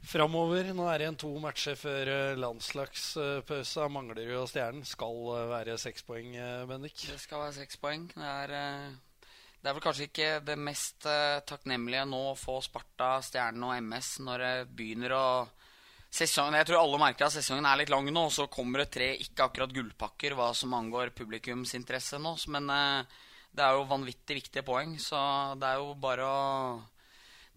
Framover, 0.00 0.70
nå 0.72 0.86
er 0.88 0.96
det 0.96 1.04
igjen 1.04 1.18
to 1.20 1.30
matcher 1.42 1.76
før 1.76 2.08
eh, 2.08 2.38
landslagspausa. 2.40 3.84
Manglerud 3.92 4.40
og 4.40 4.48
Stjernen 4.48 4.86
skal 4.88 5.18
eh, 5.36 5.46
være 5.50 5.76
seks 5.80 6.06
poeng, 6.08 6.32
eh, 6.40 6.64
Bendik? 6.68 6.96
Det 7.10 7.20
skal 7.20 7.44
være 7.44 7.58
seks 7.58 7.76
poeng. 7.82 8.06
Det 8.14 8.30
er, 8.30 8.54
det 9.60 9.68
er, 9.68 9.74
vel 9.76 9.84
kanskje 9.84 10.06
ikke 10.08 10.30
det 10.46 10.56
mest 10.56 11.04
takknemlige 11.50 12.06
nå 12.08 12.20
å 12.30 12.38
få 12.38 12.58
Sparta, 12.64 13.18
Stjernen 13.26 13.66
og 13.68 13.74
MS 13.76 14.12
når 14.24 14.44
det 14.46 14.54
begynner 14.78 15.16
å 15.18 15.24
sesongen, 16.10 16.56
Jeg 16.58 16.70
tror 16.70 16.80
alle 16.80 17.02
merker 17.04 17.28
at 17.28 17.36
sesongen 17.36 17.68
er 17.68 17.82
litt 17.82 17.92
lang 17.92 18.08
nå, 18.08 18.24
og 18.30 18.34
så 18.34 18.48
kommer 18.50 18.82
det 18.82 18.94
tre 18.96 19.10
ikke 19.20 19.50
akkurat 19.50 19.74
gullpakker 19.74 20.34
hva 20.34 20.48
som 20.56 20.72
angår 20.74 21.12
publikumsinteresse 21.14 22.18
nå. 22.18 22.32
Men 22.56 22.72
det 22.72 23.62
er 23.62 23.76
jo 23.76 23.86
vanvittig 23.92 24.40
viktige 24.40 24.66
poeng, 24.66 24.96
så 24.98 25.20
det 25.60 25.68
er 25.70 25.84
jo 25.84 25.92
bare 26.02 26.26
å 26.26 26.40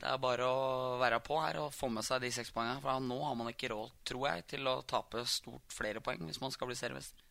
det 0.03 0.09
er 0.11 0.19
bare 0.19 0.47
å 0.51 0.95
være 0.99 1.21
på 1.23 1.37
her 1.39 1.61
og 1.61 1.71
få 1.71 1.87
med 1.93 2.03
seg 2.03 2.19
de 2.25 2.31
seks 2.35 2.51
poengene. 2.51 2.81
For 2.83 2.99
nå 2.99 3.19
har 3.23 3.37
man 3.39 3.47
ikke 3.53 3.69
råd, 3.71 3.93
tror 4.03 4.25
jeg, 4.27 4.43
til 4.51 4.67
å 4.67 4.81
tape 4.87 5.23
stort 5.31 5.71
flere 5.71 6.01
poeng 6.03 6.25
hvis 6.27 6.41
man 6.43 6.51
skal 6.51 6.67
bli 6.67 6.75
seriemester. 6.75 7.23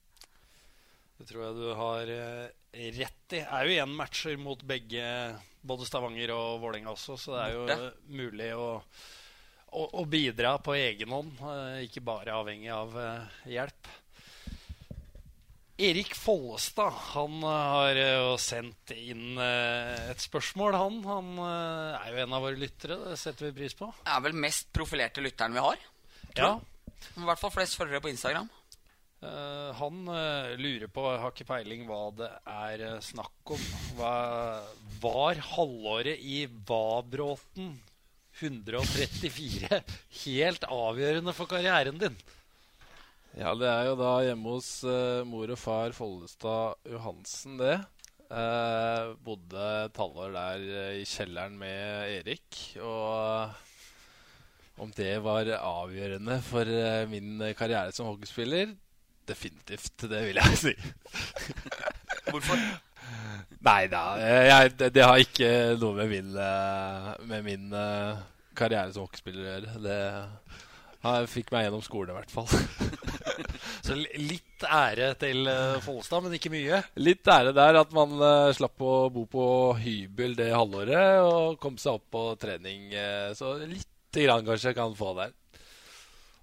Det 1.18 1.26
tror 1.28 1.44
jeg 1.44 1.58
du 1.58 1.66
har 1.76 2.12
eh, 2.14 2.46
rett 2.96 3.34
i. 3.36 3.42
Det 3.42 3.42
er 3.44 3.66
jo 3.68 3.74
igjen 3.74 3.92
matcher 3.98 4.40
mot 4.40 4.64
begge, 4.64 5.04
både 5.60 5.88
Stavanger 5.88 6.32
og 6.32 6.62
Vålerenga 6.62 6.94
også, 6.94 7.18
så 7.20 7.36
det 7.36 7.42
er 7.42 7.52
jo 7.58 7.66
Borte. 7.68 7.90
mulig 8.08 8.48
å, 8.56 8.70
å, 9.68 9.84
å, 10.00 10.06
bidra 10.08 10.54
på 10.64 10.78
egen 10.78 11.12
hånd. 11.12 11.36
Eh, 11.52 11.84
ikke 11.90 12.06
bare 12.08 12.40
avhengig 12.40 12.72
av 12.72 12.96
eh, 13.04 13.38
hjelp. 13.52 13.92
Erik 15.82 16.14
Follestad 16.14 16.92
han 17.12 17.42
eh, 17.42 17.68
har 17.74 17.98
jo 17.98 18.34
sendt 18.38 18.92
inn 18.94 19.38
eh, 19.40 20.10
et 20.12 20.22
spørsmål, 20.22 20.76
han. 20.78 20.98
Han 21.08 21.30
eh, 21.42 21.96
er 21.98 22.12
jo 22.12 22.20
en 22.22 22.36
av 22.36 22.44
våre 22.46 22.60
lyttere. 22.60 22.98
Det 23.10 23.18
setter 23.18 23.48
vi 23.48 23.56
pris 23.62 23.74
på. 23.78 23.88
Det 24.04 24.12
er 24.14 24.22
vel 24.28 24.36
mest 24.44 24.70
profilerte 24.74 25.24
lytteren 25.24 25.56
vi 25.56 25.64
har. 25.64 25.86
Ja. 26.38 26.52
I 27.18 27.24
hvert 27.26 27.40
fall 27.40 27.54
flest 27.54 27.78
følgere 27.80 28.02
på 28.04 28.12
Instagram. 28.12 28.50
Uh, 29.22 29.70
han 29.78 30.00
uh, 30.10 30.54
lurer 30.58 30.88
på, 30.90 31.02
har 31.06 31.30
ikke 31.30 31.46
peiling 31.46 31.84
hva 31.86 32.08
det 32.18 32.28
er 32.50 32.80
uh, 32.88 33.02
snakk 33.02 33.52
om. 33.54 33.66
Hva, 33.94 34.14
var 35.02 35.38
halvåret 35.52 36.18
i 36.18 36.44
Vabråten 36.66 37.76
134 38.40 39.78
helt 40.24 40.66
avgjørende 40.66 41.34
for 41.36 41.50
karrieren 41.50 41.98
din? 42.02 42.18
Ja, 43.32 43.54
det 43.56 43.64
er 43.64 43.86
jo 43.88 43.96
da 43.96 44.12
hjemme 44.26 44.50
hos 44.58 44.66
uh, 44.84 45.24
mor 45.24 45.48
og 45.54 45.56
far 45.56 45.94
Follestad 45.96 46.76
Johansen, 46.92 47.56
det. 47.56 47.78
Uh, 48.28 49.12
bodde 49.24 49.62
et 49.86 50.00
halvår 50.00 50.34
der 50.34 50.64
uh, 50.66 50.90
i 51.00 51.06
kjelleren 51.08 51.56
med 51.56 52.12
Erik. 52.18 52.58
Og 52.84 53.48
om 54.84 54.92
det 54.96 55.14
var 55.24 55.48
avgjørende 55.56 56.38
for 56.44 56.68
min 57.08 57.40
karriere 57.56 57.92
som 57.92 58.08
hockeyspiller 58.08 58.72
Definitivt, 59.28 60.02
det 60.10 60.22
vil 60.26 60.40
jeg 60.40 60.56
si. 60.58 60.72
Hvorfor? 62.32 62.58
Nei 63.62 63.84
da, 63.86 64.00
jeg, 64.18 64.72
det, 64.80 64.88
det, 64.96 65.04
har 65.06 65.20
ikke 65.22 65.50
noe 65.78 65.94
med 66.00 66.10
min, 66.10 66.32
med 67.30 67.46
min 67.46 67.68
karriere 68.58 68.90
som 68.90 69.06
hockeyspiller 69.06 69.44
å 69.44 69.52
gjøre. 69.52 69.76
Det 69.86 71.28
fikk 71.30 71.54
meg 71.54 71.68
gjennom 71.68 71.86
skolen, 71.86 72.16
i 72.16 72.18
hvert 72.18 72.34
fall. 72.34 72.50
Så 73.86 73.96
litt 73.96 74.64
ære 74.66 75.12
til 75.20 75.48
uh, 75.48 75.80
Follestad, 75.82 76.24
men 76.24 76.36
ikke 76.38 76.52
mye? 76.52 76.82
Litt 77.02 77.28
ære 77.28 77.54
der 77.56 77.80
at 77.82 77.92
man 77.96 78.14
uh, 78.20 78.52
slapp 78.54 78.82
å 78.82 78.94
bo 79.12 79.26
på 79.30 79.44
hybel 79.82 80.36
det 80.38 80.52
halvåret 80.54 81.22
og 81.26 81.60
kom 81.62 81.78
seg 81.80 81.98
opp 81.98 82.08
på 82.14 82.24
trening. 82.42 82.90
Uh, 82.94 83.30
så 83.38 83.56
lite 83.62 84.26
grann 84.26 84.46
kanskje 84.46 84.76
kan 84.76 84.94
få 84.98 85.14
der. 85.18 85.34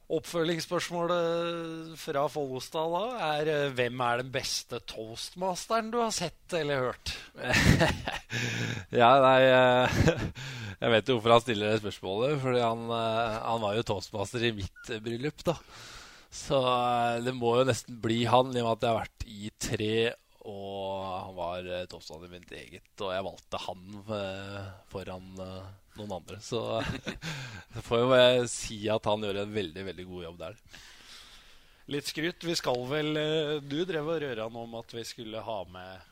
Oppfølgingsspørsmålet 0.10 1.98
fra 2.02 2.24
Follestad 2.34 2.96
da 2.96 3.34
er 3.38 3.74
hvem 3.78 4.00
er 4.02 4.24
den 4.24 4.32
beste 4.34 4.80
toastmasteren 4.90 5.92
du 5.94 6.00
har 6.02 6.10
sett 6.16 6.56
eller 6.58 6.88
hørt? 6.88 7.14
ja, 9.02 9.12
nei 9.22 9.44
Jeg 10.80 10.94
vet 10.94 11.10
jo 11.10 11.18
hvorfor 11.18 11.34
han 11.36 11.44
stiller 11.44 11.74
det 11.74 11.82
spørsmålet. 11.82 12.38
Fordi 12.42 12.60
han, 12.64 12.84
eh, 12.96 13.40
han 13.44 13.64
var 13.64 13.76
jo 13.76 13.88
toastmaster 13.88 14.46
i 14.48 14.54
mitt 14.56 14.92
bryllup, 15.04 15.44
da. 15.48 15.58
Så 16.30 16.60
eh, 16.62 17.20
det 17.26 17.34
må 17.38 17.56
jo 17.60 17.68
nesten 17.70 18.00
bli 18.02 18.24
han, 18.30 18.54
i 18.54 18.62
og 18.62 18.68
med 18.68 18.74
at 18.76 18.86
jeg 18.86 18.94
har 18.94 19.02
vært 19.04 19.26
i 19.30 19.52
tre. 19.70 19.96
Og 20.50 21.04
han 21.04 21.34
var 21.38 21.58
toppstander 21.62 21.90
toastmaster 21.92 22.30
i 22.30 22.34
mitt 22.34 22.54
eget, 22.58 22.94
og 23.04 23.12
jeg 23.14 23.26
valgte 23.26 23.60
han 23.66 23.82
foran 24.90 25.28
noen 25.36 26.14
andre. 26.16 26.40
Så 26.42 26.62
jeg 27.76 27.84
får 27.86 28.02
jo 28.02 28.22
si 28.50 28.80
at 28.90 29.10
han 29.12 29.28
gjør 29.28 29.44
en 29.44 29.52
veldig, 29.54 29.84
veldig 29.92 30.06
god 30.10 30.24
jobb 30.26 30.40
der. 30.40 30.58
Litt 31.94 32.10
skryt. 32.10 32.46
Vi 32.46 32.56
skal 32.58 32.82
vel 32.90 33.20
Du 33.66 33.78
drev 33.90 34.10
og 34.14 34.24
røra 34.24 34.48
nå 34.50 34.64
om 34.64 34.80
at 34.80 34.96
vi 34.96 35.04
skulle 35.06 35.44
ha 35.44 35.60
med 35.70 36.09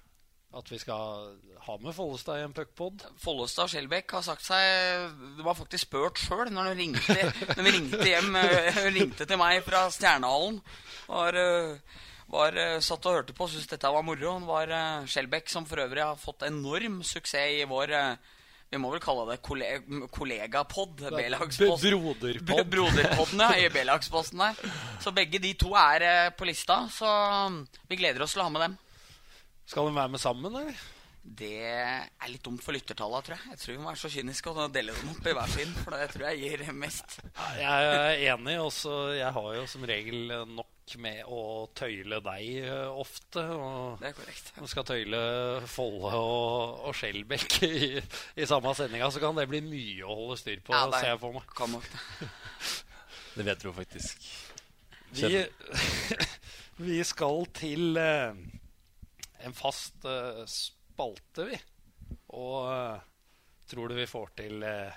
at 0.56 0.72
vi 0.72 0.80
skal 0.80 1.34
ha 1.68 1.76
med 1.84 1.96
Follestad 1.96 2.40
i 2.40 2.46
en 2.46 2.56
puckpod? 2.56 3.04
Follestad 3.20 3.68
og 3.68 3.74
Skjelbæk 3.74 4.14
har 4.16 4.24
sagt 4.26 4.46
seg 4.48 5.18
Det 5.38 5.44
var 5.46 5.58
faktisk 5.58 5.90
spurt 5.90 6.22
sjøl 6.22 6.48
når, 6.54 6.72
når, 6.72 7.66
vi 7.66 7.74
ringte 7.76 8.08
hjem 8.08 8.38
uh, 8.40 8.80
ringte 8.96 9.28
til 9.28 9.42
meg 9.42 9.60
fra 9.66 9.88
Stjernehallen. 9.92 10.62
Var, 11.10 11.40
uh, 11.42 12.00
var 12.32 12.56
uh, 12.56 12.80
satt 12.84 13.10
og 13.10 13.20
hørte 13.20 13.36
på, 13.36 13.50
syntes 13.52 13.68
dette 13.74 13.92
var 13.92 14.08
moro. 14.08 14.38
Det 14.40 14.48
var 14.48 14.74
Skjelbæk 15.12 15.52
som 15.52 15.68
for 15.68 15.84
øvrig 15.84 16.06
har 16.06 16.20
fått 16.22 16.48
enorm 16.48 17.02
suksess 17.04 17.60
i 17.60 17.68
vår 17.68 17.96
vi 18.68 18.80
må 18.84 18.90
vel 18.92 19.00
kalle 19.00 19.24
det 19.30 19.38
kolleg 19.40 19.86
kollegapod. 20.12 21.06
Broderpod. 21.80 22.66
Broderpodden, 22.74 23.44
ja, 23.46 23.54
i 23.64 23.70
B-lagsposten 23.72 24.44
der. 24.44 24.60
Så 25.00 25.14
begge 25.16 25.40
de 25.40 25.54
to 25.56 25.72
er 25.80 26.34
på 26.36 26.50
lista. 26.50 26.82
Så 26.92 27.08
um, 27.48 27.62
vi 27.88 28.00
gleder 28.02 28.26
oss 28.26 28.36
til 28.36 28.44
å 28.44 28.50
ha 28.50 28.52
med 28.52 28.66
dem. 28.66 28.76
Skal 29.68 29.90
de 29.90 29.98
være 29.98 30.14
med 30.14 30.22
sammen, 30.24 30.48
eller? 30.54 30.86
Det 31.28 31.50
er 31.68 32.30
litt 32.32 32.46
dumt 32.46 32.62
for 32.64 32.72
lyttertallene, 32.72 33.20
tror 33.26 33.36
jeg. 33.36 33.50
Jeg 33.52 33.60
tror 33.60 33.74
vi 33.74 33.82
må 33.84 33.90
være 33.90 34.00
så 34.00 34.10
kyniske 34.14 34.52
og 34.54 34.72
dele 34.72 34.94
dem 34.96 35.10
opp 35.12 35.26
i 35.28 35.34
hver 35.36 35.50
sin. 35.52 35.74
For 35.84 35.92
det 35.98 36.06
tror 36.14 36.24
jeg 36.30 36.40
gir 36.46 36.64
mest. 36.78 37.18
Jeg 37.60 37.90
er 37.92 38.22
enig. 38.32 38.54
Også, 38.64 38.94
jeg 39.18 39.34
har 39.36 39.50
jo 39.58 39.66
som 39.68 39.84
regel 39.90 40.32
nok 40.56 40.96
med 41.04 41.20
å 41.28 41.42
tøyle 41.76 42.22
deg 42.24 42.46
eh, 42.64 42.88
ofte. 43.04 43.44
Og 43.44 44.00
Det 44.00 44.08
er 44.08 44.16
korrekt. 44.16 44.54
man 44.56 44.72
skal 44.72 44.88
tøyle 44.88 45.20
Folle 45.68 46.14
og, 46.16 46.80
og 46.88 46.96
Skjelbekk 46.96 47.58
i, 47.68 48.00
i 48.40 48.48
samme 48.48 48.72
sendinga, 48.80 49.12
så 49.12 49.20
kan 49.20 49.36
det 49.36 49.50
bli 49.52 49.60
mye 49.68 50.08
å 50.08 50.16
holde 50.22 50.40
styr 50.40 50.64
på, 50.64 50.72
Ja, 50.78 50.88
ser 50.96 51.12
jeg 51.12 51.20
for 51.26 51.36
meg. 51.36 51.50
kan 51.60 51.76
nok 51.76 51.90
det. 51.92 52.30
Det 53.36 53.46
vet 53.52 53.68
du 53.68 53.74
faktisk. 53.76 54.24
Vi, 55.12 55.44
vi 56.88 57.04
skal 57.12 57.44
til 57.60 58.00
eh, 58.00 58.32
en 59.46 59.54
fast 59.56 60.06
uh, 60.08 60.46
spalte, 60.50 61.46
vi. 61.50 61.58
Og 62.38 62.70
uh, 62.70 62.98
tror 63.70 63.88
du 63.92 63.96
vi 63.98 64.08
får 64.10 64.28
til 64.42 64.56
uh, 64.64 64.92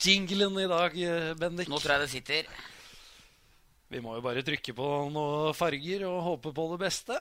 jinglen 0.00 0.54
i 0.62 0.70
dag, 0.70 0.92
Bendik? 1.40 1.68
Nå 1.70 1.76
tror 1.82 1.92
jeg 1.96 2.02
det 2.04 2.12
sitter. 2.12 2.42
Vi 3.92 3.98
må 4.02 4.10
jo 4.16 4.22
bare 4.24 4.46
trykke 4.46 4.72
på 4.74 4.86
noen 5.12 5.54
farger 5.56 6.00
og 6.08 6.26
håpe 6.28 6.50
på 6.56 6.64
det 6.72 6.80
beste. 6.82 7.14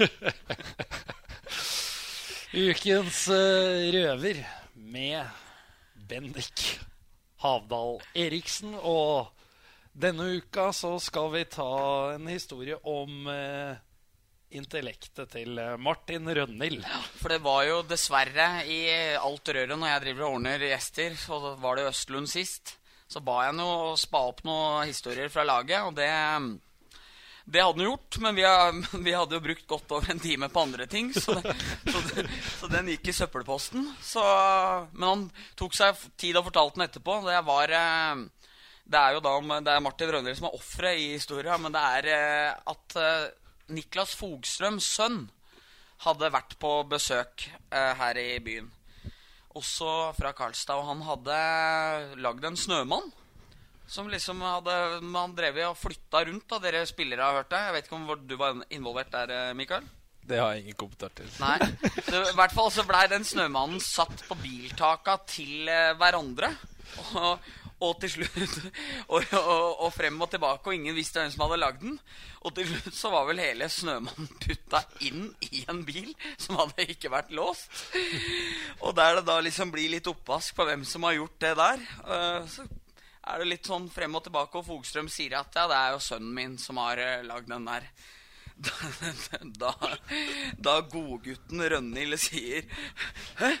Ukens 2.50 3.20
røver 3.94 4.36
med 4.74 5.22
Bendik 6.10 6.58
Havdal 7.40 8.00
Eriksen. 8.18 8.74
Og 8.74 9.30
denne 9.92 10.26
uka 10.38 10.70
så 10.72 10.94
skal 11.02 11.30
vi 11.34 11.44
ta 11.50 11.70
en 12.14 12.28
historie 12.30 12.76
om 12.86 13.26
eh, 13.30 13.78
intellektet 14.56 15.32
til 15.34 15.58
eh, 15.58 15.76
Martin 15.78 16.30
Rønnild. 16.30 16.86
For 17.20 17.34
det 17.34 17.40
var 17.44 17.64
jo 17.68 17.82
dessverre 17.88 18.48
i 18.70 18.80
alt 19.18 19.52
røret 19.54 19.76
når 19.78 19.94
jeg 19.94 20.04
driver 20.06 20.26
og 20.26 20.38
ordner 20.38 20.66
gjester, 20.70 21.18
så 21.18 21.54
var 21.60 21.78
det 21.78 21.90
Østlund 21.90 22.30
sist, 22.30 22.76
så 23.10 23.22
ba 23.24 23.44
jeg 23.44 23.54
ham 23.54 23.62
å 23.66 23.94
spa 23.98 24.24
opp 24.30 24.44
noen 24.46 24.90
historier 24.90 25.30
fra 25.32 25.46
laget, 25.46 25.82
og 25.82 25.96
det 25.98 26.10
det 27.50 27.62
hadde 27.64 27.82
han 27.82 27.88
gjort, 27.88 28.18
men 28.22 28.36
vi 29.06 29.14
hadde 29.16 29.34
jo 29.34 29.42
brukt 29.42 29.66
godt 29.66 29.94
over 29.96 30.12
en 30.12 30.22
time 30.22 30.48
på 30.52 30.62
andre 30.62 30.86
ting. 30.86 31.10
Så, 31.14 31.34
det, 31.40 31.54
så, 31.82 32.02
det, 32.12 32.26
så 32.60 32.68
den 32.70 32.90
gikk 32.92 33.10
i 33.10 33.14
søppelposten. 33.16 33.88
Så, 34.06 34.22
men 34.92 35.08
han 35.08 35.24
tok 35.58 35.74
seg 35.74 35.98
tid 36.20 36.38
og 36.38 36.46
fortalte 36.46 36.78
den 36.78 36.86
etterpå. 36.86 37.16
Det 37.26 37.40
var 37.48 37.74
eh, 37.74 38.22
Det 38.90 38.98
er 38.98 39.14
jo 39.14 39.20
da 39.22 39.36
om- 39.38 39.52
det 39.64 39.70
er 39.70 39.80
Martin 39.84 40.10
Rønnerid 40.10 40.36
som 40.38 40.48
er 40.48 40.56
offeret 40.58 40.98
i 40.98 41.12
historien, 41.14 41.60
men 41.62 41.72
det 41.72 41.80
er 41.80 42.08
eh, 42.10 42.54
at 42.72 42.96
eh, 42.98 43.28
Niklas 43.70 44.14
Fogstrøms 44.18 44.84
sønn 44.96 45.28
hadde 46.02 46.30
vært 46.32 46.56
på 46.58 46.72
besøk 46.90 47.44
eh, 47.70 47.94
her 48.00 48.18
i 48.18 48.38
byen. 48.42 48.70
Også 49.54 50.14
fra 50.16 50.32
Karlstad. 50.32 50.78
Og 50.78 50.86
han 50.88 51.02
hadde 51.06 51.38
lagd 52.22 52.44
en 52.46 52.56
snømann. 52.58 53.10
Som 53.90 54.06
liksom 54.08 54.38
hadde 54.46 55.00
Man 55.02 55.32
drev 55.34 55.56
og 55.68 55.76
flytta 55.78 56.24
rundt. 56.28 56.46
da 56.48 56.58
Dere 56.62 56.84
spillere 56.86 57.20
har 57.26 57.40
hørt 57.40 57.50
det. 57.50 57.58
Jeg 57.66 57.74
vet 57.74 57.88
ikke 57.88 57.98
om 57.98 58.26
du 58.26 58.36
var 58.38 58.60
involvert 58.70 59.10
der, 59.10 59.52
Mikael? 59.58 59.82
Det 60.22 60.38
har 60.38 60.52
jeg 60.54 60.62
ingen 60.62 60.78
kommentar 60.78 61.10
til. 61.18 61.26
Nei. 61.42 61.56
så, 62.06 62.20
I 62.30 62.36
hvert 62.38 62.54
fall 62.54 62.70
så 62.70 62.84
blei 62.86 63.06
den 63.10 63.24
snømannen 63.26 63.80
satt 63.82 64.22
på 64.28 64.36
biltaka 64.38 65.16
til 65.26 65.66
hverandre. 65.98 66.52
Og, 67.18 67.50
og 67.80 67.96
til 68.02 68.12
slutt 68.12 68.56
og, 69.12 69.24
og, 69.36 69.84
og 69.86 69.92
frem 69.94 70.20
og 70.20 70.30
tilbake, 70.32 70.66
og 70.66 70.76
ingen 70.76 70.96
visste 70.96 71.22
hvem 71.22 71.32
som 71.32 71.44
hadde 71.46 71.60
lagd 71.60 71.80
den. 71.84 71.96
Og 72.44 72.54
til 72.56 72.68
slutt 72.70 72.96
så 72.96 73.12
var 73.12 73.26
vel 73.28 73.42
hele 73.42 73.68
snømannen 73.72 74.28
putta 74.40 74.82
inn 75.06 75.30
i 75.50 75.64
en 75.70 75.82
bil 75.88 76.12
som 76.40 76.60
hadde 76.60 76.88
ikke 76.92 77.12
vært 77.12 77.32
låst. 77.36 77.72
Og 78.80 78.94
der 78.96 79.20
det 79.20 79.26
da 79.28 79.40
liksom 79.44 79.72
blir 79.72 79.92
litt 79.92 80.08
oppvask 80.10 80.56
på 80.56 80.68
hvem 80.68 80.86
som 80.88 81.08
har 81.08 81.18
gjort 81.18 81.40
det 81.44 81.56
der, 81.60 81.88
eh, 82.04 82.46
så 82.50 82.68
er 83.30 83.42
det 83.42 83.50
litt 83.50 83.68
sånn 83.68 83.90
frem 83.92 84.14
og 84.16 84.24
tilbake, 84.24 84.58
og 84.58 84.66
Fogstrøm 84.66 85.10
sier 85.12 85.36
at 85.40 85.56
ja, 85.56 85.66
det 85.70 85.76
er 85.76 85.94
jo 85.94 86.02
sønnen 86.04 86.32
min 86.36 86.56
som 86.60 86.80
har 86.80 87.00
uh, 87.00 87.20
lagd 87.26 87.52
den 87.52 87.68
der. 87.68 87.90
Da, 88.60 89.38
da, 89.56 89.70
da 90.60 90.72
godgutten 90.92 91.62
Rønhild 91.72 92.18
sier 92.20 92.66
Hæ? 93.38 93.54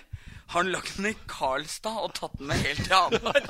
Har 0.50 0.64
han 0.64 0.72
lagt 0.72 0.96
den 0.96 1.06
i 1.06 1.14
Karlstad 1.30 1.98
og 2.02 2.14
tatt 2.16 2.32
den 2.40 2.48
med 2.50 2.58
helt 2.64 2.80
til 2.82 2.94
Hamar? 2.96 3.44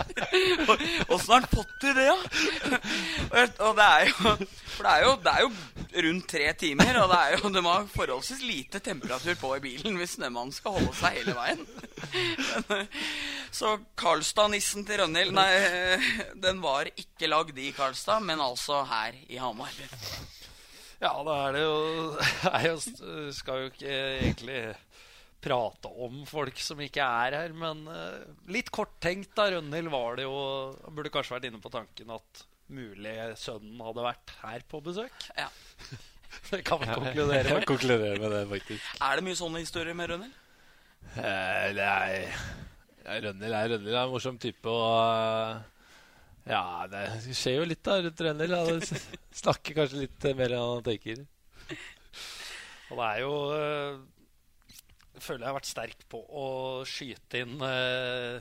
Åssen 1.09 1.31
har 1.33 1.39
han 1.39 1.47
fått 1.49 1.71
til 1.81 1.95
det, 1.97 2.09
da? 2.11 2.81
Og, 3.31 3.55
og 3.71 3.79
det 3.79 3.87
er 3.87 4.11
jo 4.11 4.35
For 4.75 4.85
det 4.85 4.93
er 4.93 5.07
jo, 5.07 5.15
det 5.25 5.33
er 5.33 5.47
jo 5.47 6.05
rundt 6.07 6.27
tre 6.29 6.51
timer, 6.61 6.99
og 7.01 7.09
det 7.11 7.21
er 7.21 7.37
jo 7.39 7.53
de 7.55 7.63
må 7.65 7.73
ha 7.73 7.87
forholdsvis 7.89 8.43
lite 8.45 8.83
temperatur 8.85 9.39
på 9.41 9.55
i 9.57 9.63
bilen 9.65 9.97
hvis 9.97 10.19
snømannen 10.19 10.53
skal 10.53 10.77
holde 10.77 10.93
seg 10.99 11.17
hele 11.23 11.37
veien. 11.39 11.65
Så 13.61 13.73
Karlstad-nissen 13.99 14.85
til 14.89 15.01
Rønhild 15.01 15.33
Nei, 15.37 15.49
den 16.45 16.61
var 16.61 16.91
ikke 16.93 17.33
lagd 17.33 17.57
i 17.59 17.73
Karlstad, 17.77 18.21
men 18.29 18.45
altså 18.45 18.85
her 18.93 19.17
i 19.29 19.41
Hamar. 19.41 19.73
Ja, 21.01 21.15
da 21.25 21.41
er 21.47 21.57
det 21.57 21.65
jo 21.65 21.77
Jeg 22.69 23.35
skal 23.41 23.65
jo 23.65 23.73
ikke 23.73 23.99
egentlig 24.21 24.61
prate 25.41 25.89
om 26.05 26.21
folk 26.29 26.59
som 26.61 26.81
ikke 26.85 27.05
er 27.05 27.37
her, 27.39 27.55
men 27.57 27.83
eh, 27.89 28.29
litt 28.53 28.69
korttenkt 28.75 29.33
da, 29.39 29.49
Rønhild 29.55 29.89
var 29.93 30.19
det 30.21 30.27
jo 30.27 30.37
Han 30.85 30.97
burde 30.97 31.13
kanskje 31.15 31.37
vært 31.39 31.49
inne 31.49 31.61
på 31.65 31.73
tanken 31.73 32.13
at 32.17 32.45
mulig 32.71 33.15
sønnen 33.41 33.81
hadde 33.83 34.05
vært 34.05 34.33
her 34.45 34.63
på 34.71 34.81
besøk. 34.85 35.27
Ja. 35.39 35.49
Det 36.53 36.61
kan 36.63 36.79
vi 36.79 36.87
konkludere 36.87 37.43
Jeg 37.43 37.57
med. 37.57 37.65
konkluderer 37.73 38.21
med 38.23 38.31
det, 38.37 38.45
faktisk. 38.53 38.91
Er 39.03 39.19
det 39.19 39.25
mye 39.27 39.39
sånne 39.41 39.63
historier 39.65 39.97
med 39.99 40.13
Rønhild? 40.13 40.37
Eh, 41.17 41.67
nei 41.75 42.21
ja, 43.01 43.17
Rønhild 43.25 43.57
er 43.57 43.73
Rønhild 43.73 43.97
er 43.97 44.05
en 44.05 44.13
morsom 44.13 44.39
type, 44.39 44.71
og 44.71 45.01
eh, 45.11 45.67
Ja, 46.53 46.63
det 46.93 47.03
skjer 47.35 47.59
jo 47.59 47.67
litt 47.73 47.83
da 47.89 47.97
rundt 48.05 48.23
Rønhild. 48.29 48.87
Snakker 49.43 49.81
kanskje 49.81 50.05
litt 50.05 50.29
mer 50.39 50.55
enn 50.55 50.63
han 50.77 50.87
tenker. 50.87 51.25
Og 52.91 52.99
det 52.99 53.09
er 53.09 53.21
jo 53.25 53.35
eh, 53.57 54.01
føler 55.25 55.45
jeg 55.45 55.51
har 55.51 55.59
vært 55.59 55.71
sterk 55.71 56.07
på 56.11 56.21
å 56.21 56.47
skyte 56.89 57.45
inn 57.45 57.61
uh, 57.63 58.41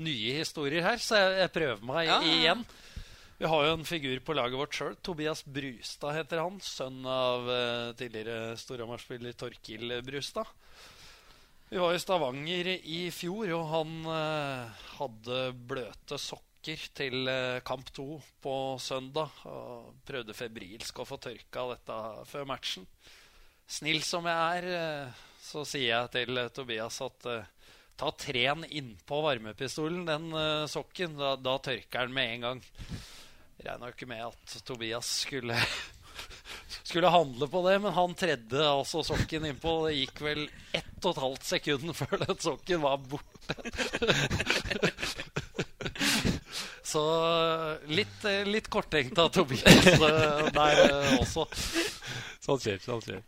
nye 0.00 0.36
historier 0.38 0.84
her, 0.86 1.00
så 1.02 1.18
jeg, 1.18 1.36
jeg 1.42 1.52
prøver 1.54 1.84
meg 1.86 2.08
Ja, 2.08 2.20
igjen. 2.24 2.64
Vi 3.40 3.48
har 3.48 3.64
jo 3.64 3.76
en 3.78 3.86
figur 3.88 4.20
på 4.20 4.36
laget 4.36 4.60
vårt 4.60 4.76
sjøl. 4.76 4.96
Tobias 5.00 5.40
Brustad 5.48 6.12
heter 6.18 6.42
han. 6.42 6.58
Sønn 6.60 7.00
av 7.08 7.48
uh, 7.48 7.92
tidligere 7.96 8.56
Storhamar-spiller 8.60 9.36
Torkil 9.40 9.96
Brustad. 10.04 10.50
Vi 11.70 11.78
var 11.80 11.94
i 11.94 12.02
Stavanger 12.02 12.68
i 12.74 13.00
fjor, 13.14 13.46
og 13.56 13.64
han 13.70 13.96
uh, 14.10 14.84
hadde 14.98 15.40
bløte 15.70 16.18
sokker 16.20 16.82
til 16.92 17.30
kamp 17.64 17.88
to 17.96 18.18
på 18.44 18.54
søndag. 18.82 19.32
Og 19.48 19.94
prøvde 20.04 20.36
febrilsk 20.36 21.00
å 21.00 21.08
få 21.08 21.16
tørka 21.22 21.70
dette 21.72 21.96
før 22.28 22.44
matchen. 22.52 22.84
Snill 23.70 24.02
som 24.04 24.26
jeg 24.28 24.60
er, 24.60 25.14
så 25.50 25.64
sier 25.66 25.90
jeg 25.90 26.10
til 26.14 26.38
Tobias 26.54 27.00
at 27.02 27.26
uh, 27.26 27.70
ta 27.98 28.10
tren 28.14 28.64
innpå 28.64 29.20
varmepistolen, 29.24 30.04
den 30.06 30.30
uh, 30.34 30.66
sokken. 30.70 31.16
Da, 31.18 31.34
da 31.40 31.56
tørker 31.62 32.06
den 32.06 32.14
med 32.16 32.34
en 32.34 32.46
gang. 32.46 32.62
Regna 33.60 33.90
ikke 33.92 34.08
med 34.08 34.28
at 34.30 34.54
Tobias 34.64 35.10
skulle 35.24 35.58
skulle 36.90 37.10
handle 37.12 37.48
på 37.50 37.64
det, 37.66 37.76
men 37.82 37.92
han 37.96 38.14
tredde 38.18 38.62
altså 38.62 39.02
sokken 39.06 39.50
innpå. 39.50 39.74
Det 39.88 39.98
gikk 39.98 40.22
vel 40.24 40.46
ett 40.76 41.04
og 41.04 41.12
et 41.12 41.22
halvt 41.26 41.48
sekund 41.50 41.94
før 42.00 42.24
den 42.24 42.40
sokken 42.40 42.84
var 42.86 43.02
borte. 43.10 43.54
Så 46.90 47.02
litt, 47.86 48.24
eh, 48.26 48.48
litt 48.50 48.66
korttenkt 48.72 49.18
av 49.22 49.28
Tobias 49.30 50.00
der 50.00 50.80
også. 51.20 51.44
Sånn 52.42 52.58
skjer. 52.58 52.80
sånn 52.82 53.04
skjer 53.04 53.22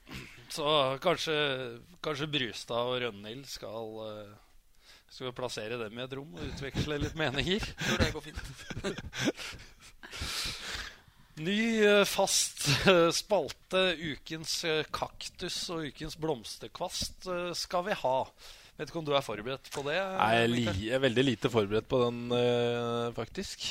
Så 0.53 0.64
kanskje, 1.00 1.34
kanskje 2.05 2.26
Brustad 2.28 2.88
og 2.90 2.98
Rønhild 3.00 3.46
skal 3.48 3.94
eh, 4.05 4.32
Skal 5.09 5.30
vi 5.30 5.36
plassere 5.36 5.78
dem 5.80 5.96
i 5.96 6.03
et 6.05 6.16
rom 6.18 6.34
og 6.36 6.50
utveksle 6.50 6.98
litt 7.00 7.16
meninger? 7.16 7.64
Tror 7.86 8.03
det 8.03 8.11
går 8.12 8.26
fint. 8.26 8.42
Ny 11.46 11.62
eh, 11.86 12.03
fast 12.09 12.66
eh, 12.84 13.09
spalte, 13.16 13.80
ukens 13.96 14.59
kaktus 14.92 15.57
og 15.72 15.88
ukens 15.88 16.18
blomsterkvast, 16.20 17.30
skal 17.57 17.88
vi 17.88 17.96
ha. 18.05 18.18
Vet 18.76 18.92
ikke 18.92 19.00
om 19.00 19.09
du 19.09 19.16
er 19.16 19.24
forberedt 19.24 19.72
på 19.72 19.86
det? 19.88 19.96
Jeg 19.96 20.44
er, 20.44 20.53
li, 20.53 20.68
jeg 20.84 20.98
er 20.98 21.07
veldig 21.07 21.24
lite 21.30 21.53
forberedt 21.53 21.88
på 21.88 22.05
den, 22.05 22.20
faktisk. 23.16 23.64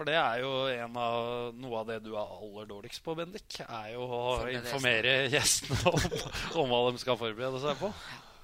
For 0.00 0.08
det 0.08 0.14
er 0.16 0.38
jo 0.40 0.50
en 0.72 0.94
av, 0.96 1.50
noe 1.60 1.80
av 1.82 1.88
det 1.90 1.98
du 2.00 2.14
er 2.14 2.24
aller 2.24 2.68
dårligst 2.70 3.02
på, 3.04 3.12
Bendik. 3.18 3.58
Er 3.66 3.90
jo 3.92 4.06
å 4.08 4.20
informere 4.48 5.26
gjestene 5.28 5.76
om, 5.90 6.06
om 6.62 6.70
hva 6.72 6.78
de 6.86 7.02
skal 7.02 7.18
forberede 7.20 7.60
seg 7.60 7.76
på. 7.76 7.90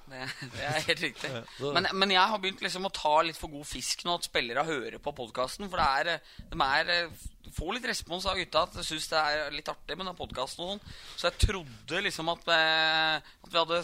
Det, 0.05 0.27
det 0.53 0.67
er 0.67 0.85
helt 0.85 1.01
riktig. 1.01 1.31
Men, 1.63 1.89
men 1.97 2.13
jeg 2.13 2.29
har 2.29 2.43
begynt 2.43 2.61
liksom 2.61 2.85
å 2.85 2.91
ta 2.93 3.15
litt 3.25 3.39
for 3.41 3.49
god 3.49 3.65
fisk 3.65 4.05
nå 4.05 4.19
at 4.19 4.29
spillere 4.29 4.67
hører 4.67 5.01
på 5.01 5.15
podkasten. 5.17 5.65
For 5.71 5.81
det 5.81 6.13
er, 6.13 6.29
de 6.53 6.67
er, 6.67 7.09
får 7.57 7.73
litt 7.73 7.89
respons 7.89 8.29
av 8.29 8.37
gutta. 8.37 8.67
At 8.69 8.77
de 8.77 8.85
syns 8.85 9.09
det 9.09 9.23
er 9.23 9.57
litt 9.57 9.73
artig 9.73 9.97
med 9.97 10.05
den 10.11 10.19
podkasten. 10.21 10.61
og 10.61 10.75
sånn. 10.75 10.95
Så 11.15 11.31
jeg 11.31 11.41
trodde 11.47 12.03
liksom 12.05 12.29
at, 12.35 12.53
eh, 12.53 13.17
at 13.17 13.49
vi 13.49 13.63
hadde 13.63 13.81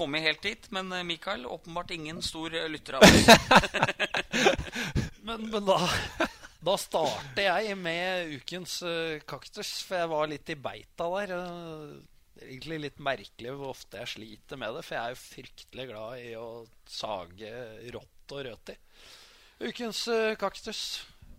kommet 0.00 0.24
helt 0.24 0.40
dit. 0.48 0.72
Men 0.72 0.88
eh, 0.88 1.04
Mikael, 1.04 1.44
åpenbart 1.44 1.92
ingen 2.00 2.24
stor 2.24 2.56
eh, 2.56 2.64
lytter 2.72 2.96
av 2.96 3.04
oss. 3.04 3.28
Men, 5.26 5.48
men 5.50 5.64
da, 5.66 5.74
da 6.64 6.74
starter 6.80 7.48
jeg 7.48 7.76
med 7.78 8.36
ukens 8.38 8.80
eh, 8.86 9.22
kaktus, 9.28 9.80
for 9.86 10.00
jeg 10.00 10.12
var 10.12 10.30
litt 10.30 10.52
i 10.52 10.58
beita 10.58 11.08
der. 11.18 11.34
og 11.36 12.42
egentlig 12.42 12.80
litt 12.82 12.98
merkelig 13.00 13.54
hvor 13.56 13.72
ofte 13.72 14.02
jeg 14.02 14.12
sliter 14.12 14.60
med 14.60 14.74
det, 14.76 14.84
for 14.84 14.96
jeg 14.96 15.04
er 15.04 15.14
jo 15.14 15.20
fryktelig 15.22 15.86
glad 15.90 16.24
i 16.24 16.32
å 16.38 16.48
sage 16.88 17.52
rått 17.94 18.34
og 18.36 18.42
rødt 18.48 18.74
i. 18.74 18.76
Ukens 19.66 20.02
uh, 20.12 20.34
kaktus. 20.40 20.82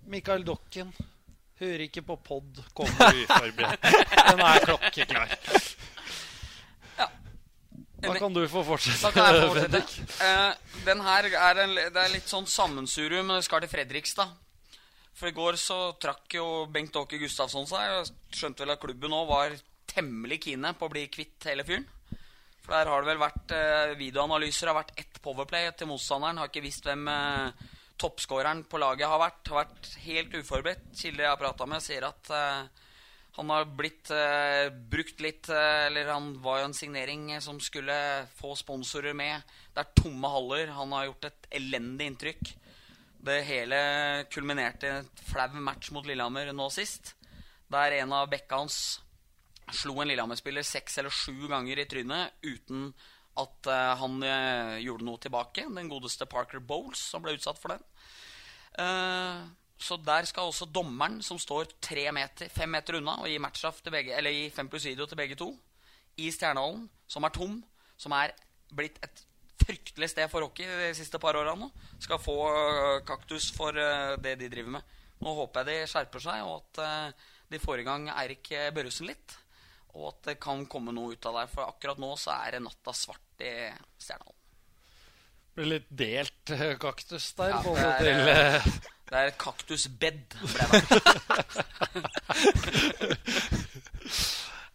Mikael 0.07 0.45
Dokken. 0.47 0.93
Hører 1.57 1.84
ikke 1.88 2.03
på 2.05 2.15
pod, 2.22 2.61
kommer 2.78 3.18
uforberedt. 3.24 3.86
Den 4.30 4.43
er 4.45 4.65
klokkeklar. 4.65 5.34
Da 7.97 8.13
kan 8.13 8.34
du 8.34 8.43
få 8.45 8.61
fortsette. 8.61 9.01
Da 9.07 9.11
kan 9.11 9.34
jeg 9.34 9.41
få 9.41 9.53
fortsette. 9.55 10.03
Uh, 10.22 10.82
den 10.86 11.01
her 11.01 11.30
er, 11.34 11.63
en, 11.63 11.74
det 11.76 12.03
er 12.03 12.13
litt 12.13 12.30
sånn 12.30 12.45
sammensurium. 12.49 13.26
men 13.26 13.41
Det 13.41 13.47
skal 13.49 13.65
til 13.65 13.74
Fredrikstad. 13.74 14.36
For 15.18 15.32
i 15.32 15.36
går 15.36 15.57
så 15.57 15.78
trakk 15.97 16.38
jo 16.38 16.45
Bengt 16.70 16.95
Åke 16.99 17.18
Gustavsson 17.18 17.65
seg. 17.70 17.95
og 17.97 18.36
skjønte 18.38 18.63
vel 18.63 18.76
at 18.76 18.82
klubben 18.82 19.13
nå 19.13 19.24
var 19.30 19.55
temmelig 19.89 20.43
kine 20.45 20.74
på 20.78 20.86
å 20.86 20.93
bli 20.93 21.07
kvitt 21.09 21.47
hele 21.49 21.65
fyren. 21.65 21.88
For 22.61 22.76
der 22.76 22.91
har 22.91 23.01
det 23.01 23.09
vel 23.13 23.22
vært 23.24 23.53
eh, 23.55 23.95
videoanalyser. 23.97 24.70
har 24.70 24.82
vært 24.82 24.97
ett 24.99 25.22
powerplay 25.24 25.72
til 25.80 25.89
motstanderen. 25.89 26.41
Har 26.41 26.51
ikke 26.51 26.65
visst 26.65 26.86
hvem 26.86 27.07
eh, 27.09 27.63
toppskåreren 27.97 28.65
på 28.70 28.82
laget 28.84 29.09
har 29.09 29.22
vært. 29.24 29.47
Har 29.49 29.63
vært 29.63 29.93
helt 30.03 30.36
uforberedt. 30.36 30.91
Kilder 30.99 31.26
jeg 31.26 31.34
har 31.34 31.41
prata 31.41 31.70
med, 31.70 31.82
sier 31.86 32.05
at 32.09 32.34
eh, 32.36 32.84
han 33.38 33.53
har 33.53 33.68
blitt 33.78 34.09
eh, 34.09 34.68
brukt 34.89 35.20
litt 35.22 35.49
eh, 35.53 35.86
Eller 35.88 36.09
han 36.09 36.32
var 36.41 36.61
jo 36.61 36.70
en 36.72 36.78
signering 36.78 37.32
eh, 37.36 37.43
som 37.43 37.59
skulle 37.61 37.97
få 38.38 38.55
sponsorer 38.57 39.13
med. 39.18 39.45
Det 39.74 39.84
er 39.84 39.97
tomme 40.01 40.32
haller. 40.34 40.74
Han 40.74 40.95
har 40.97 41.11
gjort 41.11 41.30
et 41.30 41.51
elendig 41.61 42.11
inntrykk. 42.11 42.56
Det 43.28 43.41
hele 43.43 43.78
kulminerte 44.32 44.88
i 44.88 44.93
en 45.01 45.07
flau 45.28 45.59
match 45.59 45.91
mot 45.91 46.05
Lillehammer 46.07 46.53
nå 46.55 46.69
sist. 46.71 47.15
Der 47.67 47.97
en 47.97 48.13
av 48.15 48.30
bekka 48.32 48.61
hans 48.61 49.01
slo 49.75 49.97
en 49.99 50.07
Lillehammer-spiller 50.07 50.63
seks 50.63 50.95
eller 51.01 51.11
sju 51.11 51.49
ganger 51.51 51.82
i 51.82 51.88
trynet 51.89 52.38
uten 52.45 52.93
at 53.38 53.69
eh, 53.69 53.93
han 53.99 54.15
eh, 54.23 54.78
gjorde 54.86 55.05
noe 55.05 55.19
tilbake. 55.21 55.65
Den 55.67 55.91
godeste 55.91 56.28
Parker 56.30 56.63
Bowles 56.63 57.01
som 57.11 57.25
ble 57.25 57.36
utsatt 57.36 57.59
for 57.59 57.75
den. 57.75 57.84
Eh, 58.80 59.43
så 59.78 59.99
der 60.01 60.25
skal 60.25 60.49
også 60.49 60.69
dommeren, 60.73 61.19
som 61.21 61.38
står 61.41 61.69
tre 61.84 62.07
meter, 62.15 62.49
fem 62.49 62.71
meter 62.73 62.97
unna, 63.01 63.19
og 63.21 63.30
gi 63.30 63.38
matchstraff 63.43 63.84
til 63.84 63.93
begge, 63.93 64.15
eller 64.17 64.34
gi 64.34 64.47
fem 64.55 64.71
pluss 64.71 64.88
video 64.88 65.05
til 65.05 65.19
begge 65.19 65.38
to, 65.38 65.51
i 66.17 66.32
Stjernehallen, 66.34 66.88
som 67.05 67.28
er 67.28 67.36
tom, 67.36 67.59
som 67.99 68.15
er 68.17 68.34
blitt 68.73 68.97
et 69.05 69.21
fryktelig 69.68 70.09
sted 70.13 70.32
for 70.32 70.45
hockey 70.47 70.68
de 70.68 70.93
siste 70.97 71.20
par 71.22 71.38
åra 71.39 71.55
nå, 71.59 71.68
skal 71.99 72.22
få 72.24 72.38
øh, 72.51 73.01
kaktus 73.07 73.51
for 73.55 73.76
øh, 73.76 74.15
det 74.24 74.38
de 74.39 74.49
driver 74.53 74.78
med. 74.78 74.95
Nå 75.24 75.34
håper 75.41 75.65
jeg 75.65 75.68
de 75.70 75.91
skjerper 75.91 76.24
seg, 76.24 76.45
og 76.45 76.61
at 76.61 76.82
øh, 76.86 77.28
de 77.51 77.59
får 77.63 77.82
i 77.82 77.88
gang 77.88 78.09
Eirik 78.13 78.51
Børresen 78.76 79.07
litt. 79.09 79.38
Og 79.97 80.11
at 80.11 80.20
det 80.30 80.36
kan 80.43 80.65
komme 80.70 80.93
noe 80.93 81.15
ut 81.15 81.26
av 81.30 81.39
det. 81.41 81.47
For 81.53 81.63
akkurat 81.65 81.99
nå 82.01 82.11
så 82.20 82.36
er 82.38 82.57
det 82.57 82.65
natta 82.65 82.93
svart 82.95 83.41
i 83.41 83.53
Stjernehallen. 83.97 84.36
Det 85.47 85.63
blir 85.63 85.72
litt 85.72 85.89
delt 85.89 86.51
eh, 86.53 86.76
kaktus 86.78 87.32
der. 87.39 87.49
Ja, 87.55 87.61
både 87.65 87.82
det 87.82 87.88
er, 87.89 87.97
til, 88.03 88.18
eh, 88.30 88.61
Det 89.07 89.15
er 89.15 89.26
et 89.32 89.39
kaktusbed, 89.39 90.22
ble 90.53 90.63
det. 90.74 90.82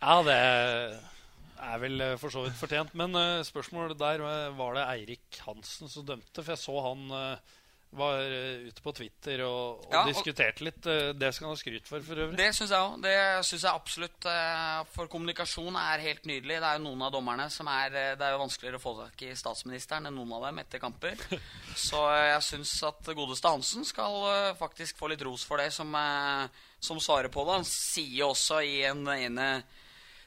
Ja, 0.03 0.16
det 0.26 0.34
er 1.62 1.80
vel 1.82 2.04
eh, 2.04 2.18
for 2.20 2.34
så 2.34 2.44
vidt 2.46 2.58
fortjent. 2.58 2.94
Men 2.98 3.16
uh, 3.16 3.40
spørsmålet 3.46 3.98
der 4.00 4.22
eh, 4.26 4.52
var 4.58 4.78
det 4.78 4.86
Eirik 4.96 5.42
Hansen 5.46 5.90
som 5.90 6.06
dømte. 6.06 6.42
For 6.42 6.54
jeg 6.54 6.62
så 6.62 6.86
han 6.88 7.10
uh, 7.12 7.58
var 7.92 8.22
ute 8.24 8.80
på 8.80 8.94
Twitter 8.96 9.42
og, 9.44 9.82
og 9.84 9.90
Ja, 9.92 10.00
diskuterte 10.08 10.64
litt. 10.64 10.78
Det 10.80 11.28
skal 11.28 11.44
han 11.44 11.52
ha 11.52 11.58
skryt 11.60 11.90
for, 11.90 12.00
for 12.06 12.22
øvrig. 12.24 12.38
Det 12.40 12.46
syns 12.56 12.72
jeg 12.72 12.86
òg. 12.86 12.94
Det 13.04 13.16
syns 13.44 13.66
jeg 13.66 13.68
absolutt. 13.82 14.28
For 14.94 15.10
kommunikasjon 15.12 15.76
er 15.76 16.06
helt 16.06 16.24
nydelig. 16.24 16.56
Det 16.56 16.70
er 16.70 16.78
jo 16.78 16.86
noen 16.86 17.04
av 17.04 17.12
dommerne 17.12 17.50
som 17.52 17.68
er 17.68 17.92
Det 17.92 18.24
er 18.24 18.32
jo 18.32 18.40
vanskeligere 18.46 18.80
å 18.80 18.84
få 18.86 18.94
tak 19.02 19.26
i 19.28 19.34
statsministeren 19.36 20.08
enn 20.08 20.16
noen 20.16 20.32
av 20.38 20.48
dem 20.48 20.62
etter 20.64 20.80
kamper. 20.80 21.20
Så 21.90 22.00
jeg 22.16 22.40
syns 22.48 22.72
at 22.88 23.12
godeste 23.12 23.52
Hansen 23.52 23.84
skal 23.84 24.56
faktisk 24.56 24.96
få 24.96 25.12
litt 25.12 25.28
ros 25.28 25.44
for 25.44 25.60
det, 25.60 25.68
som, 25.76 25.92
som 26.80 26.96
svarer 27.10 27.28
på 27.28 27.44
det. 27.44 27.60
Han 27.60 27.72
sier 27.74 28.30
også 28.30 28.64
i 28.64 28.78
en 28.88 29.04
ene 29.20 29.52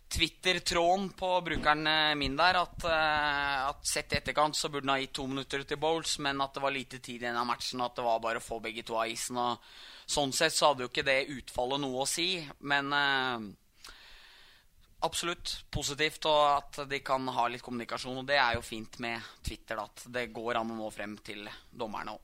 Twitter-tråden 0.08 1.10
på 1.10 1.42
brukeren 1.42 1.88
eh, 1.88 2.16
min 2.16 2.36
der 2.38 2.60
at, 2.60 2.84
eh, 2.86 3.68
at 3.70 3.88
sett 3.88 4.14
i 4.14 4.20
etterkant 4.20 4.56
så 4.56 4.70
burde 4.70 4.88
han 4.88 4.96
ha 4.96 5.02
gitt 5.02 5.16
to 5.18 5.26
minutter 5.28 5.64
til 5.66 5.80
Bowles, 5.82 6.20
men 6.24 6.42
at 6.46 6.54
det 6.54 6.64
var 6.64 6.74
lite 6.76 7.00
tid 7.00 7.24
igjen 7.24 7.40
av 7.40 7.48
matchen, 7.50 7.82
at 7.82 7.96
det 7.98 8.06
var 8.06 8.22
bare 8.24 8.40
å 8.42 8.46
få 8.46 8.60
begge 8.64 8.86
to 8.86 8.98
av 9.00 9.10
isen. 9.12 9.40
og 9.42 9.66
Sånn 10.06 10.34
sett 10.38 10.54
så 10.54 10.70
hadde 10.70 10.86
jo 10.86 10.92
ikke 10.92 11.06
det 11.08 11.26
utfallet 11.34 11.82
noe 11.82 12.04
å 12.04 12.10
si, 12.10 12.28
men 12.70 12.94
eh, 12.94 13.48
absolutt 15.06 15.56
positivt, 15.74 16.30
og 16.30 16.44
at 16.52 16.84
de 16.90 17.00
kan 17.06 17.26
ha 17.36 17.48
litt 17.50 17.66
kommunikasjon. 17.66 18.22
Og 18.22 18.30
det 18.30 18.38
er 18.38 18.60
jo 18.60 18.66
fint 18.66 19.00
med 19.04 19.34
Twitter, 19.42 19.82
da, 19.82 19.90
at 19.90 20.06
det 20.14 20.30
går 20.36 20.62
an 20.62 20.76
å 20.76 20.80
nå 20.84 20.92
frem 20.94 21.18
til 21.26 21.50
dommerne 21.72 22.14
òg. 22.14 22.22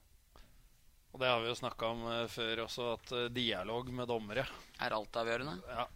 Og 1.11 1.19
det 1.19 1.27
har 1.27 1.41
vi 1.43 1.49
jo 1.49 1.57
snakka 1.59 1.89
om 1.91 2.05
eh, 2.13 2.27
før 2.31 2.67
også, 2.67 2.91
at 2.93 3.17
dialog 3.35 3.89
med 3.91 4.07
dommere 4.07 4.45
Er 4.79 4.95
altavgjørende. 4.95 5.57
ja, 5.67 5.89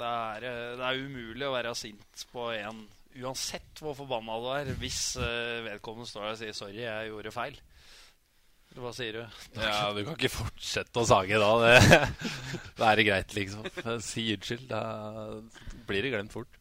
det, 0.00 0.10
er, 0.10 0.48
eh, 0.50 0.72
det 0.80 0.88
er 0.88 1.04
umulig 1.04 1.46
å 1.48 1.54
være 1.54 1.74
sint 1.78 2.26
på 2.32 2.48
en 2.56 2.84
uansett 3.14 3.78
hvor 3.82 3.94
forbanna 3.94 4.40
du 4.42 4.48
er, 4.54 4.72
hvis 4.80 5.14
eh, 5.22 5.62
vedkommende 5.68 6.10
står 6.10 6.26
der 6.26 6.34
og 6.34 6.40
sier 6.40 6.56
'sorry, 6.56 6.82
jeg 6.82 7.12
gjorde 7.12 7.34
feil'. 7.34 7.62
Hva 8.74 8.90
sier 8.90 9.14
du? 9.14 9.22
Ja, 9.54 9.92
du 9.94 10.00
kan 10.02 10.16
ikke 10.16 10.32
fortsette 10.34 10.98
å 10.98 11.06
sage 11.06 11.38
da. 11.38 11.50
Det, 11.62 11.98
det 12.80 12.88
er 12.88 13.02
greit, 13.06 13.34
liksom. 13.36 13.68
Si 14.02 14.24
unnskyld. 14.34 14.66
Da 14.66 14.82
blir 15.86 16.02
det 16.02 16.10
glemt 16.10 16.34
fort. 16.34 16.58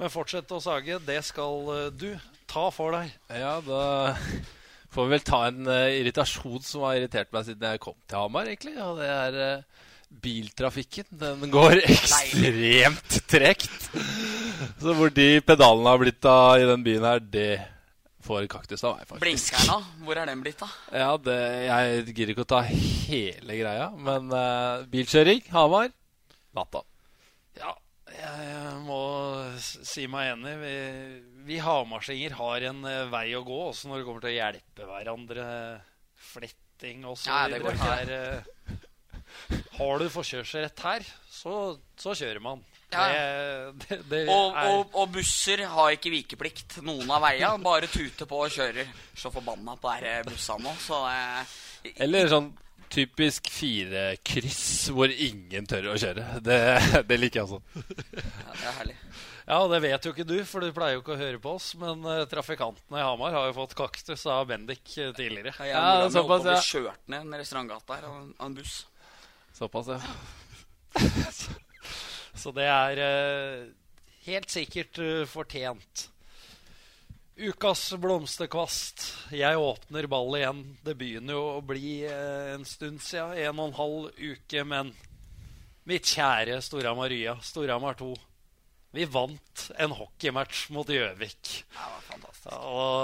Men 0.00 0.10
fortsett 0.10 0.50
å 0.50 0.58
sage, 0.62 0.98
det 1.06 1.20
skal 1.28 1.70
eh, 1.76 1.90
du 1.94 2.10
ta 2.50 2.66
for 2.74 2.96
deg. 2.96 3.12
Ja, 3.30 3.60
da 3.62 3.84
får 4.94 5.06
vi 5.06 5.14
vel 5.14 5.24
ta 5.26 5.40
en 5.48 5.70
uh, 5.70 5.90
irritasjon 5.90 6.62
som 6.66 6.84
har 6.86 6.98
irritert 6.98 7.30
meg 7.34 7.46
siden 7.46 7.66
jeg 7.66 7.82
kom 7.82 7.96
til 8.10 8.18
Hamar, 8.18 8.50
egentlig. 8.50 8.74
Og 8.82 8.98
det 8.98 9.10
er 9.10 9.38
eh, 9.44 9.86
biltrafikken. 10.22 11.06
Den 11.20 11.52
går 11.52 11.80
ekstremt 11.82 13.20
tregt. 13.30 13.88
Så 14.80 14.94
hvor 14.96 15.12
de 15.14 15.28
pedalene 15.44 15.92
har 15.92 16.02
blitt 16.02 16.28
av 16.30 16.58
i 16.60 16.68
den 16.68 16.84
byen 16.86 17.06
her, 17.08 17.22
det 17.22 17.52
får 18.24 18.46
kaktus 18.48 18.84
av 18.84 18.96
meg, 18.96 19.06
faktisk. 19.08 19.24
Blinkeren, 19.24 19.70
da? 19.70 20.04
Hvor 20.06 20.20
er 20.20 20.30
den 20.30 20.42
blitt, 20.44 20.64
av? 20.64 20.74
Ja, 20.96 21.10
det, 21.20 21.38
jeg 21.66 22.04
gidder 22.14 22.34
ikke 22.34 22.46
å 22.46 22.52
ta 22.54 22.62
hele 22.64 23.58
greia, 23.58 23.90
men 23.92 24.32
uh, 24.32 24.84
bilkjøring, 24.90 25.44
Hamar, 25.52 25.92
natta. 26.56 26.84
Ja, 27.60 27.74
jeg 28.14 28.78
må 28.86 29.02
si 29.60 30.06
meg 30.10 30.32
enig. 30.34 30.54
Vi, 30.62 30.74
vi 31.48 31.60
hamarsinger 31.62 32.36
har 32.38 32.68
en 32.70 32.84
eh, 32.88 33.06
vei 33.12 33.26
å 33.36 33.44
gå 33.46 33.60
også 33.68 33.90
når 33.90 34.00
det 34.00 34.06
kommer 34.08 34.24
til 34.24 34.32
å 34.32 34.36
hjelpe 34.38 34.88
hverandre. 34.88 35.46
Fletting 36.34 37.04
og 37.10 37.18
så 37.20 37.30
Ja, 37.30 37.40
det 37.52 37.60
går 37.62 37.76
ikke, 37.76 37.90
Her, 37.90 38.12
eh, 38.14 38.83
har 39.78 39.98
du 40.02 40.06
forkjørsrett 40.12 40.80
her, 40.86 41.06
så, 41.30 41.76
så 42.00 42.14
kjører 42.18 42.40
man. 42.44 42.62
Ja. 42.94 43.06
Det, 43.10 43.86
det, 43.88 43.98
det 44.10 44.20
Og, 44.30 44.54
er 44.54 44.70
og, 44.70 44.92
og 44.94 45.08
busser 45.16 45.64
har 45.66 45.94
ikke 45.96 46.12
vikeplikt 46.14 46.76
noen 46.86 47.08
av 47.10 47.24
veia. 47.26 47.54
Bare 47.58 47.88
tuter 47.90 48.28
på 48.30 48.44
og 48.44 48.52
kjører. 48.54 48.92
Så 49.18 49.32
forbanna 49.34 49.74
på 49.80 49.94
de 50.04 50.12
bussene 50.28 50.68
nå, 50.68 50.74
så 50.84 51.00
eh, 51.10 51.56
Eller 52.04 52.30
sånn 52.30 52.52
typisk 52.94 53.48
firekryss 53.50 54.90
hvor 54.94 55.10
ingen 55.10 55.66
tør 55.66 55.90
å 55.94 55.98
kjøre. 55.98 56.38
Det, 56.44 56.58
det 57.08 57.18
liker 57.18 57.40
jeg 57.42 57.48
også. 57.48 57.84
ja, 58.14 58.52
det 58.54 58.68
er 58.70 58.76
herlig. 58.78 58.96
Ja, 59.44 59.58
det 59.68 59.80
vet 59.84 60.06
jo 60.06 60.12
ikke 60.14 60.24
du, 60.24 60.36
for 60.48 60.64
du 60.64 60.70
pleier 60.72 60.94
jo 60.96 61.02
ikke 61.02 61.16
å 61.16 61.20
høre 61.20 61.40
på 61.42 61.56
oss. 61.58 61.72
Men 61.80 62.00
uh, 62.06 62.22
trafikantene 62.30 63.00
i 63.00 63.04
Hamar 63.04 63.34
har 63.36 63.50
jo 63.50 63.56
fått 63.58 63.74
kaktus 63.76 64.22
av 64.30 64.46
Bendik 64.48 64.94
eh, 64.96 65.10
tidligere. 65.16 65.52
Jeg 65.58 65.74
Ja, 65.74 65.82
ja, 65.82 65.98
holdt 66.06 66.14
såpass, 66.16 66.46
ja. 66.48 66.60
kjørt 66.64 67.10
ned 67.12 67.26
en 67.26 67.36
restaurantgate 67.42 67.98
her 67.98 68.06
av 68.08 68.46
en 68.46 68.56
buss. 68.56 68.78
Såpass, 69.54 69.86
ja. 69.86 70.00
Så 72.34 72.50
det 72.50 72.64
er 72.66 72.98
eh, 72.98 73.60
helt 74.26 74.50
sikkert 74.50 74.98
eh, 74.98 75.22
fortjent. 75.30 76.08
Ukas 77.38 77.84
blomsterkvast. 78.02 79.04
Jeg 79.34 79.58
åpner 79.58 80.08
ballet 80.10 80.42
igjen. 80.42 80.64
Det 80.82 80.96
begynner 80.98 81.38
jo 81.38 81.44
å 81.52 81.62
bli 81.66 82.02
eh, 82.08 82.50
en 82.56 82.66
stund 82.66 82.98
siden. 83.06 83.38
En 83.46 83.62
og 83.62 83.70
en 83.70 83.78
halv 83.78 84.10
uke, 84.18 84.66
men 84.66 84.90
mitt 85.86 86.10
kjære 86.10 86.58
Storhamar 86.58 87.14
Rya, 87.14 87.38
Storhamar 87.46 87.94
2. 88.02 88.10
Vi 88.98 89.06
vant 89.06 89.68
en 89.78 89.94
hockeymatch 89.94 90.66
mot 90.74 90.90
Gjøvik. 90.90 91.62
Det 91.70 91.78
var 91.78 92.04
fantastisk. 92.10 92.58
Og 92.58 92.98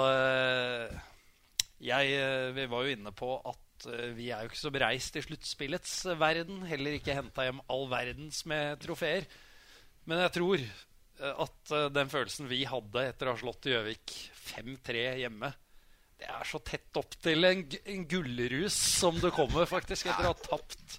jeg, 1.79 2.05
vi 2.59 2.71
var 2.75 2.83
jo 2.83 2.99
inne 2.99 3.11
på 3.15 3.35
at 3.39 3.70
eh, 3.89 4.11
vi 4.17 4.29
er 4.31 4.43
jo 4.43 4.51
ikke 4.51 4.61
så 4.61 4.73
bereist 4.73 5.17
i 5.17 5.23
sluttspillets 5.25 5.95
verden. 6.19 6.65
Heller 6.69 6.97
ikke 6.97 7.15
henta 7.17 7.47
hjem 7.47 7.63
all 7.71 7.87
verdens 7.91 8.43
med 8.49 8.81
trofeer. 8.83 9.27
Men 10.09 10.23
jeg 10.25 10.33
tror 10.37 10.61
eh, 10.61 11.33
at 11.45 11.73
eh, 11.75 11.89
den 11.93 12.11
følelsen 12.11 12.49
vi 12.51 12.63
hadde 12.69 13.07
etter 13.11 13.29
å 13.29 13.35
ha 13.35 13.41
slått 13.41 13.69
Gjøvik 13.69 14.15
5-3 14.41 15.03
hjemme 15.21 15.51
Det 16.21 16.29
er 16.29 16.49
så 16.49 16.61
tett 16.65 16.99
opp 16.99 17.15
til 17.21 17.47
en, 17.47 17.63
en 17.93 18.07
gullrus 18.09 18.77
som 19.01 19.19
det 19.21 19.33
kommer, 19.35 19.69
faktisk, 19.69 20.09
etter 20.09 20.29
å 20.29 20.33
ha 20.33 20.39
tapt 20.41 20.97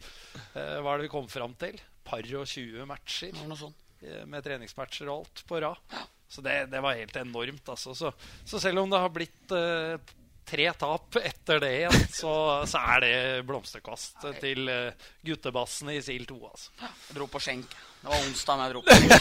eh, 0.55 0.79
Hva 0.79 0.95
er 0.95 1.03
det 1.03 1.09
vi 1.09 1.15
kom 1.15 1.31
fram 1.31 1.57
til? 1.59 1.81
Par 2.07 2.27
og 2.39 2.49
20 2.49 2.87
matcher 2.91 3.37
eh, 3.37 4.25
med 4.27 4.43
treningsmatcher 4.47 5.11
og 5.11 5.23
alt 5.23 5.45
på 5.49 5.63
rad. 5.63 6.01
Så 6.33 6.41
det, 6.41 6.55
det 6.73 6.81
var 6.81 6.97
helt 6.97 7.17
enormt, 7.21 7.67
altså. 7.69 7.93
Så, 7.95 8.11
så 8.49 8.59
selv 8.63 8.81
om 8.81 8.91
det 8.91 9.01
har 9.03 9.11
blitt 9.13 9.53
eh, 9.53 10.13
tre 10.53 10.67
tap 10.77 11.17
etter 11.23 11.61
det 11.63 11.71
igjen, 11.79 12.03
så, 12.13 12.33
så 12.69 12.79
er 12.95 12.99
det 13.07 13.15
blomsterkast 13.49 14.17
til 14.43 14.69
eh, 14.69 14.93
guttebassene 15.25 15.95
i 15.97 16.03
SIL 16.05 16.25
2, 16.29 16.37
altså. 16.51 16.69
Jeg 16.83 17.17
dro 17.17 17.27
på 17.33 17.41
skjenk. 17.43 17.71
Det 18.03 18.09
var 18.11 18.19
onsdag, 18.27 18.55
men 18.59 18.65
jeg 18.67 18.73
dro 18.75 18.81
på 18.85 18.91
skjenk. 18.99 19.13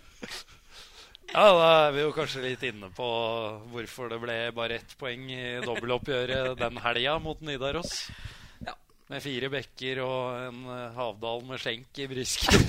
Ja, 1.30 1.44
da 1.54 1.86
er 1.86 1.92
vi 1.94 2.00
jo 2.02 2.10
kanskje 2.10 2.40
litt 2.42 2.58
inne 2.66 2.88
på 2.90 3.06
hvorfor 3.70 4.10
det 4.10 4.16
ble 4.18 4.50
bare 4.54 4.80
ett 4.80 4.96
poeng 4.98 5.28
i 5.30 5.60
dobbeltoppgjøret 5.62 6.58
den 6.58 6.78
helga 6.82 7.12
mot 7.22 7.38
Nidaros. 7.46 8.10
Ja. 8.66 8.74
Med 9.12 9.22
fire 9.22 9.48
bekker 9.52 10.00
og 10.02 10.34
en 10.48 10.64
eh, 10.66 10.90
Havdal 10.96 11.44
med 11.46 11.62
skjenk 11.62 11.98
i 12.02 12.08
brisken. 12.10 12.58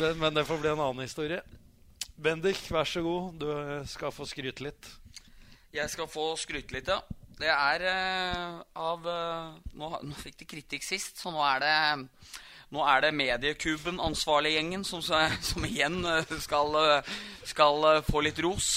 men, 0.00 0.16
men 0.22 0.32
det 0.40 0.48
får 0.48 0.58
bli 0.64 0.72
en 0.72 0.80
annen 0.86 1.04
historie. 1.04 1.44
Bendik, 2.16 2.58
vær 2.72 2.88
så 2.88 3.02
god. 3.04 3.34
Du 3.40 3.50
eh, 3.52 3.84
skal 3.88 4.12
få 4.14 4.24
skryte 4.28 4.64
litt. 4.64 4.88
Jeg 5.76 5.92
skal 5.92 6.08
få 6.08 6.30
skryte 6.40 6.72
litt, 6.72 6.88
ja. 6.88 7.02
Det 7.36 7.50
er 7.52 7.82
uh, 7.84 8.62
av 8.80 9.04
uh, 9.04 9.56
nå, 9.76 9.90
nå 10.08 10.14
fikk 10.16 10.38
de 10.40 10.46
kritikk 10.48 10.86
sist, 10.86 11.18
så 11.20 11.28
nå 11.34 11.42
er 11.44 11.60
det 11.60 11.74
nå 12.72 12.80
er 12.88 13.04
det 13.04 13.10
Mediekuben-ansvarlig-gjengen 13.14 14.86
som, 14.88 15.04
som 15.50 15.66
igjen 15.68 16.00
skal, 16.42 16.72
skal 17.46 17.84
få 18.08 18.24
litt 18.24 18.40
ros. 18.42 18.70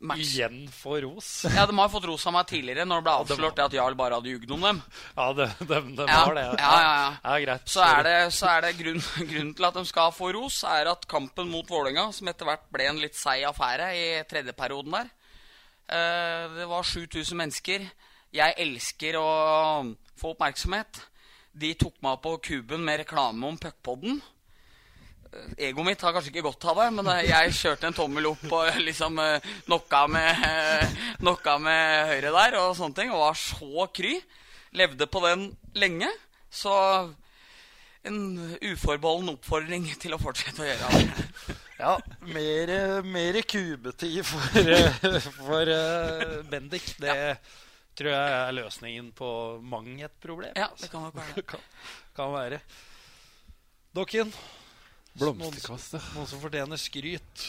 Max. 0.00 0.20
Igjen 0.20 0.66
få 0.68 0.98
ros. 1.00 1.28
Ja, 1.54 1.64
De 1.66 1.72
har 1.78 1.88
fått 1.88 2.04
ros 2.04 2.26
av 2.28 2.34
meg 2.36 2.46
tidligere 2.50 2.84
når 2.84 3.00
det 3.00 3.04
ble 3.06 3.14
avslørt 3.22 3.60
at 3.64 3.72
Jarl 3.78 3.94
bare 3.96 4.18
hadde 4.18 4.28
jugd 4.34 4.50
om 4.52 4.60
dem. 4.66 4.80
Ja, 5.16 5.28
det, 5.32 5.46
de, 5.62 5.78
de 5.96 6.04
Ja, 6.06 6.18
var 6.26 6.34
det. 6.36 6.42
ja, 6.44 6.56
ja, 6.60 6.90
ja. 7.00 7.06
ja 7.24 7.38
greit. 7.46 7.64
Så 7.72 7.80
er 7.86 8.02
det, 8.04 8.16
så 8.36 8.50
er 8.52 8.66
det 8.66 8.74
grunn, 8.76 9.00
grunnen 9.32 9.54
til 9.56 9.68
at 9.70 9.78
de 9.80 9.84
skal 9.88 10.12
få 10.12 10.28
ros, 10.36 10.58
er 10.68 10.90
at 10.92 11.08
kampen 11.08 11.48
mot 11.48 11.64
Vålerenga, 11.72 12.10
som 12.12 12.28
etter 12.28 12.44
hvert 12.50 12.68
ble 12.76 12.90
en 12.90 13.00
litt 13.00 13.16
seig 13.16 13.46
affære 13.48 13.88
i 13.96 14.06
tredje 14.28 14.52
perioden 14.58 14.92
der 14.98 15.08
eh, 15.88 16.44
Det 16.60 16.68
var 16.68 16.84
7000 16.84 17.40
mennesker. 17.40 17.88
Jeg 18.36 18.56
elsker 18.66 19.16
å 19.16 19.26
få 20.20 20.34
oppmerksomhet. 20.34 21.00
De 21.56 21.72
tok 21.80 21.96
meg 22.04 22.20
på 22.20 22.36
kuben 22.44 22.84
med 22.84 23.00
reklame 23.00 23.48
om 23.48 23.56
puckpodden. 23.56 24.20
Egoet 25.56 25.86
mitt 25.86 26.02
har 26.04 26.14
kanskje 26.14 26.32
ikke 26.32 26.44
godt 26.46 26.64
av 26.70 26.80
det, 26.80 26.86
men 26.98 27.10
eh, 27.12 27.26
jeg 27.28 27.54
kjørte 27.58 27.88
en 27.88 27.96
tommel 27.96 28.28
opp 28.30 28.44
og 28.46 28.80
liksom 28.82 29.18
eh, 29.22 29.48
knocka 29.66 30.02
med, 30.10 30.42
eh, 30.46 30.96
knocka 31.20 31.56
med 31.62 32.12
høyre 32.12 32.32
der 32.36 32.58
og 32.60 32.74
sånne 32.78 32.98
ting. 32.98 33.12
Og 33.12 33.22
var 33.24 33.38
så 33.40 33.86
kry. 33.96 34.16
Levde 34.76 35.08
på 35.08 35.22
den 35.24 35.48
lenge. 35.78 36.10
Så 36.52 36.72
en 38.06 38.18
uforbeholden 38.62 39.32
oppfordring 39.34 39.88
til 40.00 40.14
å 40.14 40.20
fortsette 40.20 40.62
å 40.62 40.68
gjøre 40.68 40.90
det. 40.94 41.56
Ja, 41.76 41.94
mer, 42.24 42.70
mer 43.04 43.36
kubetid 43.44 44.22
for, 44.24 45.18
for 45.36 45.72
Bendik. 46.48 46.92
Det 47.02 47.16
tror 47.96 48.12
jeg 48.12 48.36
er 48.36 48.54
løsningen 48.56 49.10
på 49.16 49.30
mang 49.64 49.88
et 50.04 50.14
problem. 50.22 50.52
Ja, 50.56 50.70
det 50.80 50.92
kan 50.92 51.08
nok 51.08 51.16
være 51.18 51.34
det. 51.40 51.46
kan, 51.52 51.66
kan 52.16 52.32
være. 52.36 52.60
Dokken, 53.96 54.32
Blomsterkast, 55.16 55.96
ja. 55.96 56.02
noen 56.16 56.28
som 56.28 56.42
fortjener 56.42 56.80
skryt. 56.80 57.46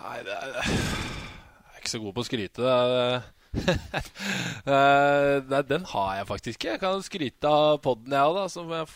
Nei, 0.00 0.18
det 0.26 0.34
er, 0.34 0.56
jeg 0.58 1.76
er 1.76 1.78
ikke 1.82 1.92
så 1.92 2.02
god 2.02 2.16
på 2.16 2.24
å 2.24 2.26
skryte. 2.26 2.64
Det 2.64 2.72
er, 2.72 3.30
nei, 5.52 5.62
den 5.68 5.86
har 5.92 6.10
jeg 6.18 6.28
faktisk 6.32 6.58
ikke. 6.58 6.74
Jeg 6.74 6.82
kan 6.82 7.06
skryte 7.06 7.54
av 7.54 7.78
podden, 7.84 8.16
jeg 8.16 8.32
òg, 8.32 8.40
da. 8.40 8.48
Som 8.50 8.74
jeg 8.74 8.90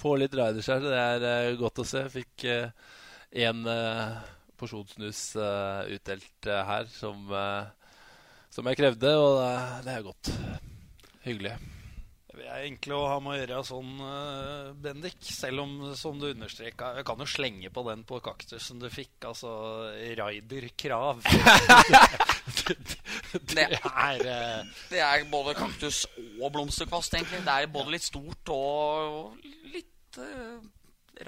får 0.00 0.20
litt 0.24 0.36
riders 0.40 0.70
her. 0.72 0.84
Det 0.84 1.00
er 1.04 1.30
eh, 1.30 1.56
godt 1.60 1.82
å 1.82 1.86
se. 1.86 2.04
Jeg 2.06 2.14
fikk 2.18 2.46
én 3.46 3.64
porsjon 4.60 4.88
snus 4.92 5.20
eh, 5.40 5.96
utdelt 5.96 6.48
eh, 6.50 6.62
her 6.68 6.88
som, 6.92 7.32
som 8.52 8.70
jeg 8.70 8.80
krevde, 8.80 9.14
og 9.16 9.40
det, 9.40 9.52
det 9.86 9.94
er 9.96 10.08
godt. 10.10 10.32
Hyggelig. 11.24 11.56
Er 12.40 12.66
enkle 12.66 12.96
å 12.96 13.06
ha 13.10 13.18
med 13.22 13.34
å 13.34 13.38
gjøre 13.38 13.60
sånn, 13.66 13.90
eh, 14.06 14.70
Bendik. 14.84 15.18
Selv 15.26 15.64
om, 15.64 15.74
som 15.98 16.18
du 16.20 16.28
understreka 16.30 16.94
Jeg 16.98 17.06
kan 17.08 17.20
jo 17.20 17.28
slenge 17.28 17.70
på 17.74 17.84
den 17.88 18.04
på 18.08 18.20
kaktusen 18.24 18.80
du 18.82 18.88
fikk. 18.92 19.16
Altså 19.30 19.52
raiderkrav. 20.18 21.22
det, 22.70 22.76
det 23.54 23.68
er 23.68 24.26
eh, 24.34 24.74
Det 24.90 25.02
er 25.04 25.26
både 25.30 25.56
kaktus 25.58 26.04
og 26.40 26.50
blomsterkvast, 26.56 27.18
egentlig. 27.18 27.42
Det 27.46 27.56
er 27.56 27.72
både 27.72 27.96
litt 27.96 28.06
stort 28.06 28.54
og 28.54 29.48
litt 29.70 30.20
uh, 30.20 30.60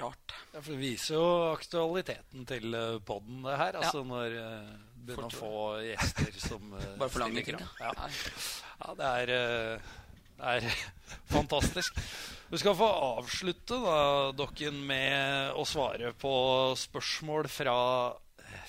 rart. 0.01 0.37
Ja, 0.53 0.61
for 0.61 0.71
Det 0.73 0.79
viser 0.81 1.19
jo 1.19 1.27
aktualiteten 1.53 2.47
til 2.49 2.79
podden, 3.05 3.43
det 3.45 3.59
her. 3.61 3.79
Altså 3.83 4.03
når 4.07 4.39
uh, 4.39 4.73
begynner 5.03 5.27
å 5.27 5.35
få 5.35 5.55
gjester 5.83 6.39
som 6.41 6.73
uh, 6.75 6.85
Bare 6.99 7.11
forlanger 7.11 7.47
ting. 7.47 7.59
krav. 7.59 7.81
Ja. 7.81 7.91
Ja. 7.97 8.07
ja, 8.79 8.95
det 8.99 9.11
er, 9.11 9.33
uh, 9.33 9.91
det 10.37 10.55
er 10.57 10.67
fantastisk. 11.35 11.97
Du 12.51 12.57
skal 12.61 12.75
få 12.77 12.89
avslutte, 13.17 13.79
da, 13.81 13.97
Dokken, 14.37 14.77
med 14.87 15.57
å 15.57 15.65
svare 15.65 16.13
på 16.19 16.33
spørsmål 16.77 17.49
fra 17.49 17.77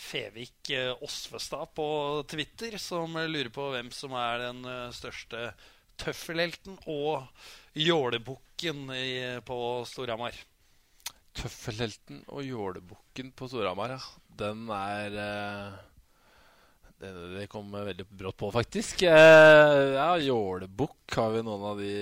Fevik 0.00 0.72
Osvestad 1.04 1.74
på 1.76 1.86
Twitter, 2.30 2.78
som 2.80 3.18
lurer 3.18 3.52
på 3.52 3.68
hvem 3.74 3.90
som 3.92 4.16
er 4.16 4.46
den 4.46 4.64
uh, 4.64 4.94
største 4.94 5.50
tøffelhelten 6.00 6.78
og 6.90 7.28
jålebukken 7.78 8.88
på 9.46 9.58
Storhamar. 9.88 10.38
Tøffelhelten 11.34 12.22
og 12.30 12.44
jålebukken 12.46 13.32
på 13.34 13.48
Storhamar, 13.50 13.96
ja. 13.96 14.02
Den 14.38 14.68
er 14.74 15.16
eh, 15.22 15.76
det, 17.00 17.12
det 17.34 17.46
kom 17.52 17.72
veldig 17.74 18.06
brått 18.08 18.38
på, 18.40 18.50
faktisk. 18.54 19.02
Eh, 19.08 19.94
ja, 19.96 20.10
jålebukk 20.22 21.16
har 21.18 21.32
vi 21.34 21.42
noen 21.46 21.64
av 21.70 21.80
de 21.82 21.94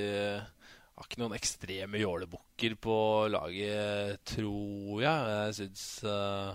Har 0.93 1.09
ikke 1.09 1.23
noen 1.23 1.37
ekstreme 1.37 2.03
jålebukker 2.03 2.77
på 2.83 2.99
laget, 3.33 4.21
tror 4.35 5.01
jeg. 5.03 5.33
Jeg 5.39 5.57
syns 5.61 5.87
eh, 6.05 6.53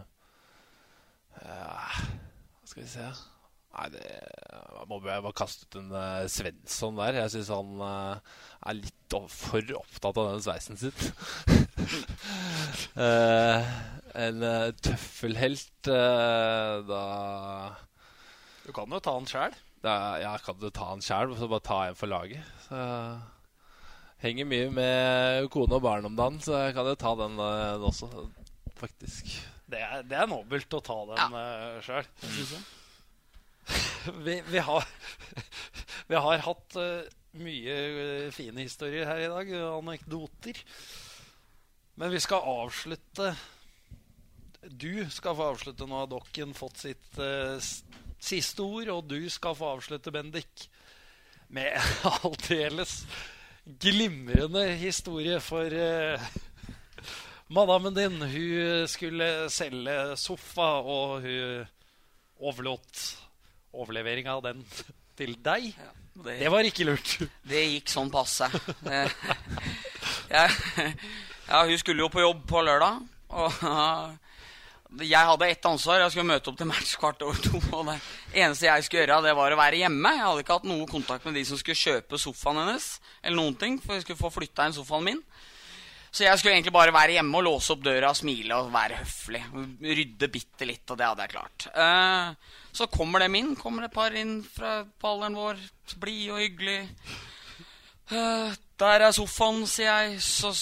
Hva 1.41 2.69
skal 2.69 2.83
vi 2.83 2.91
se 2.91 3.09
Nei, 3.77 3.91
det 3.93 4.05
må 4.89 4.97
jeg 5.05 5.21
bare 5.21 5.37
kaste 5.37 5.67
ut 5.67 5.75
en 5.77 5.91
uh, 5.93 6.23
Svensson 6.31 6.97
der. 6.97 7.19
Jeg 7.19 7.33
syns 7.35 7.51
han 7.53 7.75
uh, 7.77 8.37
er 8.65 8.79
litt 8.79 8.93
for 9.29 9.69
opptatt 9.77 10.17
av 10.17 10.31
den 10.31 10.41
sveisen 10.41 10.79
sin. 10.81 10.95
uh, 12.97 13.67
en 14.17 14.41
tøffelhelt 14.81 15.89
eh, 15.91 16.73
Da 16.87 17.01
Du 18.67 18.73
kan 18.75 18.91
jo 18.91 18.99
ta 18.99 19.13
den 19.15 19.27
sjæl. 19.31 19.55
ja, 19.87 20.33
kan 20.43 20.57
du 20.59 20.69
ta 20.75 20.89
han 20.91 21.01
sjæl, 21.03 21.31
og 21.31 21.39
så 21.39 21.47
bare 21.47 21.63
ta 21.63 21.77
en 21.87 21.95
for 21.95 22.11
laget. 22.11 22.43
Så, 22.67 22.79
henger 24.23 24.47
mye 24.49 24.69
med 24.73 25.47
kone 25.53 25.77
og 25.77 25.83
barn 25.85 26.07
om 26.09 26.17
dagen, 26.17 26.39
så 26.43 26.57
jeg 26.65 26.73
kan 26.75 26.89
jo 26.89 26.95
ta 26.99 27.13
den 27.15 27.37
eh, 27.39 27.85
også, 27.87 28.09
faktisk. 28.79 29.29
Det 29.67 29.79
er, 29.83 30.01
det 30.07 30.17
er 30.19 30.27
nobelt 30.31 30.73
å 30.73 30.81
ta 30.83 30.97
den 31.13 31.37
ja. 31.37 31.45
sjøl. 31.85 32.09
Vi, 34.23 34.37
vi, 34.47 34.59
har, 34.63 34.85
vi 36.07 36.15
har 36.15 36.39
hatt 36.45 36.75
eh, 36.79 37.07
mye 37.43 37.73
eh, 37.75 38.27
fine 38.31 38.63
historier 38.63 39.03
her 39.09 39.19
i 39.25 39.27
dag, 39.27 39.49
anekdoter. 39.75 40.61
Men 41.99 42.13
vi 42.13 42.21
skal 42.23 42.45
avslutte 42.47 43.33
Du 44.69 45.03
skal 45.11 45.35
få 45.35 45.49
avslutte 45.51 45.87
nå. 45.89 45.97
Har 46.03 46.07
Dokken 46.13 46.53
fått 46.55 46.79
sitt 46.85 47.19
eh, 47.19 47.57
s- 47.59 47.81
siste 48.19 48.63
ord, 48.65 48.89
og 48.93 49.07
du 49.09 49.29
skal 49.29 49.55
få 49.57 49.73
avslutte, 49.77 50.11
Bendik, 50.13 50.67
med 51.53 51.77
aldeles 52.23 53.01
glimrende 53.81 54.63
historie 54.79 55.39
for 55.43 55.71
uh, 55.71 56.27
Madammen 57.51 57.95
din 57.95 58.19
hun 58.21 58.87
skulle 58.91 59.49
selge 59.51 60.15
sofa, 60.19 60.69
og 60.83 61.23
hun 61.23 61.67
overlot 62.43 63.03
overleveringa 63.77 64.35
av 64.35 64.43
den 64.49 64.65
til 65.17 65.35
deg. 65.43 65.71
Det, 66.17 66.39
Det 66.41 66.49
var 66.51 66.67
ikke 66.67 66.87
lurt. 66.87 67.17
det 67.47 67.63
gikk 67.71 67.91
sånn 67.93 68.11
passe. 68.13 68.49
Eh, 68.87 69.09
Ja, 71.47 71.63
hun 71.63 71.77
skulle 71.79 72.03
jo 72.03 72.09
på 72.11 72.19
jobb 72.19 72.41
på 72.49 72.61
lørdag. 72.67 72.99
Og 73.31 73.61
jeg 75.03 75.29
hadde 75.29 75.49
ett 75.51 75.65
ansvar. 75.67 75.99
Jeg 76.01 76.13
skulle 76.13 76.29
møte 76.29 76.51
opp 76.51 76.57
til 76.59 76.69
match 76.69 76.95
kvart 76.99 77.23
over 77.25 77.41
to. 77.43 77.59
Og 77.75 77.89
det 77.89 77.97
eneste 78.39 78.69
jeg 78.69 78.85
skulle 78.87 79.03
gjøre, 79.03 79.19
det 79.25 79.35
var 79.37 79.53
å 79.53 79.59
være 79.59 79.81
hjemme. 79.81 80.13
Jeg 80.15 80.23
hadde 80.23 80.45
ikke 80.45 80.57
hatt 80.59 80.69
noe 80.69 80.87
kontakt 80.89 81.27
med 81.27 81.37
de 81.37 81.43
som 81.47 81.59
skulle 81.59 81.79
kjøpe 81.79 82.19
sofaen 82.21 82.61
hennes. 82.61 82.87
Eller 83.21 83.39
noen 83.41 83.57
ting, 83.59 83.77
For 83.83 83.97
jeg 83.97 84.05
skulle 84.05 84.21
få 84.21 84.33
flytta 84.39 84.67
inn 84.67 84.77
sofaen 84.77 85.07
min. 85.09 85.21
Så 86.07 86.23
jeg 86.23 86.39
skulle 86.39 86.55
egentlig 86.55 86.73
bare 86.73 86.95
være 86.95 87.17
hjemme 87.17 87.37
og 87.37 87.45
låse 87.45 87.73
opp 87.75 87.81
døra, 87.85 88.13
smile 88.15 88.55
og 88.57 88.71
være 88.73 89.01
høflig. 89.01 89.41
Rydde 89.99 90.29
bitte 90.33 90.65
litt, 90.69 90.85
og 90.87 90.97
det 90.97 91.09
hadde 91.09 91.25
jeg 91.25 91.33
klart. 91.35 91.67
Uh, 91.75 92.63
så 92.73 92.87
kommer 92.89 93.21
dem 93.21 93.35
inn. 93.37 93.51
Kommer 93.59 93.85
et 93.85 93.93
par 93.93 94.15
inn 94.17 94.39
fra 94.41 94.79
balleren 95.03 95.37
vår. 95.37 95.59
Blid 95.99 96.31
og 96.31 96.41
hyggelig. 96.41 96.79
Uh, 98.07 98.55
der 98.79 99.03
er 99.09 99.13
sofaen, 99.13 99.65
sier 99.69 100.07
jeg. 100.07 100.21
Så 100.23 100.55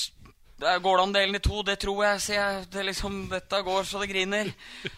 der 0.62 0.80
går 0.80 0.98
det 0.98 1.04
an 1.04 1.16
delen 1.16 1.36
i 1.36 1.44
to. 1.44 1.62
Det 1.68 1.80
tror 1.82 2.04
jeg, 2.06 2.22
sier 2.24 2.40
jeg. 2.40 2.68
Det 2.72 2.86
liksom, 2.88 3.26
dette 3.32 3.62
går 3.66 3.84
så 3.84 4.02
det 4.02 4.12
griner. 4.14 4.54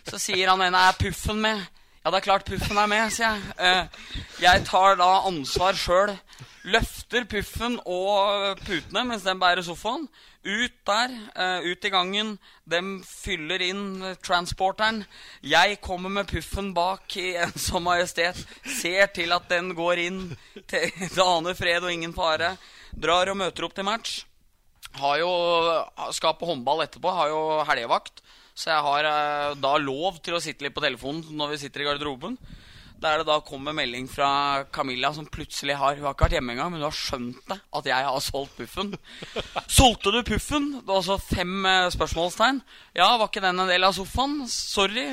Så 0.06 0.20
sier 0.22 0.52
han 0.52 0.62
ene 0.62 0.84
er 0.90 1.00
puffen 1.00 1.42
med. 1.42 1.64
Ja, 2.04 2.12
det 2.14 2.22
er 2.22 2.28
klart 2.28 2.46
puffen 2.48 2.78
er 2.78 2.88
med, 2.88 3.10
sier 3.12 3.34
jeg. 3.34 3.56
Eh, 3.58 4.14
jeg 4.46 4.64
tar 4.70 5.00
da 5.02 5.10
ansvar 5.28 5.76
sjøl. 5.76 6.14
Løfter 6.68 7.26
puffen 7.28 7.80
og 7.90 8.62
putene 8.68 9.04
mens 9.10 9.26
den 9.26 9.42
bærer 9.42 9.66
sofaen. 9.66 10.06
Ut 10.48 10.76
der, 10.88 11.12
uh, 11.36 11.66
ut 11.66 11.84
i 11.84 11.92
gangen. 11.92 12.30
Dem 12.64 13.02
fyller 13.04 13.64
inn 13.66 14.14
transporteren. 14.24 15.02
Jeg 15.44 15.82
kommer 15.84 16.14
med 16.14 16.30
puffen 16.30 16.70
bak 16.76 17.18
i 17.20 17.34
ensom 17.42 17.84
majestet. 17.90 18.40
Ser 18.78 19.12
til 19.12 19.36
at 19.36 19.50
den 19.52 19.74
går 19.76 20.06
inn. 20.06 20.22
Til, 20.70 20.88
det 21.18 21.26
aner 21.26 21.58
fred 21.58 21.84
og 21.84 21.92
ingen 21.92 22.16
fare. 22.16 22.56
Drar 22.96 23.34
og 23.34 23.42
møter 23.42 23.68
opp 23.68 23.76
til 23.76 23.90
match. 23.90 24.22
Har 24.98 25.20
jo, 25.22 25.32
skal 26.16 26.38
på 26.40 26.50
håndball 26.50 26.86
etterpå. 26.86 27.12
Har 27.14 27.34
jo 27.34 27.42
helgevakt. 27.68 28.24
Så 28.58 28.72
jeg 28.72 28.86
har 28.88 29.06
eh, 29.06 29.58
da 29.62 29.76
lov 29.78 30.18
til 30.26 30.38
å 30.38 30.42
sitte 30.42 30.66
litt 30.66 30.76
på 30.76 30.82
telefonen 30.82 31.28
når 31.38 31.54
vi 31.54 31.60
sitter 31.62 31.84
i 31.84 31.90
garderoben. 31.92 32.38
Der 32.98 33.22
det 33.22 33.28
da 33.28 33.36
kommer 33.46 33.76
melding 33.78 34.08
fra 34.10 34.64
Camilla, 34.74 35.12
som 35.14 35.28
plutselig 35.30 35.76
har 35.78 36.00
Hun 36.00 36.08
har 36.08 36.16
ikke 36.16 36.26
vært 36.26 36.38
hjemme 36.40 36.56
engang, 36.56 36.72
men 36.74 36.82
hun 36.82 36.88
har 36.88 36.98
skjønt 36.98 37.44
det. 37.46 37.60
At 37.78 37.90
jeg 37.92 38.08
har 38.08 38.24
solgt 38.26 38.58
puffen. 38.58 38.96
Solgte 39.80 40.16
du 40.16 40.24
puffen? 40.26 40.72
Det 40.80 40.90
var 40.90 41.04
altså 41.04 41.20
fem 41.22 41.54
eh, 41.70 41.92
spørsmålstegn. 41.94 42.64
Ja, 42.98 43.12
var 43.22 43.30
ikke 43.30 43.46
den 43.46 43.62
en 43.62 43.70
del 43.70 43.86
av 43.86 43.94
sofaen? 43.98 44.40
Sorry. 44.50 45.06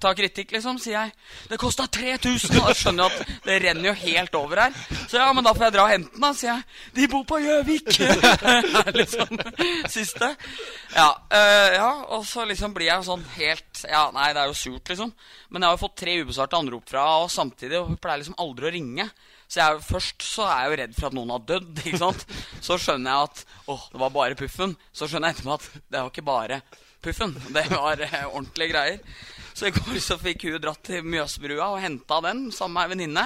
Ta 0.00 0.12
kritikk, 0.16 0.52
liksom, 0.54 0.78
sier 0.82 0.96
jeg. 0.96 1.14
Det 1.50 1.58
kosta 1.60 1.86
3000! 1.90 2.58
Og 2.60 2.70
jeg 2.70 2.78
skjønner 2.80 3.10
at 3.10 3.32
det 3.46 3.58
renner 3.64 3.90
jo 3.90 3.94
helt 4.02 4.38
over 4.38 4.62
her. 4.64 4.76
Så 5.10 5.18
ja, 5.18 5.30
men 5.36 5.46
da 5.46 5.54
får 5.56 5.66
jeg 5.66 5.76
dra 5.76 5.86
og 5.86 5.92
hente 5.94 6.12
den, 6.14 6.24
da, 6.24 6.32
sier 6.36 6.52
jeg. 6.52 6.78
De 6.98 7.08
bor 7.12 7.24
på 7.28 7.40
Gjøvik! 7.44 7.90
liksom 9.00 9.40
siste. 9.90 10.34
Ja, 10.94 11.08
øh, 11.34 11.74
ja, 11.76 11.90
og 12.16 12.24
så 12.28 12.44
liksom 12.48 12.74
blir 12.76 12.90
jeg 12.90 13.06
sånn 13.06 13.22
helt 13.36 13.84
Ja, 13.88 14.08
nei, 14.14 14.30
det 14.34 14.42
er 14.42 14.50
jo 14.50 14.56
surt, 14.58 14.88
liksom. 14.90 15.12
Men 15.50 15.62
jeg 15.62 15.70
har 15.70 15.76
jo 15.76 15.84
fått 15.84 15.98
tre 16.02 16.16
ubesvarte 16.22 16.58
anrop 16.58 16.88
fra 16.90 17.04
og 17.22 17.30
samtidig 17.32 17.78
og 17.80 17.98
pleier 18.02 18.22
liksom 18.22 18.38
aldri 18.42 18.68
å 18.68 18.74
ringe. 18.74 19.08
Så 19.50 19.58
jeg, 19.58 19.80
først 19.82 20.22
så 20.22 20.46
er 20.46 20.60
jeg 20.60 20.70
jo 20.70 20.78
redd 20.80 20.94
for 20.98 21.08
at 21.08 21.16
noen 21.16 21.34
har 21.34 21.42
dødd. 21.48 21.80
ikke 21.84 22.02
sant? 22.04 22.26
Så 22.62 22.78
skjønner 22.78 23.10
jeg 23.10 23.30
at 23.30 23.42
åh, 23.74 23.88
det 23.94 24.04
var 24.04 24.14
bare 24.14 24.38
puffen. 24.38 24.76
Så 24.92 25.10
skjønner 25.10 25.30
jeg 25.30 25.40
etterpå 25.40 25.56
at 25.58 25.68
det 25.90 25.98
var 26.04 26.12
ikke 26.12 26.28
bare 26.28 26.60
puffen. 27.02 27.34
Det 27.56 27.66
var 27.72 28.04
eh, 28.06 28.22
ordentlige 28.28 28.74
greier. 28.74 29.20
Så 29.60 29.68
i 29.68 29.74
går 29.76 29.98
så 30.00 30.16
fikk 30.16 30.46
hun 30.48 30.54
dratt 30.56 30.80
til 30.88 31.04
Mjøsbrua 31.04 31.66
og 31.74 31.82
henta 31.82 32.16
den 32.24 32.46
sammen 32.48 32.78
med 32.78 32.86
ei 32.86 32.90
venninne. 32.94 33.24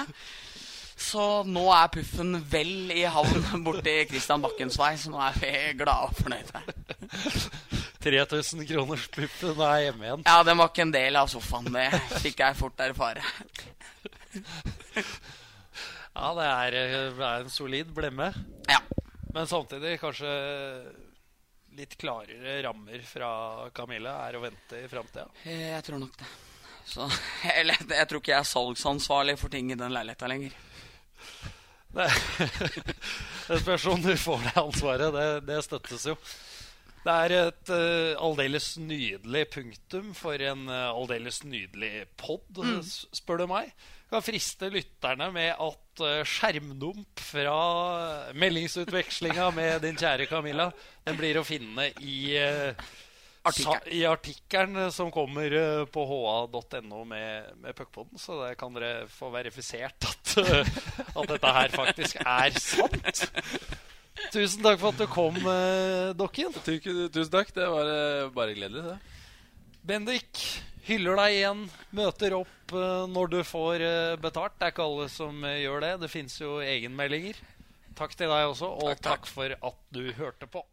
Så 0.99 1.45
nå 1.47 1.63
er 1.71 1.93
puffen 1.93 2.35
vel 2.51 2.91
i 2.91 3.05
havn 3.07 3.63
borti 3.63 3.93
Christian 4.09 4.43
Bakkens 4.43 4.75
vei, 4.75 4.89
så 4.99 5.13
nå 5.13 5.21
er 5.23 5.37
vi 5.39 5.51
glade 5.79 6.09
og 6.09 6.19
fornøyde. 6.19 6.59
3000 8.03 8.67
kroners 8.67 9.07
puffen 9.15 9.63
er 9.63 9.85
hjemme 9.85 10.09
igjen. 10.09 10.27
Ja, 10.27 10.43
den 10.43 10.59
var 10.59 10.73
ikke 10.73 10.83
en 10.83 10.91
del 10.97 11.21
av 11.21 11.31
sofaen. 11.31 11.71
Det 11.71 11.87
fikk 12.25 12.43
jeg 12.43 12.59
fort 12.59 12.83
erfare. 12.83 13.23
Ja, 16.15 16.33
det 16.35 16.51
er, 16.51 16.75
det 17.15 17.25
er 17.29 17.45
en 17.45 17.55
solid 17.55 17.95
blemme. 17.95 18.33
Ja. 18.67 18.83
Men 19.31 19.47
samtidig 19.47 20.01
kanskje 20.03 20.35
litt 21.75 21.97
klarere 22.01 22.57
rammer 22.65 23.01
fra 23.07 23.29
Camilla 23.75 24.15
er 24.29 24.37
å 24.39 24.43
vente 24.43 24.79
i 24.83 24.87
framtida. 24.91 25.27
Eh, 25.43 25.67
Jeg 25.73 25.83
tror 25.87 25.99
nok 26.05 26.15
det. 26.21 26.27
Så, 26.85 27.07
eller 27.59 27.79
jeg 27.81 28.07
tror 28.11 28.21
ikke 28.21 28.33
jeg 28.35 28.39
er 28.43 28.49
salgsansvarlig 28.51 29.37
for 29.41 29.49
ting 29.53 29.71
i 29.73 29.77
den 29.79 29.93
leiligheta 29.95 30.29
lenger. 30.31 30.53
Det, 31.95 32.09
det 33.47 33.61
spørs 33.61 33.85
om 33.93 34.01
du 34.03 34.11
får 34.19 34.43
det 34.49 34.55
ansvaret. 34.59 35.13
Det, 35.15 35.27
det 35.47 35.61
støttes 35.65 36.05
jo. 36.11 36.15
Det 37.05 37.13
er 37.13 37.33
et 37.37 37.69
uh, 37.69 38.23
aldeles 38.25 38.71
nydelig 38.81 39.43
punktum 39.53 40.07
for 40.17 40.41
en 40.41 40.63
uh, 40.71 40.89
aldeles 40.97 41.43
nydelig 41.45 42.07
pod, 42.17 42.41
Mm. 42.57 42.79
spør 43.13 43.43
du 43.43 43.47
meg. 43.51 43.69
Kan 44.11 44.23
friste 44.25 44.69
lytterne 44.73 45.31
med 45.33 45.53
at 45.53 46.03
uh, 46.03 46.19
skjermdump 46.27 47.23
fra 47.31 47.55
meldingsutvekslinga 48.37 49.49
med 49.55 49.81
din 49.85 49.97
kjære 49.97 50.27
Camilla 50.29 50.69
Den 51.07 51.17
blir 51.17 51.39
å 51.41 51.47
finne 51.47 51.89
i 52.05 52.35
uh, 52.37 52.85
Artikkelen. 53.45 53.93
I 53.93 54.05
artikkelen 54.09 54.77
eh, 54.81 54.89
som 54.89 55.11
kommer 55.13 55.53
uh, 55.53 55.85
på 55.85 56.05
ha.no 56.09 57.03
med, 57.05 57.51
med 57.61 57.75
puckpoden. 57.77 58.17
Så 58.17 58.39
det 58.41 58.55
kan 58.57 58.73
dere 58.73 59.05
få 59.11 59.29
verifisert 59.33 60.07
at, 60.09 60.31
at 61.13 61.27
dette 61.29 61.51
her 61.59 61.75
faktisk 61.75 62.23
er 62.25 62.57
sant. 62.57 63.21
Tusen 64.33 64.63
takk 64.63 64.79
for 64.81 64.95
at 64.95 65.01
du 65.01 65.05
kom, 65.11 65.37
Dokken. 66.17 66.55
Tusen, 66.65 67.31
takk. 67.33 67.51
Det 67.53 67.67
var 67.69 67.91
eh, 67.91 68.29
bare 68.33 68.55
gledelig, 68.57 68.85
det. 68.87 68.97
Bendik, 69.85 70.41
hyller 70.87 71.19
deg 71.19 71.37
igjen. 71.39 71.65
Møter 71.97 72.35
opp 72.37 72.75
eh, 72.75 73.05
når 73.11 73.31
du 73.33 73.39
får 73.47 73.83
eh, 73.85 74.13
betalt. 74.21 74.55
Det 74.59 74.67
er 74.69 74.75
ikke 74.75 74.87
alle 74.87 75.09
som 75.13 75.43
eh, 75.47 75.61
gjør 75.63 75.85
det. 75.85 75.91
Det 76.05 76.11
fins 76.13 76.37
jo 76.41 76.59
egenmeldinger. 76.63 77.41
Takk 77.95 78.15
til 78.19 78.31
deg 78.31 78.49
også, 78.51 78.69
og 78.75 78.89
Takk, 78.91 79.01
takk. 79.01 79.11
takk 79.25 79.29
for 79.31 79.57
at 79.71 79.83
du 79.95 80.03
hørte 80.17 80.49
på. 80.51 80.65